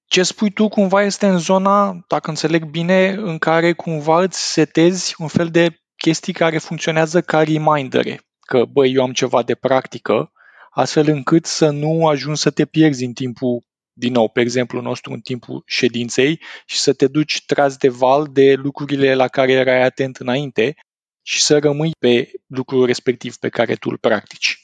Ce 0.09 0.23
spui 0.23 0.51
tu 0.51 0.69
cumva 0.69 1.03
este 1.03 1.27
în 1.27 1.39
zona, 1.39 2.05
dacă 2.09 2.31
înțeleg 2.31 2.65
bine, 2.65 3.09
în 3.09 3.39
care 3.39 3.73
cumva 3.73 4.23
îți 4.23 4.53
setezi 4.53 5.15
un 5.19 5.29
fel 5.29 5.49
de 5.49 5.81
chestii 5.97 6.33
care 6.33 6.59
funcționează 6.59 7.21
ca 7.21 7.43
remindere, 7.43 8.21
că 8.41 8.65
băi, 8.65 8.93
eu 8.93 9.03
am 9.03 9.13
ceva 9.13 9.43
de 9.43 9.55
practică, 9.55 10.33
astfel 10.71 11.09
încât 11.09 11.47
să 11.47 11.71
nu 11.71 12.07
ajungi 12.07 12.41
să 12.41 12.51
te 12.51 12.65
pierzi 12.65 13.05
în 13.05 13.13
timpul, 13.13 13.65
din 13.99 14.13
nou, 14.13 14.29
pe 14.29 14.41
exemplu 14.41 14.81
nostru, 14.81 15.13
în 15.13 15.21
timpul 15.21 15.63
ședinței 15.67 16.41
și 16.67 16.79
să 16.79 16.93
te 16.93 17.07
duci 17.07 17.45
tras 17.47 17.77
de 17.77 17.89
val 17.89 18.27
de 18.33 18.55
lucrurile 18.55 19.15
la 19.15 19.29
care 19.29 19.53
erai 19.53 19.83
atent 19.83 20.17
înainte 20.17 20.75
și 21.23 21.43
să 21.43 21.59
rămâi 21.59 21.91
pe 21.99 22.31
lucrul 22.47 22.87
respectiv 22.87 23.37
pe 23.37 23.49
care 23.49 23.75
tu 23.75 23.89
îl 23.91 23.99
practici. 23.99 24.61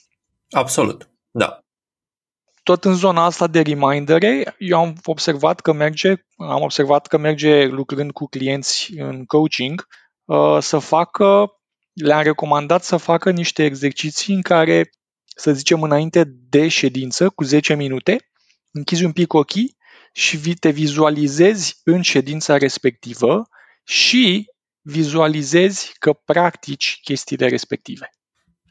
Absolut, 0.50 1.08
da 1.30 1.62
tot 2.62 2.84
în 2.84 2.94
zona 2.94 3.24
asta 3.24 3.46
de 3.46 3.60
remindere, 3.60 4.54
eu 4.58 4.78
am 4.78 4.94
observat 5.04 5.60
că 5.60 5.72
merge, 5.72 6.14
am 6.36 6.62
observat 6.62 7.06
că 7.06 7.18
merge 7.18 7.64
lucrând 7.64 8.12
cu 8.12 8.26
clienți 8.26 8.92
în 8.96 9.24
coaching, 9.24 9.86
uh, 10.24 10.58
să 10.60 10.78
facă, 10.78 11.52
le-am 11.92 12.22
recomandat 12.22 12.84
să 12.84 12.96
facă 12.96 13.30
niște 13.30 13.64
exerciții 13.64 14.34
în 14.34 14.42
care, 14.42 14.90
să 15.36 15.52
zicem, 15.52 15.82
înainte 15.82 16.24
de 16.48 16.68
ședință, 16.68 17.28
cu 17.28 17.44
10 17.44 17.74
minute, 17.74 18.30
închizi 18.72 19.04
un 19.04 19.12
pic 19.12 19.32
ochii 19.32 19.76
și 20.12 20.54
te 20.60 20.70
vizualizezi 20.70 21.80
în 21.84 22.02
ședința 22.02 22.56
respectivă 22.56 23.48
și 23.84 24.46
vizualizezi 24.80 25.94
că 25.98 26.12
practici 26.12 26.98
chestiile 27.02 27.48
respective. 27.48 28.10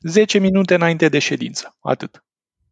10 0.01 0.37
minute 0.37 0.75
înainte 0.75 1.09
de 1.09 1.19
ședință, 1.19 1.77
atât. 1.81 2.23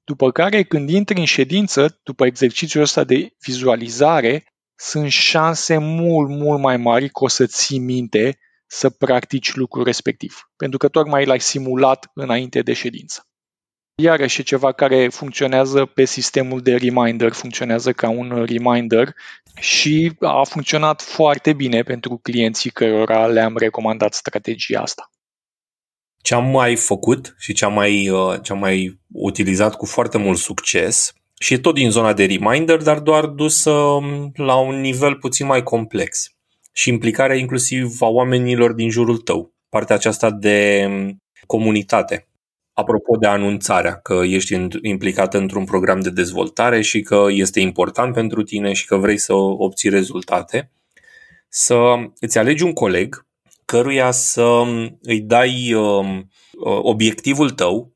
După 0.03 0.31
care, 0.31 0.63
când 0.63 0.89
intri 0.89 1.19
în 1.19 1.25
ședință, 1.25 1.99
după 2.03 2.25
exercițiul 2.25 2.83
ăsta 2.83 3.03
de 3.03 3.35
vizualizare, 3.41 4.45
sunt 4.75 5.11
șanse 5.11 5.77
mult, 5.77 6.29
mult 6.29 6.59
mai 6.59 6.77
mari 6.77 7.09
că 7.09 7.23
o 7.23 7.27
să 7.27 7.45
ții 7.45 7.79
minte 7.79 8.39
să 8.67 8.89
practici 8.89 9.55
lucrul 9.55 9.83
respectiv, 9.83 10.49
pentru 10.55 10.77
că 10.77 10.87
tocmai 10.87 11.25
l-ai 11.25 11.39
simulat 11.39 12.11
înainte 12.13 12.61
de 12.61 12.73
ședință. 12.73 13.28
Iarăși 14.01 14.39
e 14.39 14.43
ceva 14.43 14.71
care 14.71 15.07
funcționează 15.07 15.85
pe 15.85 16.05
sistemul 16.05 16.61
de 16.61 16.75
reminder, 16.75 17.31
funcționează 17.31 17.91
ca 17.91 18.09
un 18.09 18.45
reminder 18.47 19.15
și 19.55 20.11
a 20.19 20.43
funcționat 20.43 21.01
foarte 21.01 21.53
bine 21.53 21.81
pentru 21.81 22.17
clienții 22.17 22.69
cărora 22.69 23.27
le-am 23.27 23.57
recomandat 23.57 24.13
strategia 24.13 24.81
asta. 24.81 25.09
Ce 26.21 26.33
am 26.33 26.45
mai 26.45 26.75
făcut 26.75 27.35
și 27.37 27.53
ce 27.53 27.65
am 27.65 27.73
mai, 27.73 28.09
uh, 28.09 28.39
ce 28.41 28.51
am 28.51 28.59
mai 28.59 28.99
utilizat 29.11 29.75
cu 29.75 29.85
foarte 29.85 30.17
mult 30.17 30.37
succes 30.37 31.13
și 31.39 31.59
tot 31.59 31.73
din 31.73 31.89
zona 31.89 32.13
de 32.13 32.25
reminder, 32.25 32.81
dar 32.81 32.99
doar 32.99 33.25
dus 33.25 33.65
um, 33.65 34.31
la 34.35 34.55
un 34.55 34.79
nivel 34.79 35.15
puțin 35.15 35.45
mai 35.45 35.63
complex 35.63 36.35
și 36.71 36.89
implicarea 36.89 37.35
inclusiv 37.35 38.01
a 38.01 38.07
oamenilor 38.07 38.73
din 38.73 38.89
jurul 38.89 39.17
tău. 39.17 39.53
Partea 39.69 39.95
aceasta 39.95 40.31
de 40.31 40.85
um, 40.87 41.23
comunitate. 41.45 42.28
Apropo 42.79 43.15
de 43.15 43.27
anunțarea 43.27 43.95
că 43.95 44.21
ești 44.23 44.67
implicat 44.81 45.33
într-un 45.33 45.63
program 45.65 45.99
de 45.99 46.09
dezvoltare 46.09 46.81
și 46.81 47.01
că 47.01 47.25
este 47.29 47.59
important 47.59 48.13
pentru 48.13 48.43
tine 48.43 48.73
și 48.73 48.85
că 48.85 48.95
vrei 48.95 49.17
să 49.17 49.33
obții 49.33 49.89
rezultate, 49.89 50.71
să 51.49 51.75
îți 52.19 52.37
alegi 52.37 52.63
un 52.63 52.73
coleg 52.73 53.25
căruia 53.65 54.11
să 54.11 54.63
îi 55.01 55.21
dai 55.21 55.73
um, 55.73 56.29
obiectivul 56.81 57.49
tău, 57.49 57.93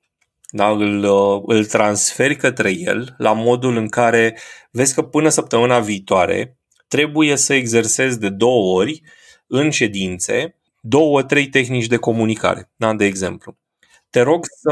da? 0.50 0.70
îl, 0.70 1.04
uh, 1.04 1.42
îl 1.46 1.66
transferi 1.66 2.36
către 2.36 2.72
el 2.72 3.16
la 3.18 3.34
modul 3.34 3.78
în 3.78 3.88
care 3.88 4.38
vezi 4.72 4.94
că 4.94 5.02
până 5.02 5.30
săptămâna 5.30 5.80
viitoare 5.80 6.58
trebuie 6.88 7.36
să 7.36 7.54
exersezi 7.54 8.20
de 8.20 8.30
două 8.30 8.80
ori 8.80 9.02
în 9.48 9.70
ședințe 9.70 10.58
două, 10.82 11.24
trei 11.24 11.48
tehnici 11.48 11.88
de 11.88 11.98
comunicare, 11.98 12.72
da? 12.76 12.94
de 12.94 13.06
exemplu. 13.06 13.58
Te 14.14 14.22
rog 14.22 14.46
să 14.46 14.72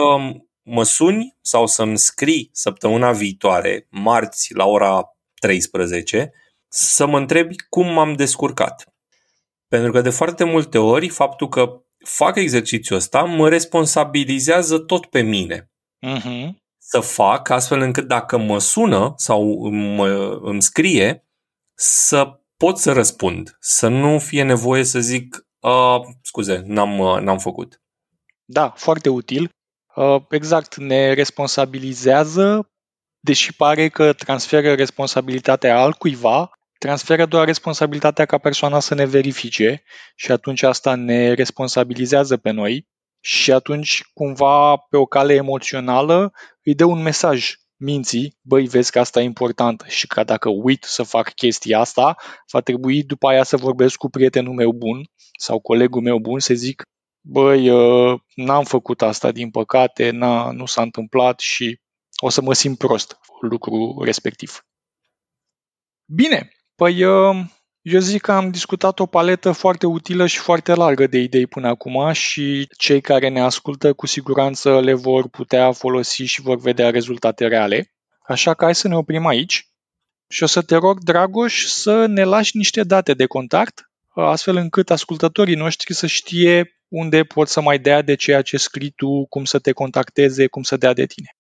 mă 0.61 0.83
suni 0.83 1.37
sau 1.41 1.67
să-mi 1.67 1.97
scrii 1.97 2.49
săptămâna 2.51 3.11
viitoare, 3.11 3.87
marți, 3.89 4.53
la 4.53 4.65
ora 4.65 5.03
13, 5.39 6.31
să 6.67 7.05
mă 7.07 7.17
întrebi 7.17 7.55
cum 7.69 7.93
m-am 7.93 8.13
descurcat. 8.13 8.93
Pentru 9.67 9.91
că 9.91 10.01
de 10.01 10.09
foarte 10.09 10.43
multe 10.43 10.77
ori 10.77 11.09
faptul 11.09 11.49
că 11.49 11.81
fac 12.05 12.35
exercițiul 12.35 12.97
ăsta 12.97 13.21
mă 13.21 13.49
responsabilizează 13.49 14.79
tot 14.79 15.05
pe 15.05 15.21
mine. 15.21 15.71
Uh-huh. 16.07 16.49
Să 16.77 16.99
fac 16.99 17.49
astfel 17.49 17.79
încât 17.79 18.07
dacă 18.07 18.37
mă 18.37 18.59
sună 18.59 19.13
sau 19.15 19.69
mă, 19.69 20.39
îmi 20.41 20.61
scrie, 20.61 21.27
să 21.77 22.41
pot 22.57 22.77
să 22.77 22.91
răspund. 22.91 23.57
Să 23.59 23.87
nu 23.87 24.19
fie 24.19 24.43
nevoie 24.43 24.83
să 24.83 24.99
zic, 24.99 25.47
scuze, 26.21 26.61
n-am, 26.65 27.23
n-am 27.23 27.37
făcut. 27.37 27.80
Da, 28.51 28.73
foarte 28.75 29.09
util. 29.09 29.49
Exact, 30.29 30.75
ne 30.75 31.13
responsabilizează 31.13 32.69
deși 33.19 33.55
pare 33.55 33.89
că 33.89 34.13
transferă 34.13 34.73
responsabilitatea 34.73 35.81
altcuiva, 35.81 36.51
transferă 36.79 37.25
doar 37.25 37.45
responsabilitatea 37.45 38.25
ca 38.25 38.37
persoana 38.37 38.79
să 38.79 38.93
ne 38.93 39.05
verifice 39.05 39.83
și 40.15 40.31
atunci 40.31 40.63
asta 40.63 40.95
ne 40.95 41.33
responsabilizează 41.33 42.37
pe 42.37 42.51
noi 42.51 42.87
și 43.23 43.51
atunci 43.51 44.03
cumva 44.13 44.77
pe 44.77 44.97
o 44.97 45.05
cale 45.05 45.33
emoțională 45.33 46.33
îi 46.63 46.75
dă 46.75 46.85
un 46.85 47.01
mesaj 47.01 47.55
minții, 47.77 48.37
băi, 48.41 48.67
vezi 48.67 48.91
că 48.91 48.99
asta 48.99 49.21
e 49.21 49.23
important 49.23 49.83
și 49.87 50.07
că 50.07 50.23
dacă 50.23 50.49
uit 50.49 50.83
să 50.83 51.03
fac 51.03 51.33
chestia 51.33 51.79
asta, 51.79 52.15
va 52.51 52.61
trebui 52.61 53.03
după 53.03 53.27
aia 53.27 53.43
să 53.43 53.57
vorbesc 53.57 53.95
cu 53.95 54.09
prietenul 54.09 54.53
meu 54.53 54.71
bun 54.71 55.03
sau 55.39 55.59
colegul 55.59 56.01
meu 56.01 56.19
bun 56.19 56.39
să 56.39 56.53
zic, 56.53 56.83
băi, 57.21 57.69
uh, 57.69 58.19
n-am 58.35 58.63
făcut 58.63 59.01
asta 59.01 59.31
din 59.31 59.49
păcate, 59.49 60.09
n-a, 60.09 60.51
nu 60.51 60.65
s-a 60.65 60.81
întâmplat 60.81 61.39
și 61.39 61.79
o 62.15 62.29
să 62.29 62.41
mă 62.41 62.53
simt 62.53 62.77
prost 62.77 63.19
lucru 63.41 64.01
respectiv. 64.03 64.65
Bine, 66.05 66.51
păi 66.75 67.03
uh, 67.03 67.35
eu 67.81 67.99
zic 67.99 68.21
că 68.21 68.31
am 68.31 68.51
discutat 68.51 68.99
o 68.99 69.05
paletă 69.05 69.51
foarte 69.51 69.85
utilă 69.85 70.25
și 70.25 70.37
foarte 70.37 70.73
largă 70.73 71.07
de 71.07 71.17
idei 71.17 71.47
până 71.47 71.67
acum 71.67 72.11
și 72.11 72.67
cei 72.77 73.01
care 73.01 73.27
ne 73.27 73.41
ascultă 73.41 73.93
cu 73.93 74.05
siguranță 74.05 74.79
le 74.79 74.93
vor 74.93 75.29
putea 75.29 75.71
folosi 75.71 76.23
și 76.23 76.41
vor 76.41 76.57
vedea 76.57 76.89
rezultate 76.89 77.47
reale. 77.47 77.93
Așa 78.21 78.53
că 78.53 78.63
hai 78.63 78.75
să 78.75 78.87
ne 78.87 78.95
oprim 78.95 79.25
aici 79.25 79.67
și 80.27 80.43
o 80.43 80.45
să 80.45 80.61
te 80.61 80.75
rog, 80.75 80.99
Dragoș, 80.99 81.65
să 81.65 82.05
ne 82.05 82.23
lași 82.23 82.57
niște 82.57 82.83
date 82.83 83.13
de 83.13 83.25
contact, 83.25 83.91
astfel 84.09 84.55
încât 84.55 84.89
ascultătorii 84.89 85.55
noștri 85.55 85.93
să 85.93 86.07
știe 86.07 86.80
unde 86.91 87.23
pot 87.23 87.47
să 87.47 87.61
mai 87.61 87.79
dea 87.79 88.01
de 88.01 88.15
ceea 88.15 88.41
ce 88.41 88.57
scrii 88.57 88.93
tu, 88.95 89.25
cum 89.25 89.45
să 89.45 89.59
te 89.59 89.71
contacteze, 89.71 90.47
cum 90.47 90.63
să 90.63 90.77
dea 90.77 90.93
de 90.93 91.05
tine. 91.05 91.35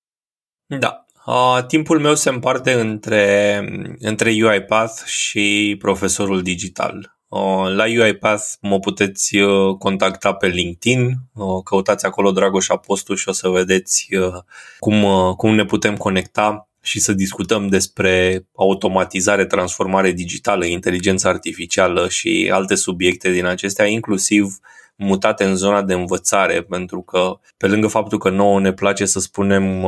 Da, 0.65 1.05
Uh, 1.25 1.65
timpul 1.67 1.99
meu 1.99 2.15
se 2.15 2.29
împarte 2.29 2.71
între, 2.73 3.65
între 3.99 4.29
UiPath 4.29 5.05
și 5.05 5.75
profesorul 5.79 6.41
digital. 6.41 7.17
Uh, 7.27 7.73
la 7.75 7.83
UiPath 7.83 8.45
mă 8.61 8.79
puteți 8.79 9.37
uh, 9.37 9.75
contacta 9.77 10.33
pe 10.33 10.47
LinkedIn, 10.47 11.15
uh, 11.33 11.63
căutați 11.63 12.05
acolo 12.05 12.31
Dragoș 12.31 12.69
Apostu 12.69 13.15
și 13.15 13.29
o 13.29 13.31
să 13.31 13.49
vedeți 13.49 14.07
uh, 14.15 14.41
cum, 14.79 15.03
uh, 15.03 15.35
cum 15.35 15.55
ne 15.55 15.65
putem 15.65 15.97
conecta 15.97 16.69
și 16.81 16.99
să 16.99 17.13
discutăm 17.13 17.67
despre 17.67 18.45
automatizare, 18.55 19.45
transformare 19.45 20.11
digitală, 20.11 20.65
inteligență 20.65 21.27
artificială 21.27 22.09
și 22.09 22.49
alte 22.53 22.75
subiecte 22.75 23.31
din 23.31 23.45
acestea, 23.45 23.85
inclusiv 23.85 24.59
mutate 25.01 25.43
în 25.43 25.55
zona 25.55 25.81
de 25.81 25.93
învățare, 25.93 26.61
pentru 26.61 27.01
că 27.01 27.39
pe 27.57 27.67
lângă 27.67 27.87
faptul 27.87 28.17
că 28.17 28.29
nouă 28.29 28.59
ne 28.59 28.73
place 28.73 29.05
să 29.05 29.19
spunem 29.19 29.85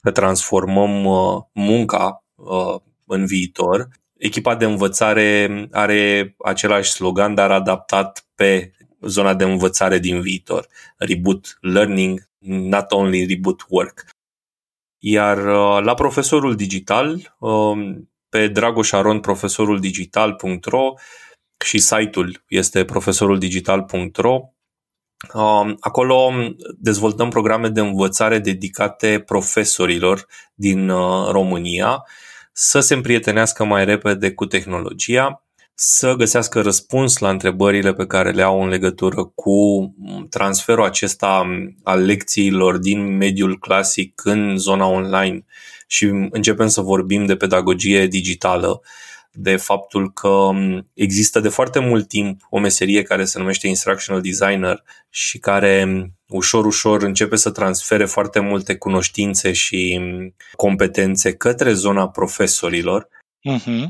că 0.00 0.10
transformăm 0.10 1.04
uh, 1.04 1.42
munca 1.52 2.24
uh, 2.34 2.80
în 3.06 3.26
viitor. 3.26 3.88
Echipa 4.18 4.54
de 4.54 4.64
învățare 4.64 5.48
are 5.72 6.34
același 6.38 6.90
slogan, 6.90 7.34
dar 7.34 7.50
adaptat 7.50 8.26
pe 8.34 8.72
zona 9.00 9.34
de 9.34 9.44
învățare 9.44 9.98
din 9.98 10.20
viitor. 10.20 10.66
Reboot 10.96 11.58
learning, 11.60 12.28
not 12.38 12.92
only 12.92 13.26
reboot 13.26 13.64
work. 13.68 14.06
Iar 14.98 15.38
uh, 15.38 15.84
la 15.84 15.94
profesorul 15.94 16.56
digital, 16.56 17.36
um, 17.38 18.10
pe 18.28 18.48
Dragoșaron 18.48 19.20
profesoruldigital.ro 19.20 20.92
și 21.64 21.78
site-ul 21.78 22.44
este 22.48 22.84
profesoruldigital.ro 22.84 24.52
Um, 25.34 25.76
acolo 25.80 26.32
dezvoltăm 26.78 27.28
programe 27.28 27.68
de 27.68 27.80
învățare 27.80 28.38
dedicate 28.38 29.22
profesorilor 29.26 30.26
din 30.54 30.88
uh, 30.88 31.30
România 31.30 32.04
să 32.52 32.80
se 32.80 32.94
împrietenească 32.94 33.64
mai 33.64 33.84
repede 33.84 34.32
cu 34.32 34.46
tehnologia, 34.46 35.44
să 35.74 36.14
găsească 36.14 36.60
răspuns 36.60 37.18
la 37.18 37.30
întrebările 37.30 37.92
pe 37.92 38.06
care 38.06 38.30
le 38.30 38.42
au 38.42 38.62
în 38.62 38.68
legătură 38.68 39.24
cu 39.24 39.80
mm, 39.96 40.26
transferul 40.30 40.84
acesta 40.84 41.42
mm, 41.42 41.76
al 41.82 42.04
lecțiilor 42.04 42.76
din 42.76 43.16
mediul 43.16 43.58
clasic 43.58 44.20
în 44.24 44.56
zona 44.56 44.86
online. 44.86 45.44
Și 45.86 46.04
începem 46.30 46.68
să 46.68 46.80
vorbim 46.80 47.26
de 47.26 47.36
pedagogie 47.36 48.06
digitală 48.06 48.80
de 49.40 49.56
faptul 49.56 50.12
că 50.12 50.50
există 50.94 51.40
de 51.40 51.48
foarte 51.48 51.78
mult 51.78 52.08
timp 52.08 52.40
o 52.50 52.58
meserie 52.58 53.02
care 53.02 53.24
se 53.24 53.38
numește 53.38 53.68
instructional 53.68 54.22
designer 54.22 54.82
și 55.10 55.38
care 55.38 56.06
ușor, 56.28 56.64
ușor 56.64 57.02
începe 57.02 57.36
să 57.36 57.50
transfere 57.50 58.04
foarte 58.04 58.40
multe 58.40 58.76
cunoștințe 58.76 59.52
și 59.52 60.00
competențe 60.56 61.32
către 61.34 61.72
zona 61.72 62.08
profesorilor. 62.08 63.08
Uh-huh. 63.08 63.84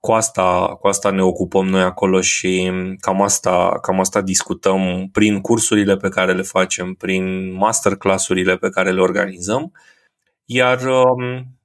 Cu 0.00 0.12
asta, 0.12 0.76
cu 0.80 0.86
asta 0.86 1.10
ne 1.10 1.22
ocupăm 1.22 1.66
noi 1.66 1.82
acolo 1.82 2.20
și 2.20 2.70
cam 3.00 3.22
asta, 3.22 3.78
cam 3.82 4.00
asta 4.00 4.20
discutăm 4.20 5.08
prin 5.12 5.40
cursurile 5.40 5.96
pe 5.96 6.08
care 6.08 6.32
le 6.32 6.42
facem, 6.42 6.94
prin 6.94 7.52
masterclassurile 7.52 8.56
pe 8.56 8.68
care 8.68 8.92
le 8.92 9.00
organizăm. 9.00 9.72
Iar 10.44 10.80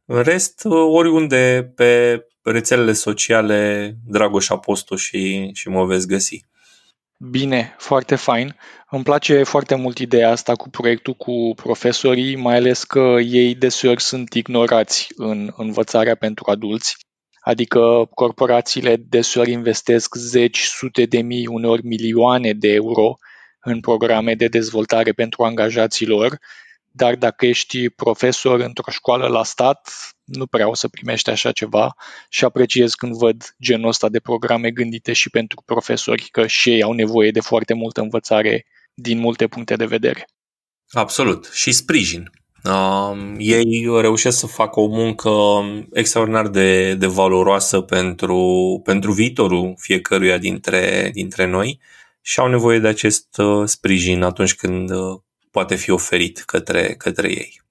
în 0.06 0.24
rest, 0.24 0.62
oriunde 0.66 1.72
pe 1.76 2.24
rețelele 2.52 2.94
sociale 2.94 3.94
Dragoș 4.06 4.50
Apostu 4.50 4.96
și, 4.96 5.50
și 5.54 5.70
mă 5.70 5.86
veți 5.86 6.08
găsi. 6.08 6.46
Bine, 7.18 7.76
foarte 7.78 8.16
fain. 8.16 8.56
Îmi 8.90 9.04
place 9.04 9.44
foarte 9.44 9.76
mult 9.76 9.98
ideea 9.98 10.30
asta 10.30 10.56
cu 10.56 10.70
proiectul 10.70 11.14
cu 11.14 11.54
profesorii, 11.56 12.36
mai 12.36 12.56
ales 12.56 12.84
că 12.84 13.16
ei 13.22 13.56
deseori 13.56 14.02
sunt 14.02 14.34
ignorați 14.34 15.08
în 15.16 15.52
învățarea 15.58 16.16
pentru 16.16 16.44
adulți. 16.48 16.98
Adică 17.42 18.10
corporațiile 18.14 18.96
deseori 18.96 19.52
investesc 19.52 20.16
zeci, 20.16 20.60
sute 20.60 21.06
de 21.06 21.22
mii, 21.22 21.48
uneori 21.48 21.86
milioane 21.86 22.54
de 22.54 22.68
euro 22.68 23.18
în 23.62 23.80
programe 23.80 24.36
de 24.36 24.48
dezvoltare 24.48 25.12
pentru 25.12 25.44
angajații 25.44 26.06
lor 26.06 26.40
dar 26.92 27.16
dacă 27.16 27.46
ești 27.46 27.90
profesor 27.90 28.60
într-o 28.60 28.92
școală 28.92 29.28
la 29.28 29.44
stat, 29.44 29.90
nu 30.24 30.48
prea 30.48 30.70
o 30.70 30.74
să 30.74 30.88
primești 30.88 31.30
așa 31.30 31.52
ceva 31.52 31.96
și 32.30 32.44
apreciez 32.44 32.94
când 32.94 33.16
văd 33.16 33.56
genul 33.62 33.88
ăsta 33.88 34.10
de 34.10 34.20
programe 34.20 34.72
gândite 34.72 35.14
și 35.14 35.30
pentru 35.30 35.62
profesori, 35.66 36.28
că 36.32 36.48
și 36.48 36.70
ei 36.70 36.82
au 36.82 36.92
nevoie 36.92 37.32
de 37.32 37.40
foarte 37.40 37.74
multă 37.74 38.02
învățare 38.02 38.66
din 38.94 39.20
multe 39.20 39.48
puncte 39.48 39.76
de 39.76 39.86
vedere. 39.86 40.28
Absolut. 40.92 41.50
Și 41.54 41.72
sprijin. 41.72 42.32
Uh, 42.64 43.36
ei 43.38 43.88
reușesc 44.02 44.38
să 44.38 44.48
facă 44.48 44.80
o 44.80 44.88
muncă 44.88 45.32
extraordinar 45.94 46.48
de, 46.48 46.94
de 46.94 47.08
valoroasă 47.08 47.82
pentru, 47.82 48.82
pentru 48.84 49.12
viitorul 49.12 49.74
fiecăruia 49.78 50.38
dintre, 50.38 51.10
dintre 51.14 51.46
noi 51.46 51.80
și 52.22 52.40
au 52.40 52.48
nevoie 52.48 52.80
de 52.80 52.88
acest 52.88 53.38
uh, 53.38 53.68
sprijin 53.68 54.22
atunci 54.22 54.56
când 54.56 54.90
uh, 54.92 55.20
poate 55.52 55.76
fi 55.76 55.90
oferit 55.90 56.40
către, 56.40 56.96
către 56.96 57.30
ei. 57.30 57.62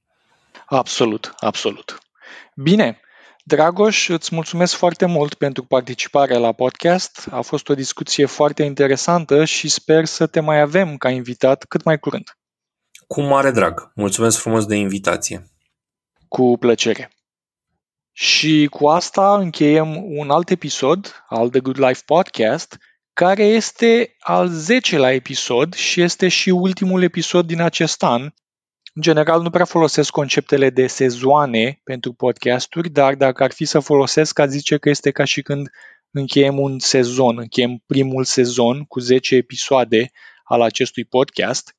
Absolut, 0.67 1.35
absolut. 1.37 1.99
Bine, 2.55 3.01
Dragoș, 3.49 4.09
îți 4.09 4.35
mulțumesc 4.35 4.75
foarte 4.75 5.07
mult 5.07 5.35
pentru 5.35 5.65
participarea 5.65 6.39
la 6.39 6.53
podcast. 6.53 7.29
A 7.31 7.41
fost 7.41 7.69
o 7.69 7.75
discuție 7.75 8.27
foarte 8.27 8.63
interesantă 8.63 9.45
și 9.45 9.69
sper 9.69 10.05
să 10.05 10.27
te 10.27 10.41
mai 10.41 10.61
avem 10.61 10.97
ca 10.97 11.11
invitat 11.11 11.65
cât 11.65 11.85
mai 11.85 11.99
curând. 11.99 12.37
Cu 13.07 13.21
mare 13.21 13.51
drag. 13.51 13.93
Mulțumesc 13.95 14.39
frumos 14.39 14.67
de 14.67 14.75
invitație. 14.75 15.51
Cu 16.29 16.57
plăcere. 16.59 17.11
Și 18.13 18.67
cu 18.71 18.89
asta 18.89 19.37
încheiem 19.37 20.19
un 20.19 20.31
alt 20.31 20.51
episod 20.51 21.25
al 21.29 21.49
The 21.49 21.61
Good 21.61 21.79
Life 21.79 22.03
Podcast 22.05 22.79
care 23.25 23.45
este 23.45 24.17
al 24.19 24.51
10-lea 24.51 25.15
episod 25.15 25.75
și 25.75 26.01
este 26.01 26.29
și 26.29 26.51
ultimul 26.51 27.03
episod 27.03 27.47
din 27.47 27.61
acest 27.61 28.03
an. 28.03 28.21
În 28.95 29.03
general 29.03 29.43
nu 29.43 29.51
prea 29.51 29.65
folosesc 29.65 30.11
conceptele 30.11 30.71
de 30.71 30.87
sezoane 30.87 31.81
pentru 31.85 32.13
podcasturi, 32.13 32.89
dar 32.89 33.15
dacă 33.15 33.43
ar 33.43 33.53
fi 33.53 33.65
să 33.65 33.81
folosesc, 33.81 34.39
aș 34.39 34.49
zice 34.49 34.77
că 34.77 34.89
este 34.89 35.11
ca 35.11 35.25
și 35.25 35.43
când 35.43 35.69
încheiem 36.11 36.59
un 36.59 36.79
sezon, 36.79 37.39
încheiem 37.39 37.83
primul 37.87 38.25
sezon 38.25 38.85
cu 38.85 39.01
10 39.01 39.35
episoade 39.35 40.11
al 40.45 40.63
acestui 40.63 41.05
podcast. 41.05 41.77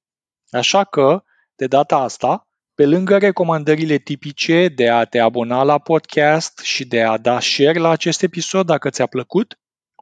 Așa 0.50 0.84
că, 0.84 1.24
de 1.56 1.68
data 1.68 1.98
asta, 1.98 2.48
pe 2.76 2.86
lângă 2.86 3.18
recomandările 3.18 3.98
tipice 3.98 4.68
de 4.68 4.90
a 4.90 5.04
te 5.04 5.20
abona 5.20 5.64
la 5.64 5.78
podcast 5.78 6.60
și 6.60 6.86
de 6.86 7.02
a 7.04 7.18
da 7.18 7.40
share 7.40 7.80
la 7.80 7.90
acest 7.90 8.24
episod 8.24 8.66
dacă 8.66 8.90
ți-a 8.90 9.06
plăcut, 9.06 9.60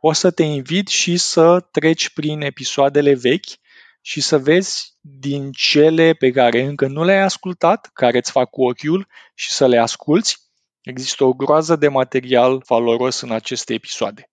o 0.10 0.14
să 0.14 0.32
te 0.32 0.43
invit 0.43 0.88
și 0.88 1.18
să 1.18 1.60
treci 1.60 2.10
prin 2.10 2.41
episoadele 2.41 3.14
vechi 3.14 3.49
și 4.01 4.22
să 4.22 4.38
vezi 4.38 4.97
din 5.01 5.51
cele 5.51 6.14
pe 6.14 6.32
care 6.32 6.62
încă 6.62 6.88
nu 6.88 7.03
le-ai 7.03 7.22
ascultat, 7.22 7.89
care 7.93 8.18
îți 8.18 8.32
fac 8.32 8.49
cu 8.49 8.64
ochiul 8.64 9.08
și 9.36 9.51
să 9.51 9.68
le 9.68 9.78
asculți. 9.78 10.38
Există 10.82 11.24
o 11.24 11.34
groază 11.34 11.76
de 11.76 11.88
material 11.88 12.64
valoros 12.68 13.22
în 13.22 13.32
aceste 13.32 13.74
episoade. 13.74 14.30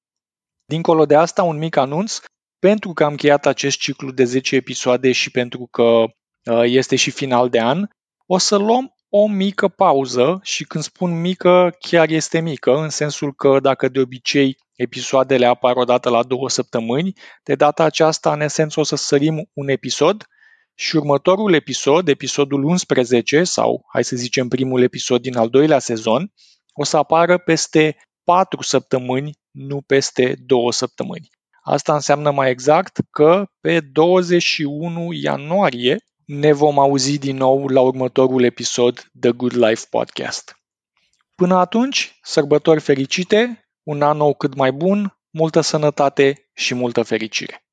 Dincolo 0.65 1.07
de 1.07 1.15
asta, 1.15 1.43
un 1.43 1.59
mic 1.59 1.77
anunț, 1.77 2.19
pentru 2.59 2.93
că 2.93 3.05
am 3.05 3.11
încheiat 3.11 3.47
acest 3.47 3.79
ciclu 3.79 4.11
de 4.11 4.25
10 4.25 4.57
episoade 4.57 5.13
și 5.13 5.31
pentru 5.31 5.69
că 5.71 5.83
uh, 5.83 6.63
este 6.65 6.97
și 6.97 7.11
final 7.11 7.49
de 7.49 7.61
an, 7.61 7.89
o 8.27 8.39
să 8.39 8.57
luăm 8.57 8.94
o 9.17 9.27
mică 9.27 9.69
pauză 9.69 10.39
și 10.43 10.65
când 10.65 10.85
spun 10.85 11.21
mică, 11.21 11.77
chiar 11.79 12.09
este 12.09 12.41
mică, 12.41 12.77
în 12.77 12.89
sensul 12.89 13.35
că 13.35 13.61
dacă 13.61 13.89
de 13.89 14.01
obicei 14.01 14.57
episoadele 14.77 15.47
apar 15.47 15.77
o 15.77 15.85
dată 15.85 16.09
la 16.09 16.23
două 16.23 16.49
săptămâni, 16.49 17.13
de 17.45 17.55
data 17.55 17.85
aceasta, 17.85 18.33
în 18.33 18.41
esență, 18.41 18.81
o 18.81 18.83
să 18.83 18.97
sărim 18.97 19.51
un 19.53 19.69
episod 19.69 20.27
și 20.75 20.97
următorul 20.97 21.53
episod, 21.53 22.09
episodul 22.09 22.65
11 22.65 23.45
sau, 23.45 23.85
hai 23.93 24.05
să 24.05 24.17
zicem, 24.17 24.49
primul 24.49 24.83
episod 24.83 25.21
din 25.23 25.37
al 25.37 25.49
doilea 25.49 25.79
sezon, 25.79 26.33
o 26.73 26.85
să 26.85 26.97
apară 26.97 27.39
peste 27.39 27.97
4 28.25 28.63
săptămâni, 28.63 29.39
nu 29.51 29.81
peste 29.87 30.35
2 30.47 30.73
săptămâni. 30.73 31.29
Asta 31.63 31.95
înseamnă 31.95 32.31
mai 32.31 32.51
exact 32.51 32.99
că 33.11 33.45
pe 33.61 33.81
21 33.81 35.09
ianuarie 35.13 35.99
ne 36.27 36.53
vom 36.53 36.79
auzi 36.79 37.19
din 37.19 37.37
nou 37.37 37.67
la 37.67 37.81
următorul 37.81 38.43
episod 38.43 39.11
The 39.21 39.31
Good 39.31 39.55
Life 39.55 39.87
Podcast. 39.91 40.57
Până 41.35 41.57
atunci, 41.57 42.19
sărbători 42.23 42.81
fericite, 42.81 43.69
un 43.83 44.03
an 44.03 44.17
nou 44.17 44.35
cât 44.35 44.55
mai 44.55 44.73
bun, 44.73 45.19
multă 45.31 45.61
sănătate 45.61 46.51
și 46.55 46.75
multă 46.75 47.03
fericire! 47.03 47.64